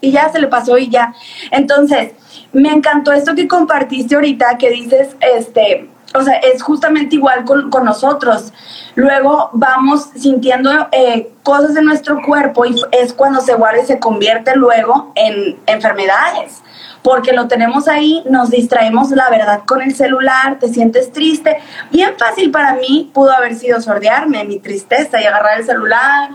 Y 0.00 0.12
ya 0.12 0.30
se 0.30 0.40
le 0.40 0.48
pasó 0.48 0.76
y 0.76 0.90
ya. 0.90 1.14
Entonces, 1.50 2.12
me 2.52 2.70
encantó 2.70 3.12
esto 3.12 3.34
que 3.34 3.48
compartiste 3.48 4.14
ahorita, 4.14 4.58
que 4.58 4.70
dices, 4.70 5.16
este, 5.20 5.88
o 6.14 6.22
sea, 6.22 6.34
es 6.34 6.62
justamente 6.62 7.16
igual 7.16 7.44
con, 7.44 7.70
con 7.70 7.84
nosotros. 7.84 8.52
Luego 8.94 9.50
vamos 9.52 10.10
sintiendo 10.14 10.70
eh, 10.92 11.32
cosas 11.42 11.76
en 11.76 11.84
nuestro 11.84 12.22
cuerpo 12.22 12.64
y 12.64 12.80
es 12.92 13.12
cuando 13.12 13.40
se 13.40 13.54
guarda 13.54 13.82
y 13.82 13.86
se 13.86 13.98
convierte 13.98 14.54
luego 14.54 15.12
en 15.16 15.58
enfermedades. 15.66 16.62
Porque 17.02 17.32
lo 17.32 17.48
tenemos 17.48 17.88
ahí, 17.88 18.22
nos 18.30 18.50
distraemos 18.50 19.10
la 19.10 19.28
verdad 19.28 19.62
con 19.66 19.82
el 19.82 19.94
celular, 19.94 20.58
te 20.60 20.68
sientes 20.68 21.12
triste. 21.12 21.58
Bien 21.90 22.14
fácil 22.16 22.52
para 22.52 22.74
mí 22.74 23.10
pudo 23.12 23.32
haber 23.32 23.56
sido 23.56 23.80
sordearme 23.80 24.44
mi 24.44 24.60
tristeza 24.60 25.20
y 25.20 25.24
agarrar 25.24 25.58
el 25.58 25.66
celular 25.66 26.30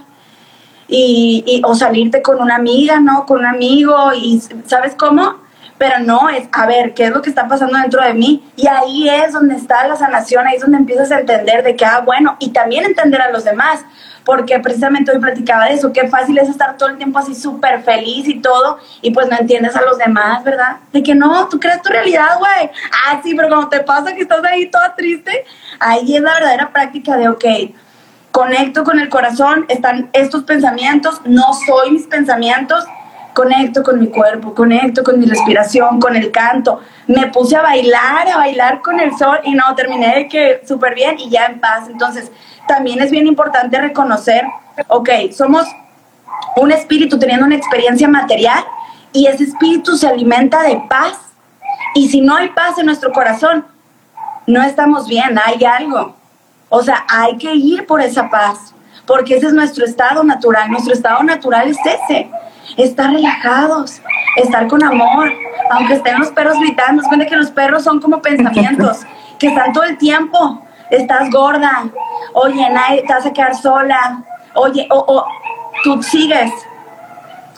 y, 0.89 1.43
y 1.47 1.61
o 1.63 1.73
salirte 1.73 2.21
con 2.21 2.41
una 2.41 2.57
amiga, 2.57 2.99
¿no? 2.99 3.25
Con 3.25 3.39
un 3.39 3.45
amigo 3.45 4.11
y 4.13 4.41
¿sabes 4.65 4.93
cómo? 4.95 5.48
Pero 5.79 5.99
no 5.99 6.29
es, 6.29 6.47
a 6.51 6.67
ver, 6.67 6.93
¿qué 6.93 7.05
es 7.05 7.11
lo 7.11 7.21
que 7.21 7.29
está 7.29 7.47
pasando 7.47 7.79
dentro 7.79 8.03
de 8.03 8.13
mí? 8.13 8.43
Y 8.57 8.67
ahí 8.67 9.09
es 9.09 9.31
donde 9.31 9.55
está 9.55 9.87
la 9.87 9.95
sanación, 9.95 10.45
ahí 10.45 10.57
es 10.57 10.61
donde 10.61 10.77
empiezas 10.77 11.09
a 11.09 11.21
entender 11.21 11.63
de 11.63 11.75
que, 11.77 11.85
ah, 11.85 12.01
bueno, 12.05 12.35
y 12.39 12.49
también 12.49 12.83
entender 12.83 13.21
a 13.21 13.31
los 13.31 13.45
demás, 13.45 13.85
porque 14.25 14.59
precisamente 14.59 15.09
hoy 15.09 15.19
platicaba 15.19 15.65
de 15.65 15.75
eso, 15.75 15.93
qué 15.93 16.09
fácil 16.09 16.37
es 16.37 16.49
estar 16.49 16.75
todo 16.75 16.89
el 16.89 16.97
tiempo 16.97 17.17
así 17.17 17.33
súper 17.33 17.81
feliz 17.81 18.27
y 18.27 18.41
todo, 18.41 18.77
y 19.01 19.11
pues 19.11 19.29
no 19.29 19.37
entiendes 19.37 19.73
a 19.77 19.81
los 19.81 19.97
demás, 19.97 20.43
¿verdad? 20.43 20.79
De 20.91 21.01
que 21.01 21.15
no, 21.15 21.47
tú 21.47 21.61
crees 21.61 21.81
tu 21.81 21.89
realidad, 21.89 22.37
güey. 22.37 22.69
Ah, 23.07 23.21
sí, 23.23 23.33
pero 23.33 23.47
cuando 23.47 23.69
te 23.69 23.79
pasa 23.79 24.13
que 24.13 24.21
estás 24.21 24.43
ahí 24.43 24.69
toda 24.69 24.93
triste, 24.95 25.45
ahí 25.79 26.13
es 26.13 26.21
la 26.21 26.33
verdadera 26.33 26.71
práctica 26.73 27.15
de, 27.15 27.29
ok, 27.29 27.45
conecto 28.31 28.83
con 28.83 28.99
el 28.99 29.07
corazón, 29.07 29.65
están 29.69 30.09
estos 30.11 30.43
pensamientos, 30.43 31.21
no 31.23 31.53
soy 31.65 31.91
mis 31.91 32.05
pensamientos, 32.05 32.85
conecto 33.39 33.81
con 33.83 33.97
mi 33.97 34.07
cuerpo, 34.07 34.53
conecto 34.53 35.01
con 35.01 35.17
mi 35.17 35.25
respiración, 35.25 35.97
con 36.01 36.13
el 36.13 36.29
canto. 36.29 36.81
Me 37.07 37.27
puse 37.27 37.55
a 37.55 37.61
bailar, 37.61 38.27
a 38.27 38.35
bailar 38.35 38.81
con 38.81 38.99
el 38.99 39.17
sol 39.17 39.39
y 39.45 39.53
no, 39.53 39.63
terminé 39.77 40.13
de 40.13 40.27
que 40.27 40.61
súper 40.67 40.93
bien 40.93 41.17
y 41.17 41.29
ya 41.29 41.45
en 41.45 41.61
paz. 41.61 41.87
Entonces, 41.87 42.29
también 42.67 43.01
es 43.01 43.09
bien 43.11 43.27
importante 43.27 43.79
reconocer, 43.79 44.43
ok, 44.89 45.09
somos 45.31 45.65
un 46.57 46.73
espíritu 46.73 47.17
teniendo 47.17 47.45
una 47.45 47.55
experiencia 47.55 48.09
material 48.09 48.61
y 49.13 49.27
ese 49.27 49.45
espíritu 49.45 49.95
se 49.95 50.09
alimenta 50.09 50.63
de 50.63 50.75
paz. 50.89 51.17
Y 51.95 52.09
si 52.09 52.19
no 52.19 52.35
hay 52.35 52.49
paz 52.49 52.77
en 52.77 52.87
nuestro 52.87 53.13
corazón, 53.13 53.65
no 54.47 54.61
estamos 54.63 55.07
bien, 55.07 55.39
hay 55.41 55.63
algo. 55.63 56.13
O 56.67 56.83
sea, 56.83 57.05
hay 57.07 57.37
que 57.37 57.55
ir 57.55 57.87
por 57.87 58.01
esa 58.01 58.29
paz, 58.29 58.75
porque 59.05 59.37
ese 59.37 59.47
es 59.47 59.53
nuestro 59.53 59.85
estado 59.85 60.25
natural. 60.25 60.69
Nuestro 60.69 60.93
estado 60.93 61.23
natural 61.23 61.69
es 61.69 61.77
ese 61.85 62.29
estar 62.77 63.11
relajados, 63.11 64.01
estar 64.35 64.67
con 64.67 64.83
amor, 64.83 65.31
aunque 65.71 65.95
estén 65.95 66.19
los 66.19 66.29
perros 66.29 66.57
gritando, 66.59 67.03
cuenta 67.03 67.25
que 67.25 67.35
los 67.35 67.51
perros 67.51 67.83
son 67.83 67.99
como 67.99 68.21
pensamientos, 68.21 69.01
que 69.39 69.47
están 69.47 69.73
todo 69.73 69.83
el 69.83 69.97
tiempo, 69.97 70.61
estás 70.89 71.29
gorda, 71.29 71.85
oye, 72.33 72.69
nadie, 72.69 73.03
te 73.03 73.13
vas 73.13 73.25
a 73.25 73.33
quedar 73.33 73.55
sola, 73.55 74.23
oye, 74.55 74.87
o, 74.91 75.25
tú 75.83 76.01
sigues 76.03 76.51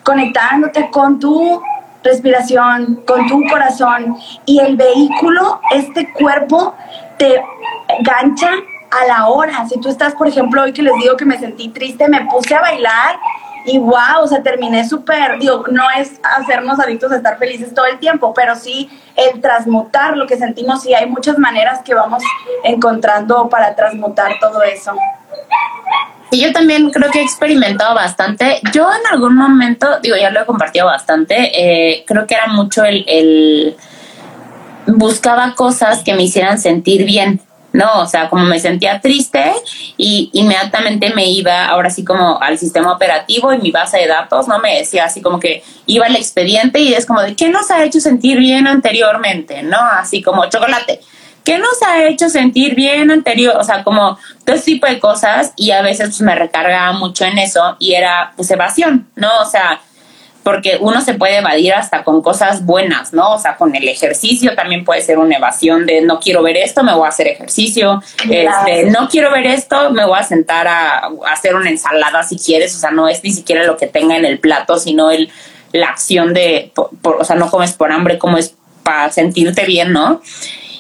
conectándote 0.03 0.89
con 0.89 1.19
tu 1.19 1.61
respiración, 2.03 3.03
con 3.05 3.27
tu 3.27 3.43
corazón 3.49 4.17
y 4.45 4.59
el 4.59 4.75
vehículo, 4.75 5.61
este 5.71 6.11
cuerpo 6.13 6.75
te 7.17 7.43
gancha 8.01 8.49
a 8.89 9.05
la 9.07 9.27
hora. 9.27 9.65
Si 9.67 9.79
tú 9.79 9.89
estás, 9.89 10.15
por 10.15 10.27
ejemplo, 10.27 10.63
hoy 10.63 10.73
que 10.73 10.81
les 10.81 10.93
digo 10.95 11.15
que 11.15 11.25
me 11.25 11.37
sentí 11.37 11.69
triste, 11.69 12.07
me 12.07 12.25
puse 12.25 12.55
a 12.55 12.61
bailar 12.61 13.17
y 13.65 13.77
wow, 13.77 14.23
o 14.23 14.27
sea, 14.27 14.41
terminé 14.41 14.87
súper, 14.87 15.39
digo, 15.39 15.65
no 15.71 15.83
es 15.97 16.19
hacernos 16.23 16.79
adictos 16.79 17.11
a 17.11 17.17
estar 17.17 17.37
felices 17.37 17.73
todo 17.73 17.85
el 17.85 17.99
tiempo, 17.99 18.33
pero 18.33 18.55
sí 18.55 18.89
el 19.15 19.41
transmutar 19.41 20.17
lo 20.17 20.27
que 20.27 20.37
sentimos 20.37 20.85
y 20.85 20.93
hay 20.93 21.07
muchas 21.07 21.37
maneras 21.37 21.81
que 21.83 21.93
vamos 21.93 22.23
encontrando 22.63 23.49
para 23.49 23.75
transmutar 23.75 24.39
todo 24.39 24.63
eso. 24.63 24.93
Y 26.31 26.41
yo 26.41 26.53
también 26.53 26.89
creo 26.91 27.11
que 27.11 27.19
he 27.19 27.23
experimentado 27.23 27.93
bastante. 27.93 28.61
Yo 28.71 28.89
en 28.89 29.13
algún 29.13 29.35
momento, 29.35 29.99
digo, 30.01 30.15
ya 30.15 30.29
lo 30.29 30.41
he 30.41 30.45
compartido 30.45 30.85
bastante, 30.85 31.51
eh, 31.53 32.05
creo 32.07 32.25
que 32.25 32.35
era 32.35 32.47
mucho 32.47 32.85
el, 32.85 33.03
el 33.07 33.75
buscaba 34.87 35.53
cosas 35.55 36.03
que 36.03 36.13
me 36.13 36.23
hicieran 36.23 36.57
sentir 36.57 37.05
bien 37.05 37.41
¿no? 37.73 38.01
O 38.01 38.05
sea, 38.05 38.29
como 38.29 38.45
me 38.45 38.59
sentía 38.59 38.99
triste 38.99 39.51
y 39.97 40.29
inmediatamente 40.33 41.13
me 41.13 41.29
iba 41.29 41.65
ahora 41.65 41.89
sí 41.89 42.03
como 42.03 42.41
al 42.41 42.57
sistema 42.57 42.93
operativo 42.93 43.53
y 43.53 43.59
mi 43.59 43.71
base 43.71 43.97
de 43.97 44.07
datos, 44.07 44.47
¿no? 44.47 44.59
Me 44.59 44.77
decía 44.79 45.05
así 45.05 45.21
como 45.21 45.39
que 45.39 45.63
iba 45.85 46.05
al 46.05 46.15
expediente 46.15 46.79
y 46.79 46.93
es 46.93 47.05
como 47.05 47.21
de, 47.21 47.35
¿qué 47.35 47.49
nos 47.49 47.71
ha 47.71 47.83
hecho 47.83 47.99
sentir 47.99 48.37
bien 48.39 48.67
anteriormente? 48.67 49.63
¿No? 49.63 49.77
Así 49.79 50.21
como 50.21 50.49
chocolate. 50.49 50.99
¿Qué 51.43 51.57
nos 51.57 51.81
ha 51.87 52.03
hecho 52.05 52.29
sentir 52.29 52.75
bien 52.75 53.09
anterior? 53.09 53.55
O 53.57 53.63
sea, 53.63 53.83
como 53.83 54.17
todo 54.45 54.55
ese 54.55 54.65
tipo 54.65 54.85
de 54.85 54.99
cosas 54.99 55.53
y 55.55 55.71
a 55.71 55.81
veces 55.81 56.09
pues, 56.09 56.21
me 56.21 56.35
recargaba 56.35 56.91
mucho 56.91 57.25
en 57.25 57.39
eso 57.39 57.77
y 57.79 57.93
era 57.93 58.33
pues 58.35 58.51
evasión, 58.51 59.09
¿no? 59.15 59.29
O 59.41 59.45
sea, 59.45 59.81
porque 60.43 60.77
uno 60.79 61.01
se 61.01 61.13
puede 61.13 61.37
evadir 61.37 61.73
hasta 61.73 62.03
con 62.03 62.21
cosas 62.21 62.65
buenas, 62.65 63.13
¿no? 63.13 63.33
O 63.33 63.39
sea, 63.39 63.57
con 63.57 63.75
el 63.75 63.87
ejercicio 63.87 64.55
también 64.55 64.83
puede 64.83 65.01
ser 65.01 65.19
una 65.19 65.37
evasión 65.37 65.85
de 65.85 66.01
no 66.01 66.19
quiero 66.19 66.41
ver 66.41 66.57
esto, 66.57 66.83
me 66.83 66.93
voy 66.93 67.05
a 67.05 67.09
hacer 67.09 67.27
ejercicio, 67.27 68.01
este, 68.29 68.85
no 68.89 69.07
quiero 69.07 69.31
ver 69.31 69.45
esto, 69.45 69.91
me 69.91 70.05
voy 70.05 70.17
a 70.17 70.23
sentar 70.23 70.67
a, 70.67 71.09
hacer 71.31 71.55
una 71.55 71.69
ensalada 71.69 72.23
si 72.23 72.37
quieres, 72.37 72.75
o 72.75 72.79
sea, 72.79 72.91
no 72.91 73.07
es 73.07 73.23
ni 73.23 73.31
siquiera 73.31 73.63
lo 73.63 73.77
que 73.77 73.87
tenga 73.87 74.17
en 74.17 74.25
el 74.25 74.39
plato, 74.39 74.79
sino 74.79 75.11
el, 75.11 75.29
la 75.73 75.87
acción 75.87 76.33
de, 76.33 76.71
o 76.75 77.23
sea, 77.23 77.35
no 77.35 77.49
comes 77.49 77.73
por 77.73 77.91
hambre, 77.91 78.17
como 78.17 78.37
es 78.37 78.55
para 78.83 79.11
sentirte 79.11 79.65
bien, 79.65 79.93
¿no? 79.93 80.21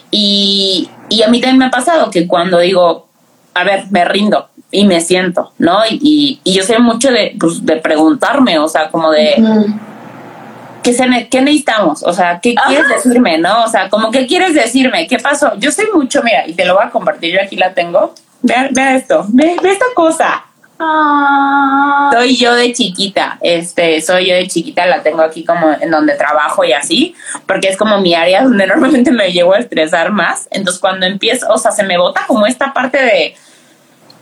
Y, 0.09 0.89
y 1.09 1.21
a 1.23 1.27
mí 1.27 1.39
también 1.39 1.59
me 1.59 1.65
ha 1.65 1.71
pasado 1.71 2.09
que 2.09 2.27
cuando 2.27 2.59
digo, 2.59 3.07
a 3.53 3.63
ver, 3.63 3.85
me 3.91 4.05
rindo, 4.05 4.49
y 4.71 4.85
me 4.85 5.01
siento, 5.01 5.51
¿no? 5.57 5.85
Y, 5.89 6.39
y, 6.43 6.53
yo 6.53 6.63
sé 6.63 6.79
mucho 6.79 7.11
de, 7.11 7.35
pues, 7.39 7.65
de 7.65 7.75
preguntarme, 7.77 8.57
o 8.57 8.67
sea, 8.67 8.89
como 8.89 9.11
de, 9.11 9.35
¿qué, 10.81 10.93
se, 10.93 11.05
¿qué 11.29 11.41
necesitamos? 11.41 12.03
O 12.03 12.13
sea, 12.13 12.39
¿qué 12.39 12.55
quieres 12.55 12.87
decirme, 12.87 13.37
no? 13.37 13.65
O 13.65 13.67
sea, 13.67 13.89
como, 13.89 14.11
¿qué 14.11 14.25
quieres 14.25 14.53
decirme? 14.53 15.07
¿Qué 15.07 15.19
pasó? 15.19 15.53
Yo 15.57 15.71
sé 15.71 15.83
mucho, 15.93 16.23
mira, 16.23 16.47
y 16.47 16.53
te 16.53 16.65
lo 16.65 16.75
voy 16.75 16.85
a 16.85 16.89
compartir, 16.89 17.33
yo 17.33 17.41
aquí 17.41 17.57
la 17.57 17.73
tengo. 17.73 18.13
Vea, 18.41 18.69
vea 18.71 18.95
esto, 18.95 19.25
ve, 19.29 19.55
esta 19.63 19.85
cosa. 19.93 20.45
Ah. 20.79 22.09
Soy 22.11 22.35
yo 22.37 22.55
de 22.55 22.73
chiquita, 22.73 23.37
este, 23.41 24.01
soy 24.01 24.29
yo 24.29 24.35
de 24.35 24.47
chiquita, 24.47 24.87
la 24.87 25.03
tengo 25.03 25.21
aquí 25.21 25.45
como 25.45 25.69
en 25.79 25.91
donde 25.91 26.15
trabajo 26.15 26.63
y 26.63 26.73
así, 26.73 27.13
porque 27.45 27.67
es 27.67 27.77
como 27.77 27.99
mi 27.99 28.15
área 28.15 28.43
donde 28.43 28.65
normalmente 28.67 29.11
me 29.11 29.31
llevo 29.31 29.53
a 29.53 29.59
estresar 29.59 30.11
más. 30.11 30.47
Entonces, 30.49 30.81
cuando 30.81 31.05
empiezo, 31.05 31.47
o 31.49 31.57
sea, 31.59 31.71
se 31.71 31.83
me 31.83 31.99
bota 31.99 32.21
como 32.25 32.47
esta 32.47 32.73
parte 32.73 32.97
de, 32.97 33.35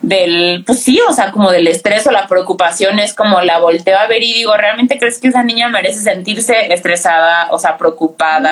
del, 0.02 0.64
pues 0.66 0.82
sí, 0.82 1.00
o 1.10 1.14
sea, 1.14 1.32
como 1.32 1.52
del 1.52 1.68
estrés 1.68 2.08
o 2.08 2.12
la 2.12 2.28
preocupación 2.28 3.00
es 3.00 3.14
como 3.14 3.42
la 3.42 3.60
volteo 3.60 3.98
a 3.98 4.08
ver 4.08 4.24
y 4.24 4.34
digo, 4.34 4.56
¿realmente 4.56 4.98
crees 4.98 5.20
que 5.20 5.28
esa 5.28 5.44
niña 5.44 5.68
merece 5.68 6.00
sentirse 6.00 6.74
estresada, 6.74 7.48
o 7.52 7.60
sea, 7.60 7.78
preocupada? 7.78 8.52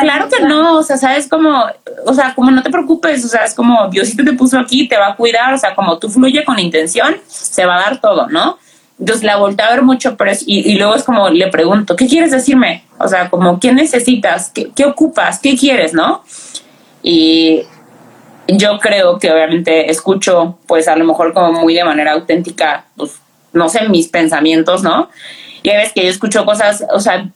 claro 0.00 0.28
que 0.28 0.44
no, 0.44 0.78
o 0.78 0.82
sea, 0.82 0.98
sabes 0.98 1.26
como, 1.26 1.64
o 2.04 2.14
sea, 2.14 2.34
como 2.34 2.50
no 2.50 2.62
te 2.62 2.70
preocupes, 2.70 3.24
o 3.24 3.28
sea, 3.28 3.44
es 3.44 3.54
como 3.54 3.88
Diosito 3.88 4.24
te 4.24 4.34
puso 4.34 4.58
aquí, 4.58 4.86
te 4.88 4.98
va 4.98 5.08
a 5.08 5.16
cuidar, 5.16 5.54
o 5.54 5.58
sea, 5.58 5.74
como 5.74 5.98
tú 5.98 6.10
fluye 6.10 6.44
con 6.44 6.58
intención, 6.58 7.16
se 7.26 7.64
va 7.64 7.78
a 7.78 7.82
dar 7.82 8.00
todo, 8.00 8.28
¿no? 8.28 8.58
Entonces 9.00 9.24
la 9.24 9.36
volteo 9.36 9.66
a 9.66 9.70
ver 9.70 9.82
mucho, 9.82 10.16
pero 10.16 10.32
y, 10.46 10.70
y, 10.70 10.76
luego 10.76 10.94
es 10.94 11.02
como 11.02 11.30
le 11.30 11.48
pregunto, 11.48 11.96
¿qué 11.96 12.06
quieres 12.06 12.30
decirme? 12.30 12.84
O 12.98 13.08
sea, 13.08 13.30
como, 13.30 13.58
¿qué 13.58 13.72
necesitas? 13.72 14.50
¿Qué, 14.50 14.70
qué 14.76 14.84
ocupas? 14.84 15.40
¿Qué 15.40 15.56
quieres? 15.56 15.92
¿No? 15.92 16.22
Y 17.02 17.62
yo 18.48 18.78
creo 18.78 19.18
que 19.18 19.30
obviamente 19.30 19.90
escucho, 19.90 20.58
pues 20.66 20.88
a 20.88 20.96
lo 20.96 21.04
mejor 21.04 21.32
como 21.32 21.52
muy 21.52 21.74
de 21.74 21.84
manera 21.84 22.12
auténtica, 22.12 22.86
pues 22.96 23.12
no 23.52 23.68
sé, 23.68 23.88
mis 23.88 24.08
pensamientos, 24.08 24.82
¿no? 24.82 25.10
Y 25.62 25.70
hay 25.70 25.76
veces 25.76 25.92
que 25.92 26.04
yo 26.04 26.10
escucho 26.10 26.44
cosas, 26.44 26.84
o 26.92 27.00
sea, 27.00 27.28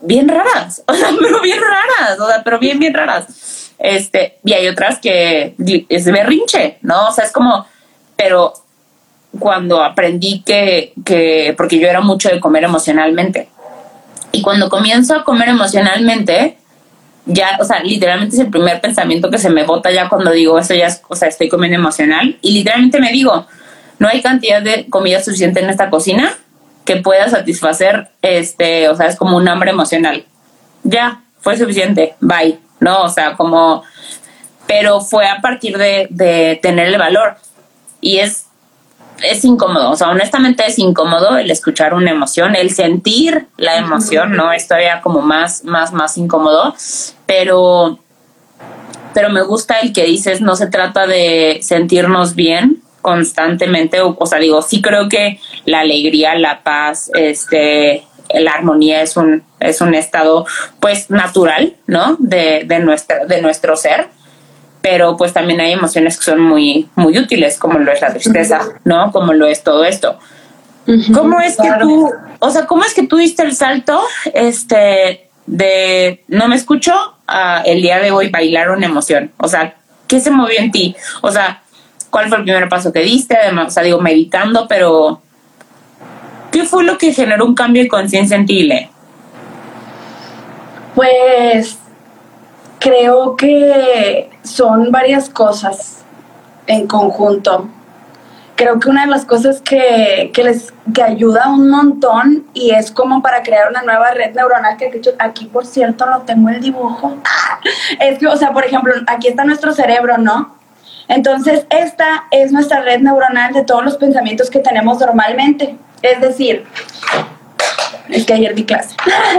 bien 0.00 0.28
raras, 0.28 0.82
o 0.88 0.94
sea, 0.94 1.08
pero 1.20 1.40
bien 1.40 1.58
raras, 1.60 2.18
o 2.20 2.26
sea, 2.26 2.42
pero 2.42 2.58
bien, 2.58 2.78
bien 2.78 2.94
raras. 2.94 3.72
Este, 3.78 4.38
y 4.44 4.52
hay 4.52 4.68
otras 4.68 4.98
que 5.00 5.54
es 5.88 6.04
berrinche, 6.04 6.78
¿no? 6.82 7.08
O 7.08 7.12
sea, 7.12 7.24
es 7.24 7.32
como, 7.32 7.66
pero 8.16 8.52
cuando 9.38 9.82
aprendí 9.82 10.42
que, 10.42 10.92
que, 11.04 11.54
porque 11.56 11.78
yo 11.78 11.88
era 11.88 12.00
mucho 12.00 12.28
de 12.28 12.38
comer 12.38 12.64
emocionalmente, 12.64 13.48
y 14.32 14.40
cuando 14.40 14.70
comienzo 14.70 15.14
a 15.14 15.24
comer 15.24 15.50
emocionalmente, 15.50 16.56
ya, 17.26 17.58
o 17.60 17.64
sea, 17.64 17.82
literalmente 17.82 18.34
es 18.34 18.40
el 18.40 18.50
primer 18.50 18.80
pensamiento 18.80 19.30
que 19.30 19.38
se 19.38 19.50
me 19.50 19.64
bota 19.64 19.90
ya 19.90 20.08
cuando 20.08 20.32
digo 20.32 20.58
eso 20.58 20.74
ya 20.74 20.88
o 21.08 21.14
sea, 21.14 21.28
estoy 21.28 21.48
comiendo 21.48 21.78
emocional 21.78 22.36
y 22.40 22.52
literalmente 22.52 23.00
me 23.00 23.12
digo, 23.12 23.46
no 23.98 24.08
hay 24.08 24.20
cantidad 24.20 24.60
de 24.60 24.88
comida 24.88 25.22
suficiente 25.22 25.60
en 25.60 25.70
esta 25.70 25.88
cocina 25.88 26.36
que 26.84 26.96
pueda 26.96 27.28
satisfacer, 27.28 28.10
este, 28.22 28.88
o 28.88 28.96
sea, 28.96 29.06
es 29.06 29.16
como 29.16 29.36
un 29.36 29.46
hambre 29.46 29.70
emocional. 29.70 30.24
Ya, 30.82 31.22
fue 31.40 31.56
suficiente, 31.56 32.16
bye, 32.20 32.58
¿no? 32.80 33.02
O 33.02 33.08
sea, 33.08 33.34
como, 33.36 33.84
pero 34.66 35.00
fue 35.00 35.28
a 35.28 35.40
partir 35.40 35.78
de, 35.78 36.08
de 36.10 36.58
tener 36.60 36.88
el 36.88 36.98
valor 36.98 37.36
y 38.00 38.18
es 38.18 38.46
es 39.22 39.44
incómodo, 39.44 39.90
o 39.90 39.96
sea, 39.96 40.10
honestamente 40.10 40.64
es 40.66 40.78
incómodo 40.78 41.36
el 41.36 41.50
escuchar 41.50 41.94
una 41.94 42.10
emoción, 42.10 42.56
el 42.56 42.70
sentir 42.70 43.46
la 43.56 43.76
emoción, 43.76 44.32
¿no? 44.32 44.52
Es 44.52 44.66
todavía 44.66 45.00
como 45.00 45.20
más, 45.20 45.64
más, 45.64 45.92
más 45.92 46.18
incómodo, 46.18 46.74
pero, 47.26 47.98
pero 49.14 49.30
me 49.30 49.42
gusta 49.42 49.78
el 49.80 49.92
que 49.92 50.04
dices, 50.04 50.40
no 50.40 50.56
se 50.56 50.66
trata 50.66 51.06
de 51.06 51.60
sentirnos 51.62 52.34
bien 52.34 52.82
constantemente, 53.00 54.00
o, 54.00 54.16
o 54.18 54.26
sea, 54.26 54.38
digo, 54.38 54.62
sí 54.62 54.80
creo 54.80 55.08
que 55.08 55.40
la 55.64 55.80
alegría, 55.80 56.36
la 56.36 56.62
paz, 56.62 57.10
este, 57.14 58.04
la 58.32 58.52
armonía 58.52 59.02
es 59.02 59.16
un, 59.16 59.42
es 59.60 59.80
un 59.80 59.94
estado, 59.94 60.46
pues, 60.80 61.10
natural, 61.10 61.76
¿no? 61.86 62.16
De, 62.18 62.64
de, 62.66 62.78
nuestra, 62.78 63.26
de 63.26 63.42
nuestro 63.42 63.76
ser 63.76 64.08
pero 64.82 65.16
pues 65.16 65.32
también 65.32 65.60
hay 65.60 65.72
emociones 65.72 66.18
que 66.18 66.24
son 66.24 66.40
muy, 66.40 66.88
muy 66.96 67.16
útiles, 67.16 67.56
como 67.56 67.78
lo 67.78 67.92
es 67.92 68.02
la 68.02 68.12
tristeza, 68.12 68.60
¿no? 68.84 69.12
Como 69.12 69.32
lo 69.32 69.46
es 69.46 69.62
todo 69.62 69.84
esto. 69.84 70.18
¿Cómo 71.14 71.38
es 71.38 71.56
que 71.56 71.70
tú, 71.80 72.10
o 72.40 72.50
sea, 72.50 72.66
cómo 72.66 72.84
es 72.84 72.92
que 72.92 73.06
tú 73.06 73.16
diste 73.16 73.44
el 73.44 73.54
salto, 73.54 74.02
este, 74.34 75.28
de 75.46 76.24
no 76.26 76.48
me 76.48 76.56
escucho 76.56 76.92
a 77.28 77.62
el 77.64 77.80
día 77.80 78.00
de 78.00 78.10
hoy 78.10 78.28
bailar 78.28 78.70
una 78.70 78.86
emoción? 78.86 79.30
O 79.36 79.46
sea, 79.46 79.76
¿qué 80.08 80.18
se 80.18 80.32
movió 80.32 80.58
en 80.58 80.72
ti? 80.72 80.96
O 81.20 81.30
sea, 81.30 81.62
¿cuál 82.10 82.28
fue 82.28 82.38
el 82.38 82.44
primer 82.44 82.68
paso 82.68 82.92
que 82.92 83.00
diste? 83.00 83.36
Además, 83.36 83.68
o 83.68 83.70
sea, 83.70 83.84
digo, 83.84 84.00
meditando, 84.00 84.66
pero 84.66 85.22
¿qué 86.50 86.64
fue 86.64 86.82
lo 86.82 86.98
que 86.98 87.12
generó 87.12 87.46
un 87.46 87.54
cambio 87.54 87.82
de 87.84 87.88
conciencia 87.88 88.36
en 88.36 88.46
ti, 88.46 88.64
Le? 88.64 88.90
Pues 90.96 91.78
Creo 92.82 93.36
que 93.36 94.28
son 94.42 94.90
varias 94.90 95.30
cosas 95.30 96.04
en 96.66 96.88
conjunto. 96.88 97.68
Creo 98.56 98.80
que 98.80 98.88
una 98.88 99.04
de 99.04 99.10
las 99.10 99.24
cosas 99.24 99.60
que, 99.62 100.32
les 100.34 100.72
que 100.92 101.02
ayuda 101.02 101.48
un 101.48 101.70
montón 101.70 102.44
y 102.54 102.72
es 102.72 102.90
como 102.90 103.22
para 103.22 103.42
crear 103.42 103.70
una 103.70 103.82
nueva 103.82 104.10
red 104.10 104.34
neuronal, 104.34 104.76
que 104.76 105.00
aquí 105.20 105.44
por 105.46 105.64
cierto 105.64 106.06
no 106.06 106.22
tengo 106.22 106.48
el 106.48 106.60
dibujo, 106.60 107.16
es 108.00 108.18
que, 108.18 108.26
o 108.26 108.36
sea, 108.36 108.52
por 108.52 108.64
ejemplo, 108.64 108.92
aquí 109.06 109.28
está 109.28 109.44
nuestro 109.44 109.72
cerebro, 109.72 110.18
¿no? 110.18 110.56
Entonces, 111.06 111.66
esta 111.70 112.24
es 112.30 112.50
nuestra 112.50 112.80
red 112.80 113.00
neuronal 113.00 113.52
de 113.52 113.62
todos 113.62 113.84
los 113.84 113.96
pensamientos 113.96 114.50
que 114.50 114.58
tenemos 114.58 114.98
normalmente. 114.98 115.76
Es 116.02 116.20
decir, 116.20 116.64
es 118.08 118.24
que 118.24 118.34
ayer 118.34 118.54
di 118.54 118.64
clase. 118.64 118.96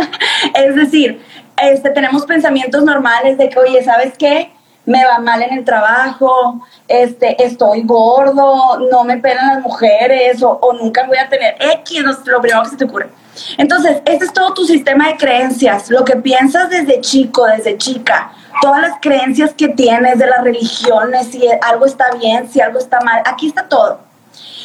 es 0.55 0.75
decir, 0.75 1.21
este, 1.57 1.89
tenemos 1.91 2.25
pensamientos 2.25 2.83
normales 2.83 3.37
de 3.37 3.49
que, 3.49 3.59
oye, 3.59 3.83
¿sabes 3.83 4.17
qué? 4.17 4.51
Me 4.85 5.05
va 5.05 5.19
mal 5.19 5.41
en 5.41 5.53
el 5.53 5.63
trabajo, 5.63 6.61
este, 6.87 7.41
estoy 7.43 7.83
gordo, 7.83 8.79
no 8.91 9.03
me 9.05 9.17
pelan 9.17 9.47
las 9.47 9.61
mujeres 9.61 10.43
o, 10.43 10.59
nunca 10.73 11.05
voy 11.07 11.17
a 11.17 11.29
tener 11.29 11.55
X, 11.59 12.03
lo 12.25 12.41
primero 12.41 12.63
que 12.63 12.69
se 12.69 12.77
te 12.77 12.85
ocurre. 12.85 13.09
Entonces, 13.57 14.01
este 14.05 14.25
es 14.25 14.33
todo 14.33 14.53
tu 14.53 14.65
sistema 14.65 15.07
de 15.07 15.17
creencias, 15.17 15.89
lo 15.89 16.03
que 16.03 16.17
piensas 16.17 16.69
desde 16.69 16.99
chico, 17.01 17.45
desde 17.45 17.77
chica, 17.77 18.31
todas 18.61 18.81
las 18.81 18.93
creencias 19.01 19.53
que 19.53 19.69
tienes 19.69 20.19
de 20.19 20.27
las 20.27 20.43
religiones, 20.43 21.27
si 21.27 21.47
algo 21.61 21.85
está 21.85 22.11
bien, 22.19 22.49
si 22.49 22.59
algo 22.59 22.77
está 22.77 22.99
mal, 23.01 23.21
aquí 23.25 23.47
está 23.47 23.67
todo. 23.67 24.01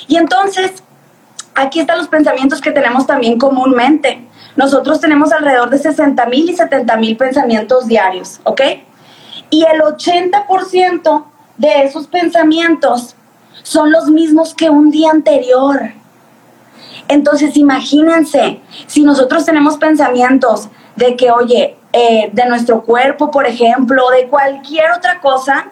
Y 0.09 0.17
entonces, 0.17 0.83
aquí 1.55 1.81
están 1.81 1.99
los 1.99 2.09
pensamientos 2.09 2.61
que 2.61 2.73
tenemos 2.73 3.07
también 3.07 3.39
comúnmente. 3.39 4.28
Nosotros 4.59 5.01
tenemos 5.01 5.31
alrededor 5.31 5.71
de 5.71 5.79
60 5.79 6.27
mil 6.27 6.51
y 6.51 6.57
70 6.57 6.97
mil 6.97 7.17
pensamientos 7.17 7.87
diarios, 7.87 8.41
¿ok? 8.43 8.61
Y 9.51 9.65
el 9.65 9.81
80% 9.81 11.25
de 11.59 11.83
esos 11.85 12.09
pensamientos 12.09 13.15
son 13.63 13.93
los 13.93 14.09
mismos 14.09 14.55
que 14.55 14.69
un 14.69 14.91
día 14.91 15.11
anterior. 15.13 15.93
Entonces, 17.07 17.57
imagínense, 17.57 18.61
si 18.89 19.05
nosotros 19.05 19.45
tenemos 19.45 19.77
pensamientos 19.77 20.69
de 20.97 21.15
que, 21.15 21.31
oye, 21.31 21.77
eh, 21.93 22.29
de 22.33 22.47
nuestro 22.47 22.83
cuerpo, 22.83 23.31
por 23.31 23.47
ejemplo, 23.47 24.11
de 24.11 24.27
cualquier 24.27 24.91
otra 24.91 25.21
cosa, 25.21 25.69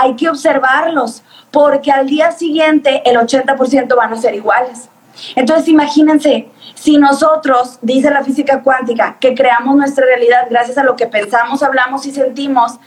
hay 0.00 0.16
que 0.16 0.28
observarlos, 0.28 1.22
porque 1.52 1.92
al 1.92 2.08
día 2.08 2.32
siguiente 2.32 3.08
el 3.08 3.18
80% 3.18 3.94
van 3.94 4.12
a 4.12 4.16
ser 4.16 4.34
iguales. 4.34 4.88
Entonces, 5.34 5.68
imagínense, 5.68 6.48
si 6.74 6.98
nosotros, 6.98 7.78
dice 7.82 8.10
la 8.10 8.24
física 8.24 8.62
cuántica, 8.62 9.16
que 9.20 9.34
creamos 9.34 9.76
nuestra 9.76 10.04
realidad 10.04 10.46
gracias 10.50 10.78
a 10.78 10.84
lo 10.84 10.96
que 10.96 11.06
pensamos, 11.06 11.62
hablamos 11.62 12.06
y 12.06 12.12
sentimos, 12.12 12.78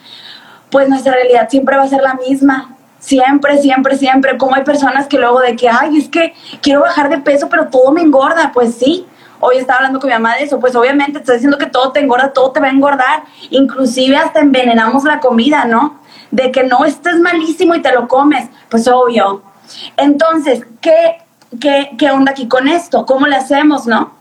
pues 0.69 0.87
nuestra 0.89 1.13
realidad 1.13 1.49
siempre 1.49 1.77
va 1.77 1.83
a 1.83 1.87
ser 1.87 2.01
la 2.01 2.13
misma. 2.15 2.75
Siempre, 2.99 3.57
siempre, 3.61 3.97
siempre. 3.97 4.37
Como 4.37 4.55
hay 4.55 4.63
personas 4.63 5.07
que 5.07 5.17
luego 5.17 5.39
de 5.39 5.55
que, 5.55 5.69
ay, 5.69 5.97
es 5.97 6.09
que 6.09 6.33
quiero 6.61 6.81
bajar 6.81 7.09
de 7.09 7.17
peso, 7.19 7.47
pero 7.49 7.67
todo 7.69 7.91
me 7.91 8.01
engorda. 8.01 8.51
Pues 8.53 8.75
sí, 8.75 9.07
hoy 9.39 9.57
estaba 9.57 9.77
hablando 9.77 9.99
con 9.99 10.09
mi 10.09 10.13
mamá 10.13 10.35
de 10.35 10.43
eso, 10.43 10.59
pues 10.59 10.75
obviamente 10.75 11.19
te 11.19 11.33
diciendo 11.33 11.57
que 11.57 11.65
todo 11.65 11.91
te 11.91 12.01
engorda, 12.01 12.33
todo 12.33 12.51
te 12.51 12.59
va 12.59 12.67
a 12.67 12.71
engordar, 12.71 13.23
inclusive 13.49 14.17
hasta 14.17 14.41
envenenamos 14.41 15.03
la 15.05 15.19
comida, 15.19 15.65
¿no? 15.65 15.99
De 16.31 16.51
que 16.51 16.63
no 16.63 16.85
estés 16.85 17.19
malísimo 17.19 17.73
y 17.75 17.81
te 17.81 17.93
lo 17.93 18.07
comes, 18.07 18.49
pues 18.69 18.87
obvio. 18.87 19.41
Entonces, 19.97 20.65
¿qué 20.81 21.21
¿qué, 21.59 22.11
onda 22.11 22.31
aquí 22.31 22.47
con 22.47 22.67
esto? 22.67 23.05
¿Cómo 23.05 23.27
le 23.27 23.35
hacemos, 23.35 23.87
no? 23.87 24.11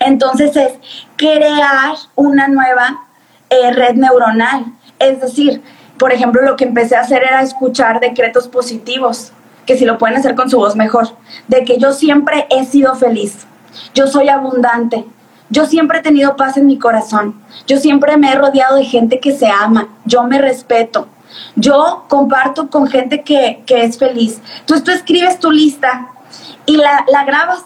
Entonces 0.00 0.56
es 0.56 0.72
crear 1.16 1.94
una 2.14 2.48
nueva 2.48 3.06
eh, 3.50 3.72
red 3.72 3.94
neuronal. 3.94 4.66
Es 4.98 5.20
decir, 5.20 5.62
por 5.98 6.12
ejemplo, 6.12 6.42
lo 6.42 6.56
que 6.56 6.64
empecé 6.64 6.96
a 6.96 7.00
hacer 7.00 7.22
era 7.22 7.42
escuchar 7.42 8.00
decretos 8.00 8.48
positivos, 8.48 9.32
que 9.66 9.78
si 9.78 9.84
lo 9.84 9.98
pueden 9.98 10.16
hacer 10.16 10.34
con 10.34 10.50
su 10.50 10.58
voz 10.58 10.76
mejor, 10.76 11.08
de 11.48 11.64
que 11.64 11.78
yo 11.78 11.92
siempre 11.92 12.46
he 12.50 12.64
sido 12.64 12.94
feliz, 12.94 13.46
yo 13.94 14.06
soy 14.06 14.28
abundante, 14.28 15.04
yo 15.50 15.66
siempre 15.66 15.98
he 15.98 16.02
tenido 16.02 16.36
paz 16.36 16.56
en 16.56 16.66
mi 16.66 16.78
corazón, 16.78 17.40
yo 17.66 17.78
siempre 17.78 18.16
me 18.16 18.32
he 18.32 18.34
rodeado 18.34 18.76
de 18.76 18.84
gente 18.84 19.20
que 19.20 19.32
se 19.32 19.46
ama, 19.46 19.88
yo 20.04 20.24
me 20.24 20.38
respeto, 20.38 21.08
yo 21.56 22.04
comparto 22.08 22.68
con 22.68 22.86
gente 22.86 23.22
que, 23.22 23.62
es 23.66 23.98
feliz. 23.98 24.40
Entonces 24.60 24.84
tú 24.84 24.90
escribes 24.90 25.38
tu 25.38 25.50
lista 25.50 26.08
y 26.66 26.76
la, 26.76 27.04
la 27.08 27.24
grabas 27.24 27.64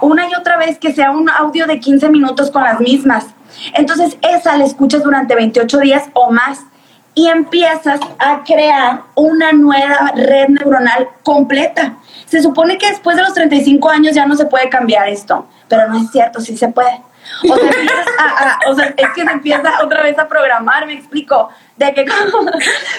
una 0.00 0.28
y 0.28 0.34
otra 0.34 0.56
vez 0.56 0.78
que 0.78 0.92
sea 0.92 1.10
un 1.10 1.28
audio 1.30 1.66
de 1.66 1.80
15 1.80 2.08
minutos 2.10 2.50
con 2.50 2.62
las 2.62 2.80
mismas. 2.80 3.26
Entonces 3.74 4.18
esa 4.22 4.56
la 4.56 4.64
escuchas 4.64 5.02
durante 5.02 5.34
28 5.34 5.78
días 5.78 6.04
o 6.12 6.30
más 6.30 6.60
y 7.14 7.28
empiezas 7.28 7.98
a 8.18 8.44
crear 8.44 9.02
una 9.14 9.52
nueva 9.52 10.12
red 10.14 10.48
neuronal 10.48 11.08
completa. 11.22 11.96
Se 12.26 12.42
supone 12.42 12.76
que 12.76 12.90
después 12.90 13.16
de 13.16 13.22
los 13.22 13.32
35 13.32 13.88
años 13.88 14.14
ya 14.14 14.26
no 14.26 14.36
se 14.36 14.44
puede 14.44 14.68
cambiar 14.68 15.08
esto, 15.08 15.46
pero 15.66 15.88
no 15.88 15.98
es 15.98 16.10
cierto, 16.10 16.40
sí 16.40 16.56
se 16.56 16.68
puede. 16.68 17.00
O 17.42 17.56
sea, 17.56 18.58
o 18.68 18.74
sea 18.74 18.94
es 18.96 19.08
que 19.14 19.24
se 19.24 19.30
empieza 19.30 19.84
otra 19.84 20.02
vez 20.02 20.18
a 20.18 20.28
programar, 20.28 20.86
me 20.86 20.94
explico, 20.94 21.50
de 21.76 21.92
que 21.92 22.06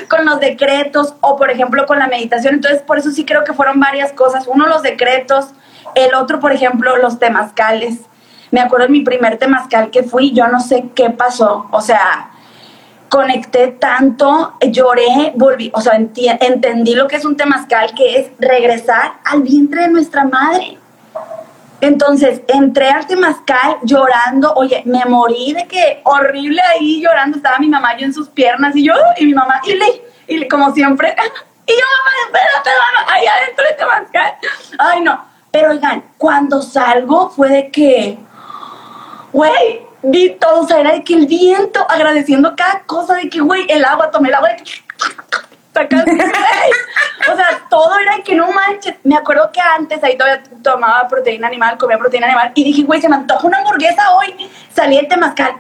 con, 0.08 0.26
los 0.26 0.40
decretos 0.40 1.16
o 1.22 1.36
por 1.38 1.50
ejemplo 1.50 1.86
con 1.86 2.00
la 2.00 2.08
meditación, 2.08 2.56
entonces 2.56 2.82
por 2.82 2.98
eso 2.98 3.12
sí 3.12 3.26
creo 3.26 3.44
que 3.44 3.54
fueron 3.54 3.80
varias 3.80 4.14
cosas, 4.14 4.46
uno 4.48 4.68
los 4.68 4.84
decretos, 4.84 5.48
el 5.96 6.14
otro 6.14 6.40
por 6.40 6.52
ejemplo 6.52 6.98
los 6.98 7.20
temazcales. 7.20 8.02
Me 8.50 8.62
acuerdo 8.62 8.86
de 8.86 8.92
mi 8.94 9.02
primer 9.02 9.38
temazcal 9.38 9.90
que 9.90 10.04
fui, 10.04 10.32
yo 10.32 10.48
no 10.48 10.60
sé 10.62 10.86
qué 10.96 11.10
pasó, 11.10 11.68
o 11.72 11.82
sea, 11.82 12.32
conecté 13.10 13.70
tanto, 13.80 14.54
lloré, 14.62 15.34
volví, 15.36 15.72
o 15.74 15.82
sea, 15.82 15.96
entendí 15.96 16.96
lo 16.96 17.08
que 17.08 17.18
es 17.18 17.26
un 17.26 17.36
temazcal, 17.36 17.94
que 17.96 18.20
es 18.20 18.32
regresar 18.40 19.14
al 19.26 19.42
vientre 19.42 19.82
de 19.84 19.90
nuestra 19.90 20.24
madre. 20.24 20.78
Entonces, 21.80 22.42
entré 22.48 22.90
al 22.90 23.06
temazcal 23.06 23.78
llorando, 23.84 24.54
oye, 24.56 24.82
me 24.86 25.06
morí 25.06 25.54
de 25.54 25.68
que 25.68 26.02
horrible 26.04 26.60
ahí 26.62 27.02
llorando, 27.02 27.38
estaba 27.38 27.60
mi 27.60 27.70
mamá 27.70 27.96
yo 27.98 28.06
en 28.06 28.14
sus 28.14 28.30
piernas 28.30 28.76
y 28.76 28.84
yo, 28.84 28.94
y 29.18 29.26
mi 29.26 29.34
mamá, 29.34 29.62
y 29.64 29.76
le, 29.76 30.02
y 30.28 30.48
como 30.48 30.74
siempre, 30.74 31.16
y 31.68 31.72
yo, 31.72 31.86
mamá, 31.98 32.12
espérate, 32.26 32.70
mamá, 32.70 33.14
ahí 33.14 33.28
adentro 33.28 33.66
del 33.66 33.76
temazcal. 33.76 34.34
Ay, 34.80 35.02
no, 35.02 35.24
pero 35.52 35.70
oigan, 35.72 36.04
cuando 36.18 36.62
salgo 36.64 37.30
fue 37.30 37.50
de 37.50 37.70
que, 37.70 38.18
güey, 39.32 39.82
vi 40.02 40.32
todo, 40.40 40.62
o 40.62 40.68
sea, 40.68 40.80
era 40.80 40.94
de 40.94 41.04
que 41.04 41.14
el 41.14 41.28
viento, 41.28 41.86
agradeciendo 41.90 42.56
cada 42.56 42.82
cosa, 42.82 43.16
de 43.16 43.30
que, 43.30 43.40
güey, 43.40 43.68
el 43.70 43.86
agua, 43.86 44.10
tomé 44.10 44.30
el 44.30 44.36
agua, 44.36 44.50
de 44.50 44.58
que, 44.58 44.72
o 47.32 47.36
sea, 47.36 47.48
todo 47.70 47.98
era 48.00 48.18
de 48.18 48.24
que 48.24 48.36
no 48.36 48.52
manches. 48.52 48.96
Me 49.04 49.16
acuerdo 49.16 49.52
que 49.52 49.60
antes 49.60 50.04
ahí 50.04 50.18
todavía 50.18 50.44
tomaba 50.62 51.08
proteína 51.08 51.48
animal, 51.48 51.78
comía 51.78 51.98
proteína 51.98 52.28
animal, 52.28 52.52
y 52.56 52.64
dije, 52.64 52.84
güey, 52.84 53.02
se 53.02 53.10
me 53.10 53.16
antoja 53.16 53.48
una 53.48 53.60
hamburguesa 53.60 54.12
hoy. 54.16 54.50
Salí 54.74 54.96
del 54.96 55.08
Temazcal, 55.08 55.54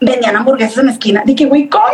vendían 0.00 0.36
hamburguesas 0.36 0.78
en 0.78 0.86
la 0.86 0.92
esquina. 0.92 1.22
Dije, 1.24 1.46
güey, 1.46 1.68
¿cómo? 1.68 1.84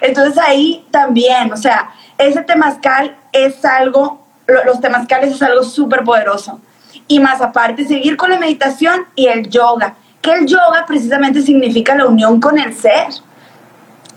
Entonces 0.00 0.38
ahí 0.38 0.86
también, 0.90 1.52
o 1.52 1.56
sea, 1.56 1.90
ese 2.16 2.42
Temazcal 2.42 3.16
es 3.32 3.64
algo, 3.64 4.26
los 4.46 4.80
Temazcales 4.80 5.34
es 5.34 5.42
algo 5.42 5.62
súper 5.62 6.04
poderoso. 6.04 6.60
Y 7.06 7.20
más 7.20 7.40
aparte, 7.40 7.86
seguir 7.86 8.16
con 8.16 8.30
la 8.30 8.38
meditación 8.38 9.06
y 9.14 9.26
el 9.28 9.48
yoga 9.48 9.94
que 10.20 10.32
el 10.32 10.46
yoga 10.46 10.84
precisamente 10.86 11.42
significa 11.42 11.94
la 11.94 12.06
unión 12.06 12.40
con 12.40 12.58
el 12.58 12.74
ser. 12.74 13.06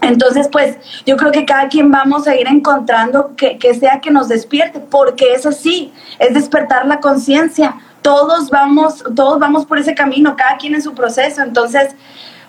Entonces, 0.02 0.48
pues 0.52 0.78
yo 1.06 1.16
creo 1.16 1.32
que 1.32 1.46
cada 1.46 1.70
quien 1.70 1.92
vamos 1.92 2.28
a 2.28 2.36
ir 2.36 2.48
encontrando 2.48 3.36
que, 3.36 3.74
sea 3.80 4.02
que 4.02 4.10
nos 4.10 4.28
despierte, 4.28 4.80
porque 4.80 5.34
es 5.34 5.46
así, 5.46 5.94
es 6.18 6.34
despertar 6.34 6.88
la 6.88 7.00
conciencia. 7.00 7.76
Todos 8.02 8.50
vamos, 8.50 9.04
todos 9.16 9.40
vamos 9.40 9.66
por 9.66 9.78
ese 9.78 9.94
camino, 9.94 10.36
cada 10.36 10.58
quien 10.58 10.74
en 10.74 10.82
su 10.82 10.96
proceso. 10.96 11.44
Entonces, 11.44 11.96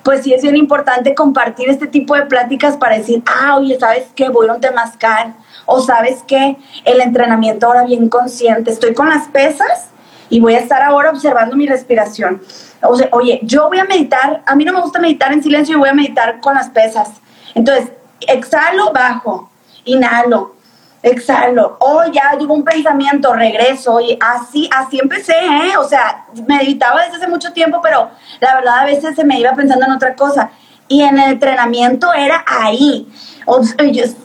pues 0.03 0.23
sí 0.23 0.33
es 0.33 0.43
bien 0.43 0.57
importante 0.57 1.15
compartir 1.15 1.69
este 1.69 1.87
tipo 1.87 2.15
de 2.15 2.23
pláticas 2.23 2.77
para 2.77 2.97
decir, 2.97 3.23
ah, 3.27 3.57
oye, 3.59 3.79
¿sabes 3.79 4.07
qué? 4.17 4.31
Voy 4.31 4.49
a 4.49 4.55
un 4.55 4.61
temazcal. 4.61 5.35
O 5.67 5.81
¿sabes 5.81 6.25
qué? 6.27 6.57
El 6.85 7.01
entrenamiento 7.01 7.67
ahora 7.67 7.85
bien 7.85 8.09
consciente. 8.09 8.71
Estoy 8.71 8.95
con 8.95 9.11
las 9.11 9.29
pesas 9.29 9.91
y 10.29 10.41
voy 10.41 10.55
a 10.55 10.59
estar 10.59 10.83
ahora 10.83 11.11
observando 11.11 11.55
mi 11.55 11.67
respiración. 11.67 12.41
O 12.83 12.97
sea, 12.97 13.09
oye, 13.12 13.41
yo 13.43 13.69
voy 13.69 13.79
a 13.79 13.85
meditar, 13.85 14.43
a 14.47 14.57
mí 14.57 14.65
no 14.65 14.73
me 14.73 14.81
gusta 14.81 14.99
meditar 14.99 15.33
en 15.33 15.43
silencio, 15.43 15.75
yo 15.75 15.79
voy 15.79 15.91
a 15.91 15.95
meditar 15.95 16.41
con 16.41 16.55
las 16.55 16.71
pesas. 16.71 17.22
Entonces, 17.55 17.93
exhalo, 18.27 18.93
bajo, 18.93 19.51
inhalo, 19.85 20.55
exhalo. 21.03 21.77
Oh, 21.81 22.05
ya 22.05 22.37
llegó 22.38 22.55
un 22.55 22.65
pensamiento, 22.65 23.33
regreso. 23.33 23.95
Oye, 23.95 24.19
así, 24.21 24.69
así 24.75 24.99
empecé, 24.99 25.35
¿eh? 25.35 25.77
O 25.79 25.85
sea, 25.85 26.27
meditaba 26.47 27.03
desde 27.03 27.17
hace 27.17 27.29
mucho 27.29 27.53
tiempo, 27.53 27.81
pero 27.83 28.11
la 28.41 28.55
verdad 28.55 28.79
a 28.81 28.85
veces 28.85 29.15
se 29.15 29.25
me 29.25 29.38
iba 29.38 29.53
pensando 29.53 29.87
en 29.87 29.93
otra 29.93 30.15
cosa. 30.15 30.51
Y 30.88 31.03
en 31.03 31.19
el 31.19 31.33
entrenamiento 31.33 32.12
era 32.12 32.45
ahí, 32.47 33.09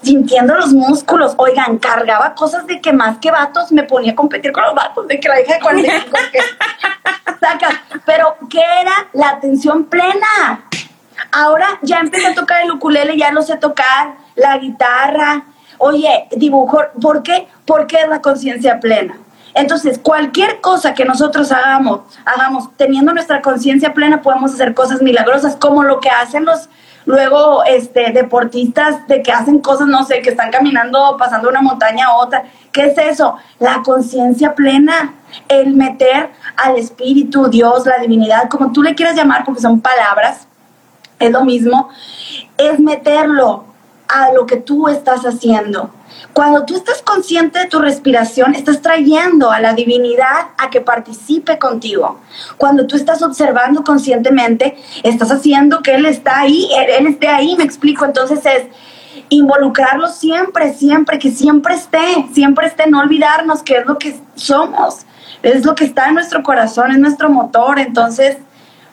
sintiendo 0.01 0.55
los 0.55 0.73
músculos. 0.73 1.33
Oigan, 1.37 1.77
cargaba 1.77 2.35
cosas 2.35 2.67
de 2.67 2.81
que 2.81 2.91
más 2.91 3.19
que 3.19 3.31
vatos 3.31 3.71
me 3.71 3.83
ponía 3.83 4.11
a 4.11 4.15
competir 4.15 4.51
con 4.51 4.63
los 4.63 4.75
vatos, 4.75 5.07
de 5.07 5.19
que 5.19 5.29
la 5.29 5.39
hija 5.39 5.53
de 5.53 5.59
45 5.61 6.17
saca. 7.39 7.83
Pero, 8.05 8.35
¿qué 8.49 8.59
era? 8.81 9.07
La 9.13 9.29
atención 9.29 9.85
plena. 9.85 10.66
Ahora 11.37 11.67
ya 11.83 11.99
empecé 11.99 12.25
a 12.25 12.33
tocar 12.33 12.63
el 12.63 12.71
ukulele, 12.71 13.15
ya 13.15 13.31
lo 13.31 13.43
sé 13.43 13.57
tocar, 13.57 14.15
la 14.35 14.57
guitarra. 14.57 15.43
Oye, 15.77 16.27
dibujo, 16.35 16.81
¿por 16.99 17.21
qué? 17.21 17.47
Porque 17.63 17.97
es 17.97 18.07
la 18.09 18.23
conciencia 18.23 18.79
plena. 18.79 19.19
Entonces, 19.53 19.99
cualquier 19.99 20.61
cosa 20.61 20.95
que 20.95 21.05
nosotros 21.05 21.51
hagamos, 21.51 22.01
hagamos 22.25 22.75
teniendo 22.75 23.13
nuestra 23.13 23.43
conciencia 23.43 23.93
plena, 23.93 24.23
podemos 24.23 24.51
hacer 24.51 24.73
cosas 24.73 25.03
milagrosas, 25.03 25.55
como 25.55 25.83
lo 25.83 25.99
que 25.99 26.09
hacen 26.09 26.43
los 26.43 26.69
luego 27.05 27.63
este 27.65 28.11
deportistas 28.11 29.07
de 29.07 29.21
que 29.21 29.31
hacen 29.31 29.59
cosas, 29.59 29.87
no 29.87 30.05
sé, 30.05 30.23
que 30.23 30.31
están 30.31 30.49
caminando, 30.49 31.17
pasando 31.19 31.49
una 31.49 31.61
montaña 31.61 32.07
a 32.07 32.15
otra. 32.15 32.45
¿Qué 32.71 32.85
es 32.85 32.97
eso? 32.97 33.35
La 33.59 33.83
conciencia 33.83 34.55
plena, 34.55 35.13
el 35.49 35.75
meter 35.75 36.31
al 36.55 36.77
espíritu, 36.77 37.47
Dios, 37.47 37.85
la 37.85 37.99
divinidad, 37.99 38.49
como 38.49 38.71
tú 38.71 38.81
le 38.81 38.95
quieras 38.95 39.15
llamar, 39.15 39.45
porque 39.45 39.61
son 39.61 39.81
palabras, 39.81 40.46
es 41.19 41.31
lo 41.31 41.43
mismo, 41.43 41.89
es 42.57 42.79
meterlo 42.79 43.65
a 44.07 44.31
lo 44.31 44.45
que 44.45 44.57
tú 44.57 44.87
estás 44.87 45.25
haciendo. 45.25 45.91
Cuando 46.33 46.65
tú 46.65 46.75
estás 46.75 47.01
consciente 47.01 47.59
de 47.59 47.65
tu 47.65 47.79
respiración, 47.79 48.53
estás 48.55 48.81
trayendo 48.81 49.51
a 49.51 49.59
la 49.59 49.73
divinidad 49.73 50.49
a 50.57 50.69
que 50.69 50.81
participe 50.81 51.57
contigo. 51.57 52.19
Cuando 52.57 52.87
tú 52.87 52.95
estás 52.95 53.21
observando 53.21 53.83
conscientemente, 53.83 54.77
estás 55.03 55.31
haciendo 55.31 55.81
que 55.81 55.95
Él 55.95 56.05
está 56.05 56.39
ahí, 56.39 56.69
Él, 56.75 57.07
esté 57.07 57.27
ahí, 57.27 57.55
me 57.55 57.63
explico. 57.63 58.05
Entonces 58.05 58.45
es 58.45 58.63
involucrarlo 59.29 60.07
siempre, 60.07 60.73
siempre, 60.73 61.19
que 61.19 61.31
siempre 61.31 61.75
esté, 61.75 62.27
siempre 62.33 62.67
esté, 62.67 62.87
no 62.87 62.99
olvidarnos 62.99 63.63
que 63.63 63.77
es 63.77 63.85
lo 63.85 63.97
que 63.97 64.19
somos, 64.35 65.05
es 65.43 65.65
lo 65.65 65.75
que 65.75 65.85
está 65.85 66.07
en 66.07 66.15
nuestro 66.15 66.43
corazón, 66.43 66.91
es 66.91 66.99
nuestro 66.99 67.29
motor. 67.29 67.79
Entonces, 67.79 68.37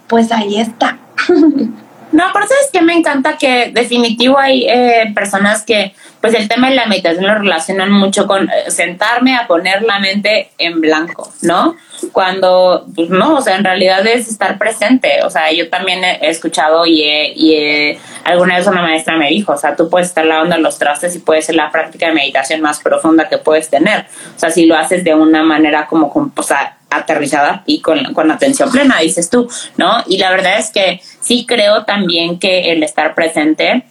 pues 0.09 0.33
ahí 0.33 0.61
está. 0.61 0.99
No, 2.15 2.27
pero 2.33 2.47
sabes 2.47 2.71
que 2.73 2.81
me 2.81 2.95
encanta 2.95 3.37
que 3.37 3.73
definitivo 3.75 4.39
hay 4.39 4.67
eh, 4.69 5.11
personas 5.17 5.65
que 5.65 5.97
pues 6.25 6.33
el 6.33 6.49
tema 6.49 6.71
de 6.71 6.77
la 6.77 6.87
meditación 6.87 7.27
lo 7.27 7.35
relacionan 7.35 7.93
mucho 7.93 8.27
con 8.27 8.49
eh, 8.49 8.71
sentarme 8.71 9.37
a 9.37 9.47
poner 9.47 9.83
la 9.83 9.99
mente 9.99 10.49
en 10.57 10.81
blanco, 10.81 11.31
¿no? 11.43 11.77
Cuando, 12.13 12.87
pues 12.95 13.11
no, 13.11 13.35
o 13.35 13.43
sea, 13.43 13.57
en 13.57 13.65
realidad 13.65 14.07
es 14.07 14.29
estar 14.29 14.57
presente. 14.57 15.23
O 15.23 15.29
sea, 15.29 15.53
yo 15.53 15.69
también 15.69 16.03
he 16.03 16.31
escuchado 16.31 16.87
y, 16.87 17.03
y 17.03 17.99
alguna 18.25 18.57
vez 18.57 18.67
una 18.67 18.81
maestra 18.81 19.19
me 19.19 19.29
dijo, 19.29 19.53
o 19.53 19.59
sea, 19.59 19.77
tú 19.77 19.91
puedes 19.91 20.09
estar 20.09 20.25
lavando 20.25 20.57
los 20.57 20.79
trastes 20.79 21.15
y 21.15 21.19
puede 21.19 21.43
ser 21.43 21.57
la 21.57 21.71
práctica 21.71 22.07
de 22.07 22.15
meditación 22.15 22.63
más 22.63 22.81
profunda 22.81 23.29
que 23.29 23.37
puedes 23.37 23.69
tener. 23.69 24.07
O 24.35 24.39
sea, 24.39 24.49
si 24.49 24.65
lo 24.65 24.79
haces 24.79 25.05
de 25.05 25.15
una 25.15 25.43
manera 25.43 25.87
como, 25.87 26.11
o 26.35 26.43
sea, 26.43 26.79
aterrizada 26.89 27.65
y 27.67 27.83
con, 27.83 28.15
con 28.15 28.31
atención 28.31 28.73
plena, 28.73 29.01
dices 29.01 29.29
tú, 29.29 29.47
¿no? 29.77 30.03
Y 30.07 30.17
la 30.17 30.31
verdad 30.31 30.59
es 30.59 30.71
que 30.71 31.03
sí 31.21 31.45
creo 31.47 31.85
también 31.85 32.39
que 32.39 32.73
el 32.73 32.83
estar 32.83 33.15
presente 33.15 33.85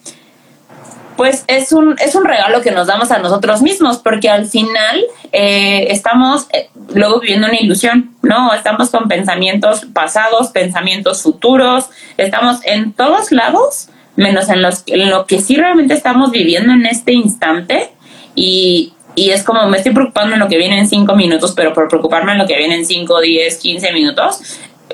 pues 1.15 1.43
es 1.47 1.71
un, 1.71 1.95
es 1.99 2.15
un 2.15 2.25
regalo 2.25 2.61
que 2.61 2.71
nos 2.71 2.87
damos 2.87 3.11
a 3.11 3.19
nosotros 3.19 3.61
mismos, 3.61 3.97
porque 3.97 4.29
al 4.29 4.45
final 4.45 5.03
eh, 5.31 5.87
estamos 5.89 6.47
eh, 6.51 6.69
luego 6.93 7.19
viviendo 7.19 7.47
una 7.47 7.59
ilusión, 7.59 8.15
¿no? 8.21 8.53
Estamos 8.53 8.89
con 8.89 9.07
pensamientos 9.07 9.85
pasados, 9.93 10.49
pensamientos 10.49 11.21
futuros, 11.21 11.89
estamos 12.17 12.59
en 12.65 12.93
todos 12.93 13.31
lados, 13.31 13.89
menos 14.15 14.49
en, 14.49 14.61
los, 14.61 14.83
en 14.87 15.09
lo 15.09 15.25
que 15.25 15.41
sí 15.41 15.55
realmente 15.55 15.93
estamos 15.93 16.31
viviendo 16.31 16.73
en 16.73 16.85
este 16.85 17.13
instante. 17.13 17.91
Y, 18.35 18.93
y 19.15 19.29
es 19.29 19.43
como 19.43 19.67
me 19.67 19.77
estoy 19.77 19.93
preocupando 19.93 20.33
en 20.33 20.39
lo 20.39 20.47
que 20.47 20.57
viene 20.57 20.79
en 20.79 20.87
cinco 20.87 21.15
minutos, 21.15 21.53
pero 21.55 21.73
por 21.73 21.87
preocuparme 21.87 22.31
en 22.31 22.39
lo 22.39 22.47
que 22.47 22.57
viene 22.57 22.75
en 22.75 22.85
cinco, 22.85 23.21
diez, 23.21 23.57
quince 23.57 23.91
minutos, 23.91 24.41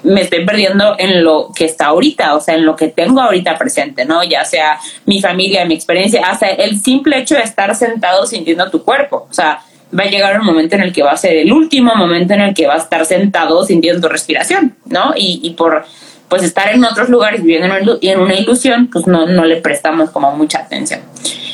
me 0.03 0.21
estoy 0.21 0.45
perdiendo 0.45 0.95
en 0.97 1.23
lo 1.23 1.49
que 1.55 1.65
está 1.65 1.87
ahorita, 1.87 2.35
o 2.35 2.41
sea, 2.41 2.55
en 2.55 2.65
lo 2.65 2.75
que 2.75 2.89
tengo 2.89 3.21
ahorita 3.21 3.57
presente, 3.57 4.05
¿no? 4.05 4.23
Ya 4.23 4.45
sea 4.45 4.79
mi 5.05 5.21
familia, 5.21 5.65
mi 5.65 5.75
experiencia, 5.75 6.25
hasta 6.25 6.49
el 6.49 6.79
simple 6.79 7.17
hecho 7.17 7.35
de 7.35 7.41
estar 7.41 7.75
sentado 7.75 8.25
sintiendo 8.25 8.69
tu 8.69 8.83
cuerpo, 8.83 9.27
o 9.29 9.33
sea, 9.33 9.61
va 9.97 10.03
a 10.03 10.07
llegar 10.07 10.39
un 10.39 10.45
momento 10.45 10.75
en 10.75 10.81
el 10.81 10.93
que 10.93 11.01
va 11.01 11.11
a 11.11 11.17
ser 11.17 11.37
el 11.37 11.51
último 11.51 11.95
momento 11.95 12.33
en 12.33 12.41
el 12.41 12.53
que 12.53 12.67
va 12.67 12.75
a 12.75 12.77
estar 12.77 13.05
sentado 13.05 13.65
sintiendo 13.65 14.07
tu 14.07 14.11
respiración, 14.11 14.75
¿no? 14.85 15.13
Y, 15.15 15.39
y 15.43 15.51
por 15.51 15.85
pues 16.29 16.43
estar 16.43 16.73
en 16.73 16.85
otros 16.85 17.09
lugares 17.09 17.41
viviendo 17.41 17.97
en 18.01 18.19
una 18.19 18.35
ilusión, 18.35 18.87
pues 18.91 19.07
no, 19.07 19.25
no 19.25 19.45
le 19.45 19.57
prestamos 19.57 20.11
como 20.11 20.31
mucha 20.35 20.59
atención. 20.59 21.01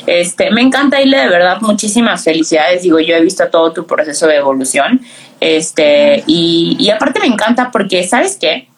Este, 0.06 0.50
me 0.52 0.60
encanta, 0.60 1.00
Ile, 1.00 1.18
de 1.18 1.28
verdad, 1.28 1.60
muchísimas 1.62 2.22
felicidades. 2.22 2.82
Digo, 2.82 3.00
yo 3.00 3.16
he 3.16 3.20
visto 3.20 3.48
todo 3.48 3.72
tu 3.72 3.86
proceso 3.86 4.26
de 4.26 4.36
evolución. 4.36 5.00
Este, 5.40 6.24
y, 6.26 6.76
y 6.78 6.90
aparte 6.90 7.20
me 7.20 7.26
encanta 7.26 7.70
porque, 7.70 8.06
¿sabes 8.06 8.36
qué? 8.36 8.68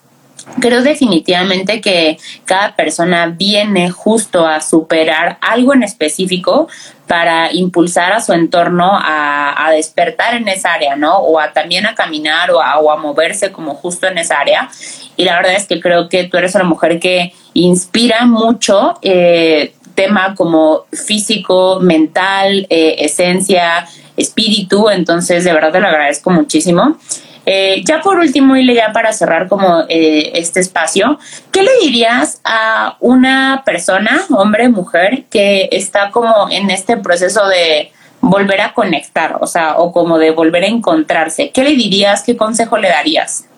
Creo 0.61 0.83
definitivamente 0.83 1.81
que 1.81 2.19
cada 2.45 2.75
persona 2.75 3.27
viene 3.27 3.91
justo 3.91 4.47
a 4.47 4.61
superar 4.61 5.39
algo 5.41 5.75
en 5.75 5.83
específico 5.83 6.69
para 7.07 7.53
impulsar 7.53 8.13
a 8.13 8.21
su 8.21 8.33
entorno 8.33 8.91
a, 8.93 9.67
a, 9.67 9.71
despertar 9.73 10.35
en 10.35 10.49
esa 10.49 10.75
área, 10.75 10.97
¿no? 10.97 11.19
O 11.19 11.39
a 11.39 11.53
también 11.53 11.87
a 11.87 11.95
caminar 11.95 12.51
o 12.51 12.63
a, 12.63 12.79
o 12.79 12.91
a 12.91 12.97
moverse 12.97 13.53
como 13.53 13.75
justo 13.75 14.07
en 14.07 14.19
esa 14.19 14.41
área. 14.41 14.69
Y 15.17 15.25
la 15.25 15.37
verdad 15.37 15.55
es 15.55 15.67
que 15.67 15.81
creo 15.81 16.09
que 16.09 16.25
tú 16.25 16.37
eres 16.37 16.55
una 16.55 16.65
mujer 16.65 16.99
que 16.99 17.33
inspira 17.55 18.25
mucho 18.27 18.99
eh, 19.03 19.75
tema 19.99 20.37
como 20.37 20.85
físico, 20.93 21.81
mental, 21.81 22.69
eh, 22.71 22.95
esencia, 23.01 23.85
espíritu. 24.17 24.89
Entonces, 24.91 25.43
de 25.43 25.53
verdad 25.53 25.73
te 25.73 25.81
lo 25.81 25.89
agradezco 25.89 26.31
muchísimo. 26.31 26.97
Eh, 27.45 27.83
ya 27.85 28.01
por 28.01 28.19
último, 28.19 28.55
Ile, 28.55 28.77
ya 28.77 28.93
para 28.93 29.13
cerrar 29.13 29.49
como 29.49 29.81
eh, 29.89 30.31
este 30.35 30.61
espacio, 30.61 31.19
¿qué 31.51 31.65
le 31.65 31.71
dirías 31.83 32.41
a 32.45 32.97
una 33.01 33.63
persona, 33.67 34.25
hombre, 34.31 34.69
mujer, 34.69 35.25
que 35.31 35.69
está 35.73 36.13
como 36.13 36.49
en 36.49 36.71
este 36.71 36.97
proceso 36.97 37.49
de 37.49 37.91
volver 38.21 38.61
a 38.61 38.75
conectar, 38.75 39.39
o 39.41 39.49
sea, 39.49 39.79
o 39.79 39.91
como 39.91 40.19
de 40.19 40.31
volver 40.31 40.63
a 40.63 40.69
encontrarse? 40.69 41.51
¿Qué 41.51 41.65
le 41.65 41.71
dirías? 41.71 42.23
¿Qué 42.23 42.37
consejo 42.37 42.79
le 42.79 42.89
darías? 42.89 43.49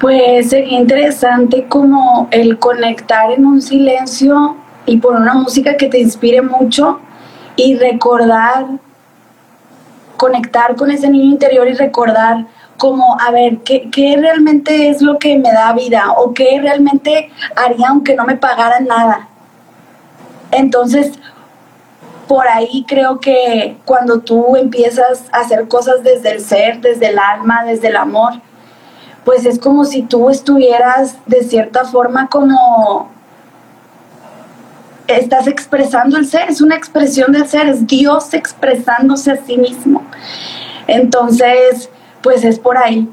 Pues 0.00 0.48
sería 0.48 0.78
interesante 0.78 1.66
como 1.68 2.26
el 2.30 2.58
conectar 2.58 3.32
en 3.32 3.44
un 3.44 3.60
silencio 3.60 4.56
y 4.86 4.96
por 4.96 5.14
una 5.14 5.34
música 5.34 5.76
que 5.76 5.88
te 5.88 6.00
inspire 6.00 6.40
mucho 6.40 7.00
y 7.54 7.76
recordar, 7.76 8.64
conectar 10.16 10.74
con 10.74 10.90
ese 10.90 11.10
niño 11.10 11.32
interior 11.32 11.68
y 11.68 11.74
recordar 11.74 12.46
como, 12.78 13.20
a 13.20 13.30
ver, 13.30 13.58
¿qué, 13.58 13.90
¿qué, 13.90 14.16
realmente 14.16 14.88
es 14.88 15.02
lo 15.02 15.18
que 15.18 15.36
me 15.36 15.52
da 15.52 15.74
vida? 15.74 16.12
¿O 16.16 16.32
qué 16.32 16.58
realmente 16.62 17.30
haría 17.54 17.88
aunque 17.90 18.14
no 18.14 18.24
me 18.24 18.38
pagaran 18.38 18.86
nada? 18.86 19.28
Entonces, 20.50 21.12
por 22.26 22.48
ahí 22.48 22.86
creo 22.88 23.20
que 23.20 23.76
cuando 23.84 24.20
tú 24.20 24.56
empiezas 24.56 25.24
a 25.30 25.40
hacer 25.40 25.68
cosas 25.68 26.02
desde 26.02 26.30
el 26.30 26.40
ser, 26.40 26.80
desde 26.80 27.08
el 27.08 27.18
alma, 27.18 27.64
desde 27.64 27.88
el 27.88 27.96
amor, 27.96 28.40
pues 29.24 29.46
es 29.46 29.58
como 29.58 29.84
si 29.84 30.02
tú 30.02 30.30
estuvieras 30.30 31.16
de 31.26 31.42
cierta 31.42 31.84
forma 31.84 32.28
como 32.28 33.10
estás 35.06 35.46
expresando 35.46 36.16
el 36.16 36.26
ser, 36.26 36.48
es 36.48 36.60
una 36.60 36.76
expresión 36.76 37.32
del 37.32 37.46
ser, 37.46 37.68
es 37.68 37.86
Dios 37.86 38.32
expresándose 38.34 39.32
a 39.32 39.36
sí 39.36 39.56
mismo. 39.56 40.04
Entonces, 40.86 41.90
pues 42.22 42.44
es 42.44 42.58
por 42.58 42.76
ahí, 42.78 43.08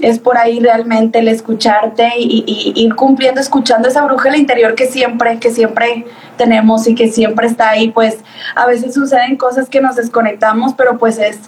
es 0.00 0.18
por 0.18 0.38
ahí 0.38 0.60
realmente 0.60 1.18
el 1.18 1.28
escucharte 1.28 2.10
y, 2.18 2.72
ir 2.74 2.94
cumpliendo, 2.94 3.40
escuchando 3.40 3.88
esa 3.88 4.04
brújula 4.04 4.36
interior 4.36 4.74
que 4.74 4.86
siempre, 4.86 5.38
que 5.38 5.50
siempre 5.50 6.06
tenemos 6.36 6.86
y 6.86 6.94
que 6.94 7.08
siempre 7.08 7.46
está 7.46 7.70
ahí, 7.70 7.90
pues 7.90 8.18
a 8.54 8.66
veces 8.66 8.94
suceden 8.94 9.36
cosas 9.36 9.68
que 9.68 9.80
nos 9.80 9.96
desconectamos, 9.96 10.74
pero 10.74 10.98
pues 10.98 11.18
es 11.18 11.38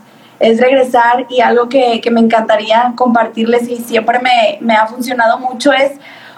es 0.41 0.61
regresar 0.61 1.27
y 1.29 1.41
algo 1.41 1.69
que, 1.69 2.01
que 2.01 2.11
me 2.11 2.21
encantaría 2.21 2.93
compartirles 2.97 3.69
y 3.69 3.77
siempre 3.77 4.19
me, 4.21 4.59
me, 4.61 4.75
ha 4.75 4.87
funcionado 4.87 5.39
mucho 5.39 5.73
es 5.73 5.93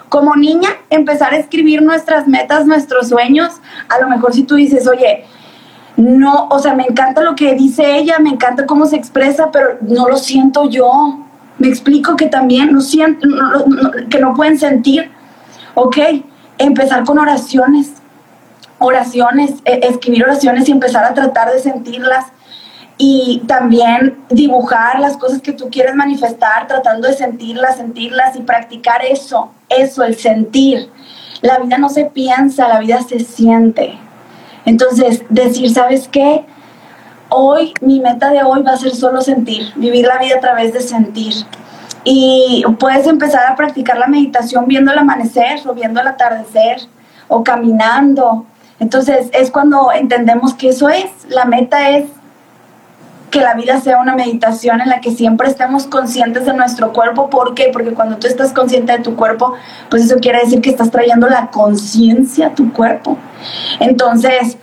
como 0.09 0.35
niña 0.35 0.69
empezar 0.89 1.33
a 1.33 1.37
escribir 1.37 1.81
nuestras 1.81 2.27
metas, 2.27 2.65
nuestros 2.65 3.09
sueños. 3.09 3.53
A 3.89 3.99
lo 3.99 4.07
mejor 4.07 4.33
si 4.33 4.43
tú 4.43 4.55
dices, 4.55 4.87
oye, 4.87 5.25
no, 5.97 6.47
o 6.49 6.59
sea, 6.59 6.75
me 6.75 6.83
encanta 6.83 7.21
lo 7.21 7.35
que 7.35 7.55
dice 7.55 7.97
ella, 7.97 8.19
me 8.19 8.29
encanta 8.29 8.65
cómo 8.65 8.85
se 8.85 8.95
expresa, 8.95 9.51
pero 9.51 9.77
no 9.81 10.07
lo 10.07 10.17
siento 10.17 10.69
yo. 10.69 11.19
Me 11.57 11.67
explico 11.67 12.15
que 12.15 12.27
también 12.27 12.71
no 12.71 12.81
siento, 12.81 13.27
que 14.09 14.19
no 14.19 14.33
pueden 14.33 14.59
sentir. 14.59 15.11
Ok, 15.73 15.97
empezar 16.57 17.03
con 17.03 17.17
oraciones, 17.19 17.93
oraciones, 18.77 19.55
eh, 19.65 19.79
escribir 19.83 20.23
oraciones 20.23 20.69
y 20.69 20.71
empezar 20.71 21.03
a 21.03 21.13
tratar 21.13 21.51
de 21.51 21.59
sentirlas 21.59 22.27
y 22.97 23.43
también 23.47 24.17
dibujar 24.29 24.99
las 24.99 25.17
cosas 25.17 25.41
que 25.41 25.53
tú 25.53 25.69
quieres 25.69 25.95
manifestar, 25.95 26.67
tratando 26.67 27.07
de 27.07 27.13
sentirlas, 27.13 27.77
sentirlas 27.77 28.35
y 28.35 28.41
practicar 28.41 29.05
eso, 29.05 29.51
eso, 29.69 30.03
el 30.03 30.15
sentir. 30.15 30.89
La 31.41 31.59
vida 31.59 31.77
no 31.77 31.89
se 31.89 32.05
piensa, 32.05 32.67
la 32.67 32.79
vida 32.79 33.01
se 33.01 33.19
siente. 33.19 33.99
Entonces, 34.65 35.23
decir, 35.29 35.71
¿sabes 35.71 36.07
qué? 36.07 36.45
Hoy, 37.29 37.73
mi 37.81 37.99
meta 37.99 38.31
de 38.31 38.41
hoy 38.41 38.63
va 38.63 38.71
a 38.71 38.77
ser 38.77 38.95
solo 38.95 39.21
sentir, 39.21 39.71
vivir 39.75 40.07
la 40.07 40.17
vida 40.17 40.37
a 40.37 40.39
través 40.39 40.73
de 40.73 40.81
sentir. 40.81 41.33
Y 42.03 42.63
puedes 42.79 43.05
empezar 43.05 43.45
a 43.51 43.55
practicar 43.55 43.99
la 43.99 44.07
meditación 44.07 44.65
viendo 44.67 44.91
el 44.91 44.97
amanecer 44.97 45.59
o 45.67 45.73
viendo 45.73 46.01
el 46.01 46.07
atardecer 46.07 46.77
o 47.27 47.43
caminando. 47.43 48.45
Entonces, 48.79 49.29
es 49.33 49.51
cuando 49.51 49.91
entendemos 49.91 50.53
que 50.53 50.69
eso 50.69 50.89
es, 50.89 51.09
la 51.29 51.45
meta 51.45 51.89
es 51.89 52.09
que 53.29 53.41
la 53.41 53.53
vida 53.53 53.79
sea 53.81 53.99
una 53.99 54.15
meditación 54.15 54.81
en 54.81 54.89
la 54.89 55.01
que 55.01 55.11
siempre 55.11 55.47
estemos 55.47 55.85
conscientes 55.87 56.45
de 56.45 56.53
nuestro 56.53 56.93
cuerpo. 56.93 57.29
¿Por 57.29 57.53
qué? 57.55 57.69
Porque 57.73 57.93
cuando 57.93 58.17
tú 58.17 58.27
estás 58.27 58.53
consciente 58.53 58.93
de 58.93 58.99
tu 58.99 59.15
cuerpo, 59.15 59.53
pues 59.89 60.05
eso 60.05 60.17
quiere 60.19 60.39
decir 60.39 60.61
que 60.61 60.69
estás 60.69 60.91
trayendo 60.91 61.27
la 61.27 61.47
conciencia 61.47 62.47
a 62.47 62.55
tu 62.55 62.71
cuerpo. 62.71 63.17
Entonces, 63.79 64.57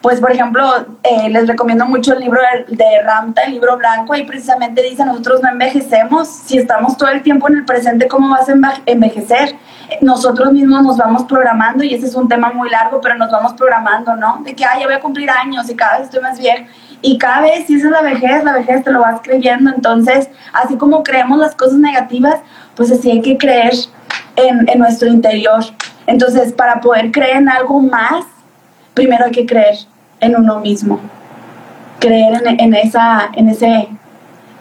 pues 0.00 0.20
por 0.20 0.30
ejemplo, 0.30 0.64
eh, 1.02 1.28
les 1.30 1.48
recomiendo 1.48 1.84
mucho 1.84 2.12
el 2.12 2.20
libro 2.20 2.40
de, 2.68 3.02
Ramta, 3.02 3.42
el 3.42 3.52
libro 3.52 3.76
blanco, 3.76 4.12
ahí 4.12 4.24
precisamente 4.24 4.82
dice, 4.82 5.04
nosotros 5.04 5.42
no 5.42 5.48
envejecemos, 5.48 6.28
si 6.28 6.58
estamos 6.58 6.96
todo 6.96 7.08
el 7.08 7.22
tiempo 7.22 7.48
en 7.48 7.56
el 7.56 7.64
presente, 7.64 8.06
¿cómo 8.06 8.28
vas 8.28 8.48
a 8.48 8.54
envejecer? 8.86 9.56
Nosotros 10.02 10.52
mismos 10.52 10.84
nos 10.84 10.96
vamos 10.96 11.24
programando, 11.24 11.82
y 11.82 11.92
ese 11.92 12.06
es 12.06 12.14
un 12.14 12.28
tema 12.28 12.52
muy 12.52 12.70
largo, 12.70 13.00
pero 13.00 13.16
nos 13.16 13.32
vamos 13.32 13.54
programando, 13.54 14.14
¿no? 14.14 14.42
De 14.44 14.54
que, 14.54 14.64
ay, 14.64 14.80
ya 14.80 14.86
voy 14.86 14.94
a 14.94 15.00
cumplir 15.00 15.28
años 15.28 15.68
y 15.68 15.74
cada 15.74 15.98
vez 15.98 16.06
estoy 16.06 16.20
más 16.20 16.38
viejo 16.38 16.66
y 17.06 17.18
cada 17.18 17.42
vez, 17.42 17.68
si 17.68 17.76
esa 17.76 17.86
es 17.86 17.92
la 17.92 18.02
vejez, 18.02 18.42
la 18.42 18.52
vejez 18.52 18.82
te 18.82 18.90
lo 18.90 18.98
vas 18.98 19.20
creyendo. 19.22 19.70
Entonces, 19.72 20.28
así 20.52 20.76
como 20.76 21.04
creemos 21.04 21.38
las 21.38 21.54
cosas 21.54 21.78
negativas, 21.78 22.40
pues 22.74 22.90
así 22.90 23.12
hay 23.12 23.22
que 23.22 23.38
creer 23.38 23.74
en, 24.34 24.68
en 24.68 24.78
nuestro 24.80 25.08
interior. 25.08 25.64
Entonces, 26.08 26.52
para 26.52 26.80
poder 26.80 27.12
creer 27.12 27.36
en 27.36 27.48
algo 27.48 27.80
más, 27.80 28.24
primero 28.92 29.26
hay 29.26 29.30
que 29.30 29.46
creer 29.46 29.76
en 30.18 30.34
uno 30.34 30.58
mismo. 30.58 30.98
Creer 32.00 32.42
en, 32.44 32.58
en, 32.58 32.74
esa, 32.74 33.30
en, 33.34 33.50
ese, 33.50 33.88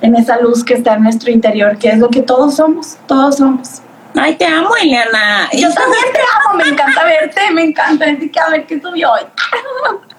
en 0.02 0.16
esa 0.16 0.40
luz 0.40 0.64
que 0.64 0.76
está 0.76 0.94
en 0.94 1.02
nuestro 1.02 1.32
interior, 1.32 1.80
que 1.80 1.90
es 1.90 1.98
lo 1.98 2.10
que 2.10 2.22
todos 2.22 2.58
somos, 2.58 2.96
todos 3.08 3.38
somos. 3.38 3.82
Ay, 4.16 4.36
te 4.36 4.46
amo, 4.46 4.70
Eliana. 4.80 5.50
Yo 5.52 5.74
también 5.74 6.04
te 6.14 6.20
amo, 6.20 6.58
me 6.58 6.70
encanta 6.70 7.06
verte, 7.06 7.42
me 7.52 7.64
encanta. 7.64 8.06
Que 8.06 8.40
a 8.40 8.50
ver 8.50 8.68
qué 8.68 8.80
subió 8.80 9.14
hoy. 9.14 9.22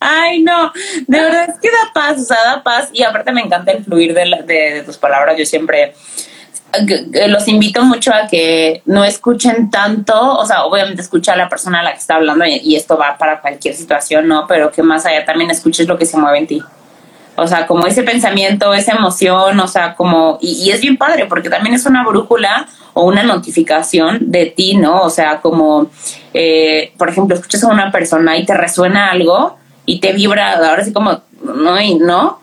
Ay, 0.00 0.42
no, 0.42 0.72
de 1.06 1.20
verdad 1.20 1.50
es 1.50 1.60
que 1.60 1.68
da 1.68 1.92
paz, 1.94 2.20
o 2.20 2.24
sea, 2.24 2.38
da 2.44 2.62
paz 2.62 2.90
y 2.92 3.02
aparte 3.02 3.32
me 3.32 3.40
encanta 3.40 3.72
el 3.72 3.84
fluir 3.84 4.14
de, 4.14 4.26
la, 4.26 4.42
de, 4.42 4.74
de 4.74 4.82
tus 4.82 4.96
palabras, 4.96 5.36
yo 5.36 5.46
siempre 5.46 5.94
los 7.28 7.48
invito 7.48 7.82
mucho 7.82 8.12
a 8.12 8.26
que 8.26 8.82
no 8.86 9.04
escuchen 9.04 9.70
tanto, 9.70 10.36
o 10.36 10.44
sea, 10.44 10.64
obviamente 10.64 11.02
escucha 11.02 11.32
a 11.32 11.36
la 11.36 11.48
persona 11.48 11.80
a 11.80 11.82
la 11.82 11.92
que 11.92 11.98
está 11.98 12.16
hablando 12.16 12.44
y, 12.44 12.56
y, 12.56 12.76
esto 12.76 12.98
va 12.98 13.16
para 13.16 13.40
cualquier 13.40 13.74
situación, 13.74 14.28
¿no? 14.28 14.46
Pero 14.46 14.70
que 14.70 14.82
más 14.82 15.06
allá 15.06 15.24
también 15.24 15.50
escuches 15.50 15.86
lo 15.86 15.96
que 15.96 16.06
se 16.06 16.16
mueve 16.18 16.38
en 16.38 16.46
ti. 16.46 16.62
O 17.36 17.46
sea, 17.46 17.66
como 17.66 17.86
ese 17.86 18.02
pensamiento, 18.02 18.72
esa 18.74 18.92
emoción, 18.92 19.58
o 19.60 19.68
sea, 19.68 19.94
como, 19.94 20.38
y, 20.40 20.64
y 20.64 20.70
es 20.70 20.80
bien 20.80 20.96
padre 20.96 21.26
porque 21.26 21.50
también 21.50 21.74
es 21.74 21.86
una 21.86 22.04
brújula 22.04 22.66
o 22.94 23.04
una 23.04 23.22
notificación 23.22 24.18
de 24.30 24.46
ti, 24.46 24.76
¿no? 24.76 25.02
O 25.02 25.10
sea, 25.10 25.40
como, 25.40 25.90
eh, 26.32 26.92
por 26.96 27.10
ejemplo, 27.10 27.36
escuchas 27.36 27.62
a 27.64 27.68
una 27.68 27.92
persona 27.92 28.38
y 28.38 28.46
te 28.46 28.54
resuena 28.54 29.10
algo 29.10 29.58
y 29.84 30.00
te 30.00 30.12
vibra, 30.12 30.54
ahora 30.54 30.82
sí 30.82 30.92
como, 30.92 31.20
no, 31.42 31.80
y 31.80 31.96
no, 31.96 32.40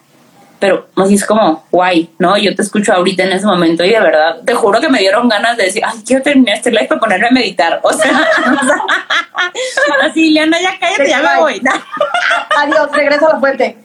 pero 0.59 0.87
así 0.95 1.15
es 1.15 1.25
como, 1.25 1.65
guay, 1.71 2.09
¿no? 2.19 2.37
Yo 2.37 2.55
te 2.55 2.61
escucho 2.61 2.93
ahorita 2.93 3.23
en 3.23 3.33
ese 3.33 3.45
momento 3.45 3.83
y 3.83 3.89
de 3.89 3.99
verdad, 3.99 4.41
te 4.45 4.53
juro 4.53 4.79
que 4.79 4.87
me 4.87 4.99
dieron 4.99 5.27
ganas 5.27 5.57
de 5.57 5.65
decir, 5.65 5.83
ay, 5.85 6.01
quiero 6.05 6.23
terminar 6.23 6.55
este 6.55 6.71
live 6.71 6.85
para 6.85 7.01
ponerme 7.01 7.27
a 7.27 7.31
meditar. 7.31 7.79
O 7.83 7.91
sea, 7.91 8.11
así, 10.03 10.29
Leana, 10.29 10.61
ya 10.61 10.79
cállate, 10.79 11.09
ya 11.09 11.21
me 11.21 11.39
voy. 11.41 11.61
Adiós, 12.57 12.91
regreso 12.93 13.27
a 13.27 13.33
la 13.33 13.39
fuente. 13.39 13.82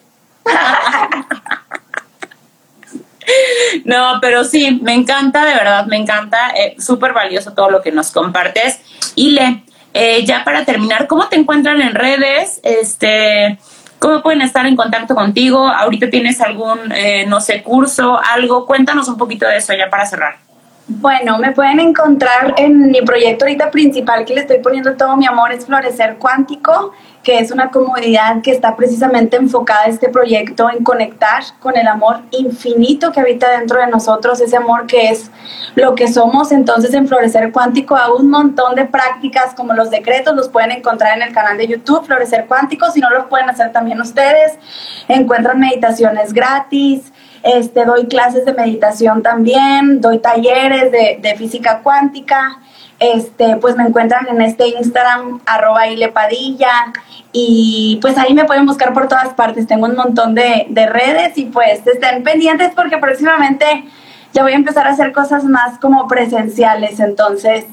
No, 3.85 4.19
pero 4.21 4.45
sí, 4.45 4.81
me 4.83 4.95
encanta, 4.95 5.45
de 5.45 5.55
verdad, 5.55 5.87
me 5.87 5.97
encanta. 5.97 6.51
Eh, 6.57 6.77
Súper 6.79 7.13
valioso 7.13 7.53
todo 7.53 7.71
lo 7.71 7.83
que 7.83 7.93
nos 7.93 8.11
compartes. 8.11 8.81
Y 9.15 9.31
le, 9.33 9.63
eh, 9.95 10.25
ya 10.25 10.45
para 10.45 10.65
terminar, 10.65 11.07
¿cómo 11.07 11.29
te 11.29 11.37
encuentran 11.37 11.81
en 11.83 11.95
redes? 11.95 12.61
Este, 12.63 13.59
¿Cómo 13.99 14.23
pueden 14.23 14.43
estar 14.43 14.65
en 14.67 14.77
contacto 14.77 15.15
contigo? 15.15 15.67
¿Ahorita 15.67 16.09
tienes 16.09 16.41
algún, 16.41 16.93
eh, 16.93 17.27
no 17.27 17.41
sé, 17.41 17.63
curso, 17.63 18.19
algo? 18.19 18.65
Cuéntanos 18.65 19.09
un 19.09 19.17
poquito 19.17 19.47
de 19.47 19.57
eso 19.57 19.73
ya 19.75 19.91
para 19.91 20.07
cerrar. 20.07 20.37
Bueno, 20.87 21.39
me 21.39 21.53
pueden 21.53 21.81
encontrar 21.81 22.55
en 22.57 22.91
mi 22.91 23.03
proyecto 23.03 23.45
ahorita 23.45 23.71
principal 23.71 24.25
que 24.25 24.35
le 24.35 24.41
estoy 24.43 24.59
poniendo 24.61 24.97
todo 24.97 25.17
mi 25.19 25.27
amor, 25.27 25.53
es 25.53 25.67
Florecer 25.67 26.17
Cuántico, 26.17 26.95
que 27.29 27.41
es 27.41 27.51
una 27.51 27.71
comunidad 27.71 28.41
que 28.41 28.53
está 28.53 28.75
precisamente 28.75 29.37
enfocada 29.37 29.83
a 29.83 29.89
este 29.89 30.09
proyecto 30.09 30.71
en 30.71 30.83
conectar 30.83 31.43
con 31.61 31.77
el 31.77 31.87
amor 31.87 32.21
infinito 32.31 33.13
que 33.13 33.21
habita 33.21 33.51
dentro 33.51 33.79
de 33.79 33.87
nosotros, 33.89 34.41
ese 34.41 34.57
amor 34.57 34.87
que 34.87 35.11
es 35.11 35.31
lo 35.75 35.95
que 35.95 36.09
somos. 36.09 36.53
Entonces 36.53 36.95
en 36.95 37.07
Florecer 37.07 37.53
Cuántico 37.53 37.97
hago 37.97 38.17
un 38.17 38.31
montón 38.31 38.77
de 38.77 38.87
prácticas 38.87 39.53
como 39.55 39.75
los 39.75 39.91
decretos, 39.91 40.35
los 40.35 40.49
pueden 40.49 40.71
encontrar 40.71 41.19
en 41.19 41.23
el 41.23 41.35
canal 41.35 41.59
de 41.59 41.67
YouTube 41.67 42.07
Florecer 42.07 42.47
Cuántico, 42.47 42.91
si 42.91 43.01
no 43.01 43.11
los 43.11 43.27
pueden 43.27 43.51
hacer 43.51 43.73
también 43.73 44.01
ustedes. 44.01 44.59
Encuentran 45.09 45.61
meditaciones 45.61 46.33
gratis 46.33 47.13
este, 47.43 47.85
doy 47.85 48.07
clases 48.07 48.47
de 48.47 48.55
meditación 48.55 49.23
también, 49.23 50.01
doy 50.01 50.19
talleres 50.19 50.91
de 50.91 51.35
física 51.37 51.83
cuántica. 51.83 52.59
Este, 53.01 53.57
pues 53.57 53.77
me 53.77 53.85
encuentran 53.85 54.27
en 54.29 54.41
este 54.41 54.69
Instagram, 54.69 55.41
arroba 55.47 55.87
ilepadilla, 55.87 56.93
y 57.33 57.99
pues 58.03 58.19
ahí 58.19 58.35
me 58.35 58.45
pueden 58.45 58.67
buscar 58.67 58.93
por 58.93 59.07
todas 59.07 59.35
partes. 59.35 59.67
Tengo 59.67 59.87
un 59.87 59.95
montón 59.95 60.35
de, 60.35 60.67
de 60.69 60.87
redes 60.87 61.39
y 61.39 61.45
pues 61.45 61.87
estén 61.87 62.25
pendientes 62.25 62.73
porque 62.75 62.99
próximamente 62.99 63.85
ya 64.33 64.43
voy 64.43 64.53
a 64.53 64.57
empezar 64.57 64.87
a 64.87 64.91
hacer 64.91 65.13
cosas 65.13 65.45
más 65.45 65.79
como 65.79 66.09
presenciales, 66.09 67.01
entonces 67.01 67.67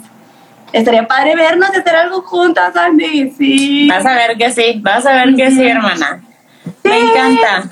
estaría 0.71 1.07
padre 1.07 1.35
vernos 1.35 1.69
y 1.73 1.79
hacer 1.79 1.95
algo 1.95 2.21
juntas, 2.21 2.75
Andy. 2.75 3.31
Sí. 3.31 3.87
Vas 3.89 4.05
a 4.05 4.13
ver 4.13 4.37
que 4.37 4.51
sí, 4.51 4.79
vas 4.81 5.05
a 5.05 5.13
ver 5.13 5.35
que 5.35 5.49
sí, 5.51 5.67
hermana. 5.67 6.23
Me 6.83 6.99
encanta. 6.99 7.69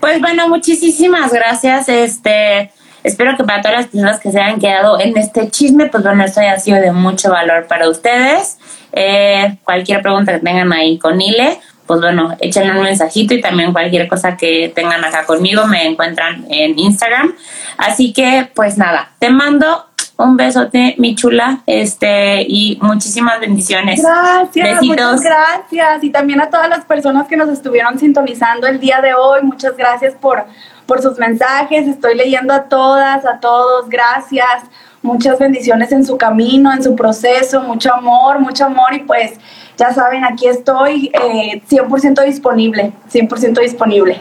Pues 0.00 0.20
bueno, 0.20 0.48
muchísimas 0.48 1.32
gracias. 1.32 1.88
Este, 1.88 2.70
espero 3.04 3.36
que 3.36 3.44
para 3.44 3.62
todas 3.62 3.78
las 3.78 3.86
personas 3.86 4.18
que 4.18 4.32
se 4.32 4.40
hayan 4.40 4.58
quedado 4.58 4.98
en 4.98 5.16
este 5.16 5.48
chisme, 5.50 5.86
pues 5.86 6.02
bueno, 6.02 6.24
esto 6.24 6.40
haya 6.40 6.58
sido 6.58 6.80
de 6.80 6.90
mucho 6.90 7.30
valor 7.30 7.66
para 7.68 7.88
ustedes. 7.88 8.58
Eh, 8.92 9.58
cualquier 9.62 10.02
pregunta 10.02 10.32
que 10.32 10.40
tengan 10.40 10.72
ahí 10.72 10.98
con 10.98 11.20
Ile, 11.20 11.60
pues 11.86 12.00
bueno, 12.00 12.34
échenle 12.40 12.72
un 12.72 12.82
mensajito 12.82 13.34
y 13.34 13.40
también 13.40 13.72
cualquier 13.72 14.08
cosa 14.08 14.36
que 14.36 14.72
tengan 14.74 15.04
acá 15.04 15.24
conmigo 15.26 15.66
me 15.66 15.86
encuentran 15.86 16.46
en 16.48 16.78
Instagram. 16.78 17.34
Así 17.76 18.12
que, 18.12 18.50
pues 18.54 18.78
nada, 18.78 19.10
te 19.18 19.30
mando 19.30 19.86
un 20.16 20.36
besote, 20.36 20.94
mi 20.98 21.14
chula, 21.14 21.60
este, 21.66 22.42
y 22.48 22.78
muchísimas 22.80 23.40
bendiciones. 23.40 24.00
Gracias, 24.02 24.82
muchas 24.82 25.20
gracias. 25.20 26.04
Y 26.04 26.10
también 26.10 26.40
a 26.40 26.50
todas 26.50 26.68
las 26.68 26.84
personas 26.84 27.26
que 27.26 27.36
nos 27.36 27.48
estuvieron 27.48 27.98
sintonizando 27.98 28.66
el 28.66 28.78
día 28.78 29.00
de 29.00 29.14
hoy, 29.14 29.42
muchas 29.42 29.76
gracias 29.76 30.14
por, 30.14 30.44
por 30.86 31.02
sus 31.02 31.18
mensajes. 31.18 31.86
Estoy 31.86 32.14
leyendo 32.14 32.54
a 32.54 32.64
todas, 32.64 33.24
a 33.24 33.40
todos, 33.40 33.88
gracias. 33.88 34.64
Muchas 35.02 35.38
bendiciones 35.38 35.92
en 35.92 36.04
su 36.04 36.16
camino, 36.16 36.72
en 36.72 36.82
su 36.82 36.96
proceso, 36.96 37.60
mucho 37.60 37.92
amor, 37.92 38.40
mucho 38.40 38.64
amor 38.64 38.94
y 38.94 39.00
pues 39.00 39.38
ya 39.76 39.92
saben, 39.92 40.24
aquí 40.24 40.46
estoy 40.46 41.10
eh, 41.12 41.62
100% 41.68 42.24
disponible, 42.24 42.92
100% 43.12 43.60
disponible. 43.60 44.18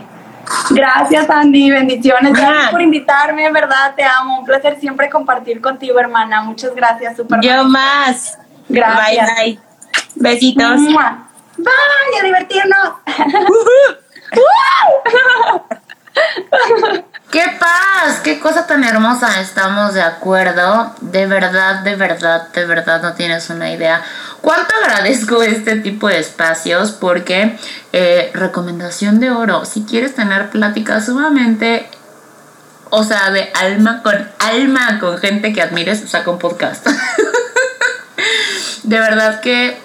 Gracias, 0.72 1.30
Andy. 1.30 1.72
Bendiciones. 1.72 2.34
Gracias 2.34 2.72
por 2.72 2.82
invitarme. 2.82 3.45
En 3.45 3.53
verdad, 3.53 3.95
te 3.95 4.03
amo. 4.03 4.39
Un 4.39 4.45
placer 4.45 4.78
siempre 4.80 5.09
compartir 5.09 5.61
contigo, 5.61 5.99
hermana. 5.99 6.41
Muchas 6.41 6.76
gracias. 6.76 7.16
Super 7.16 7.39
Yo 7.39 7.64
más. 7.64 8.38
Gracias. 8.68 9.30
Bye, 9.38 9.55
bye. 9.55 9.59
Besitos. 10.16 10.82
Bye, 11.57 12.20
a 12.20 12.26
divertirnos. 12.26 12.93
¡Qué 17.32 17.43
paz! 17.59 18.20
¡Qué 18.24 18.39
cosa 18.39 18.68
tan 18.68 18.84
hermosa! 18.84 19.41
Estamos 19.41 19.93
de 19.93 20.01
acuerdo. 20.01 20.93
De 21.01 21.26
verdad, 21.26 21.84
de 21.84 21.95
verdad, 21.95 22.49
de 22.49 22.66
verdad 22.66 23.01
no 23.01 23.14
tienes 23.14 23.49
una 23.49 23.72
idea. 23.72 24.03
¿Cuánto 24.41 24.74
agradezco 24.84 25.41
este 25.41 25.78
tipo 25.78 26.07
de 26.07 26.20
espacios? 26.20 26.91
Porque, 26.91 27.57
eh, 27.91 28.30
recomendación 28.34 29.20
de 29.20 29.32
oro, 29.32 29.66
si 29.66 29.84
quieres 29.84 30.14
tener 30.14 30.49
pláticas 30.49 31.05
sumamente, 31.05 31.89
o 32.89 33.03
sea, 33.03 33.32
de 33.32 33.51
alma 33.55 34.03
con 34.03 34.30
alma, 34.39 34.99
con 34.99 35.18
gente 35.18 35.53
que 35.53 35.61
admires, 35.61 36.03
saca 36.07 36.30
un 36.30 36.39
podcast. 36.39 36.86
de 38.84 38.99
verdad 38.99 39.39
que 39.41 39.82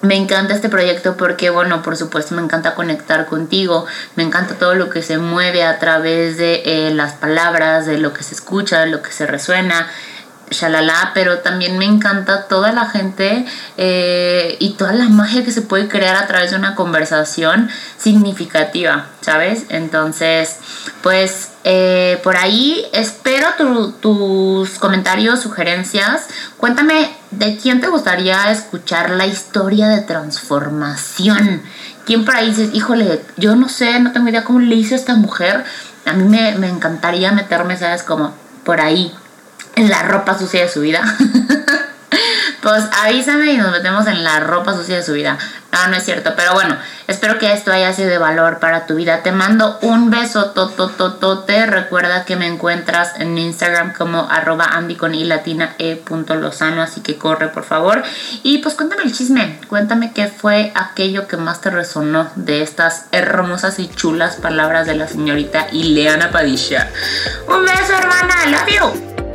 me 0.00 0.16
encanta 0.16 0.54
este 0.54 0.68
proyecto 0.68 1.16
porque, 1.16 1.50
bueno, 1.50 1.82
por 1.82 1.96
supuesto 1.96 2.34
me 2.34 2.42
encanta 2.42 2.74
conectar 2.74 3.26
contigo, 3.26 3.86
me 4.16 4.22
encanta 4.22 4.54
todo 4.54 4.74
lo 4.74 4.90
que 4.90 5.02
se 5.02 5.18
mueve 5.18 5.64
a 5.64 5.78
través 5.78 6.36
de 6.36 6.62
eh, 6.64 6.94
las 6.94 7.14
palabras, 7.14 7.86
de 7.86 7.98
lo 7.98 8.12
que 8.12 8.22
se 8.22 8.34
escucha, 8.34 8.80
de 8.80 8.86
lo 8.86 9.02
que 9.02 9.10
se 9.10 9.26
resuena 9.26 9.88
shalala, 10.50 11.12
pero 11.14 11.38
también 11.38 11.78
me 11.78 11.84
encanta 11.84 12.46
toda 12.48 12.72
la 12.72 12.86
gente 12.86 13.44
eh, 13.76 14.56
y 14.58 14.74
toda 14.74 14.92
la 14.92 15.08
magia 15.08 15.44
que 15.44 15.52
se 15.52 15.62
puede 15.62 15.88
crear 15.88 16.16
a 16.16 16.26
través 16.26 16.50
de 16.50 16.56
una 16.56 16.74
conversación 16.74 17.68
significativa, 17.96 19.06
¿sabes? 19.20 19.64
Entonces, 19.68 20.56
pues 21.02 21.50
eh, 21.64 22.20
por 22.22 22.36
ahí 22.36 22.86
espero 22.92 23.48
tus 24.00 24.70
comentarios, 24.78 25.40
sugerencias. 25.40 26.26
Cuéntame 26.56 27.10
de 27.30 27.56
quién 27.56 27.80
te 27.80 27.88
gustaría 27.88 28.50
escuchar 28.50 29.10
la 29.10 29.26
historia 29.26 29.88
de 29.88 30.00
transformación. 30.02 31.62
¿Quién 32.06 32.24
por 32.24 32.36
ahí 32.36 32.48
dices, 32.48 32.70
híjole, 32.72 33.22
yo 33.36 33.54
no 33.54 33.68
sé, 33.68 34.00
no 34.00 34.12
tengo 34.12 34.28
idea 34.28 34.44
cómo 34.44 34.60
le 34.60 34.74
hizo 34.76 34.94
esta 34.94 35.14
mujer? 35.14 35.64
A 36.06 36.14
mí 36.14 36.24
me, 36.24 36.54
me 36.54 36.68
encantaría 36.68 37.32
meterme, 37.32 37.76
¿sabes? 37.76 38.02
Como 38.02 38.32
por 38.64 38.80
ahí 38.80 39.12
en 39.78 39.88
la 39.88 40.02
ropa 40.02 40.36
sucia 40.36 40.62
de 40.62 40.68
su 40.68 40.80
vida. 40.80 41.02
pues 42.62 42.84
avísame 43.04 43.52
y 43.52 43.56
nos 43.56 43.70
metemos 43.70 44.06
en 44.08 44.24
la 44.24 44.40
ropa 44.40 44.74
sucia 44.74 44.96
de 44.96 45.02
su 45.04 45.12
vida. 45.12 45.38
No, 45.70 45.86
no 45.86 45.96
es 45.96 46.04
cierto, 46.04 46.32
pero 46.34 46.54
bueno, 46.54 46.76
espero 47.06 47.38
que 47.38 47.52
esto 47.52 47.70
haya 47.70 47.92
sido 47.92 48.08
de 48.08 48.18
valor 48.18 48.58
para 48.58 48.86
tu 48.86 48.96
vida. 48.96 49.22
Te 49.22 49.30
mando 49.30 49.78
un 49.82 50.10
beso 50.10 50.50
totototote. 50.50 51.66
Recuerda 51.66 52.24
que 52.24 52.34
me 52.34 52.48
encuentras 52.48 53.20
en 53.20 53.38
Instagram 53.38 53.92
como 53.92 54.28
arroba 54.28 54.68
e 55.78 55.96
punto 55.96 56.34
lozano, 56.34 56.82
así 56.82 57.02
que 57.02 57.18
corre 57.18 57.48
por 57.48 57.62
favor. 57.62 58.02
Y 58.42 58.58
pues 58.58 58.74
cuéntame 58.74 59.04
el 59.04 59.12
chisme, 59.12 59.60
cuéntame 59.68 60.12
qué 60.12 60.26
fue 60.26 60.72
aquello 60.74 61.28
que 61.28 61.36
más 61.36 61.60
te 61.60 61.70
resonó 61.70 62.28
de 62.34 62.62
estas 62.62 63.04
hermosas 63.12 63.78
y 63.78 63.88
chulas 63.88 64.36
palabras 64.36 64.86
de 64.86 64.96
la 64.96 65.06
señorita 65.06 65.68
Ileana 65.70 66.32
Padilla. 66.32 66.90
Un 67.46 67.64
beso 67.64 67.94
hermana, 67.94 68.34
love 68.46 68.68
you. 68.68 69.27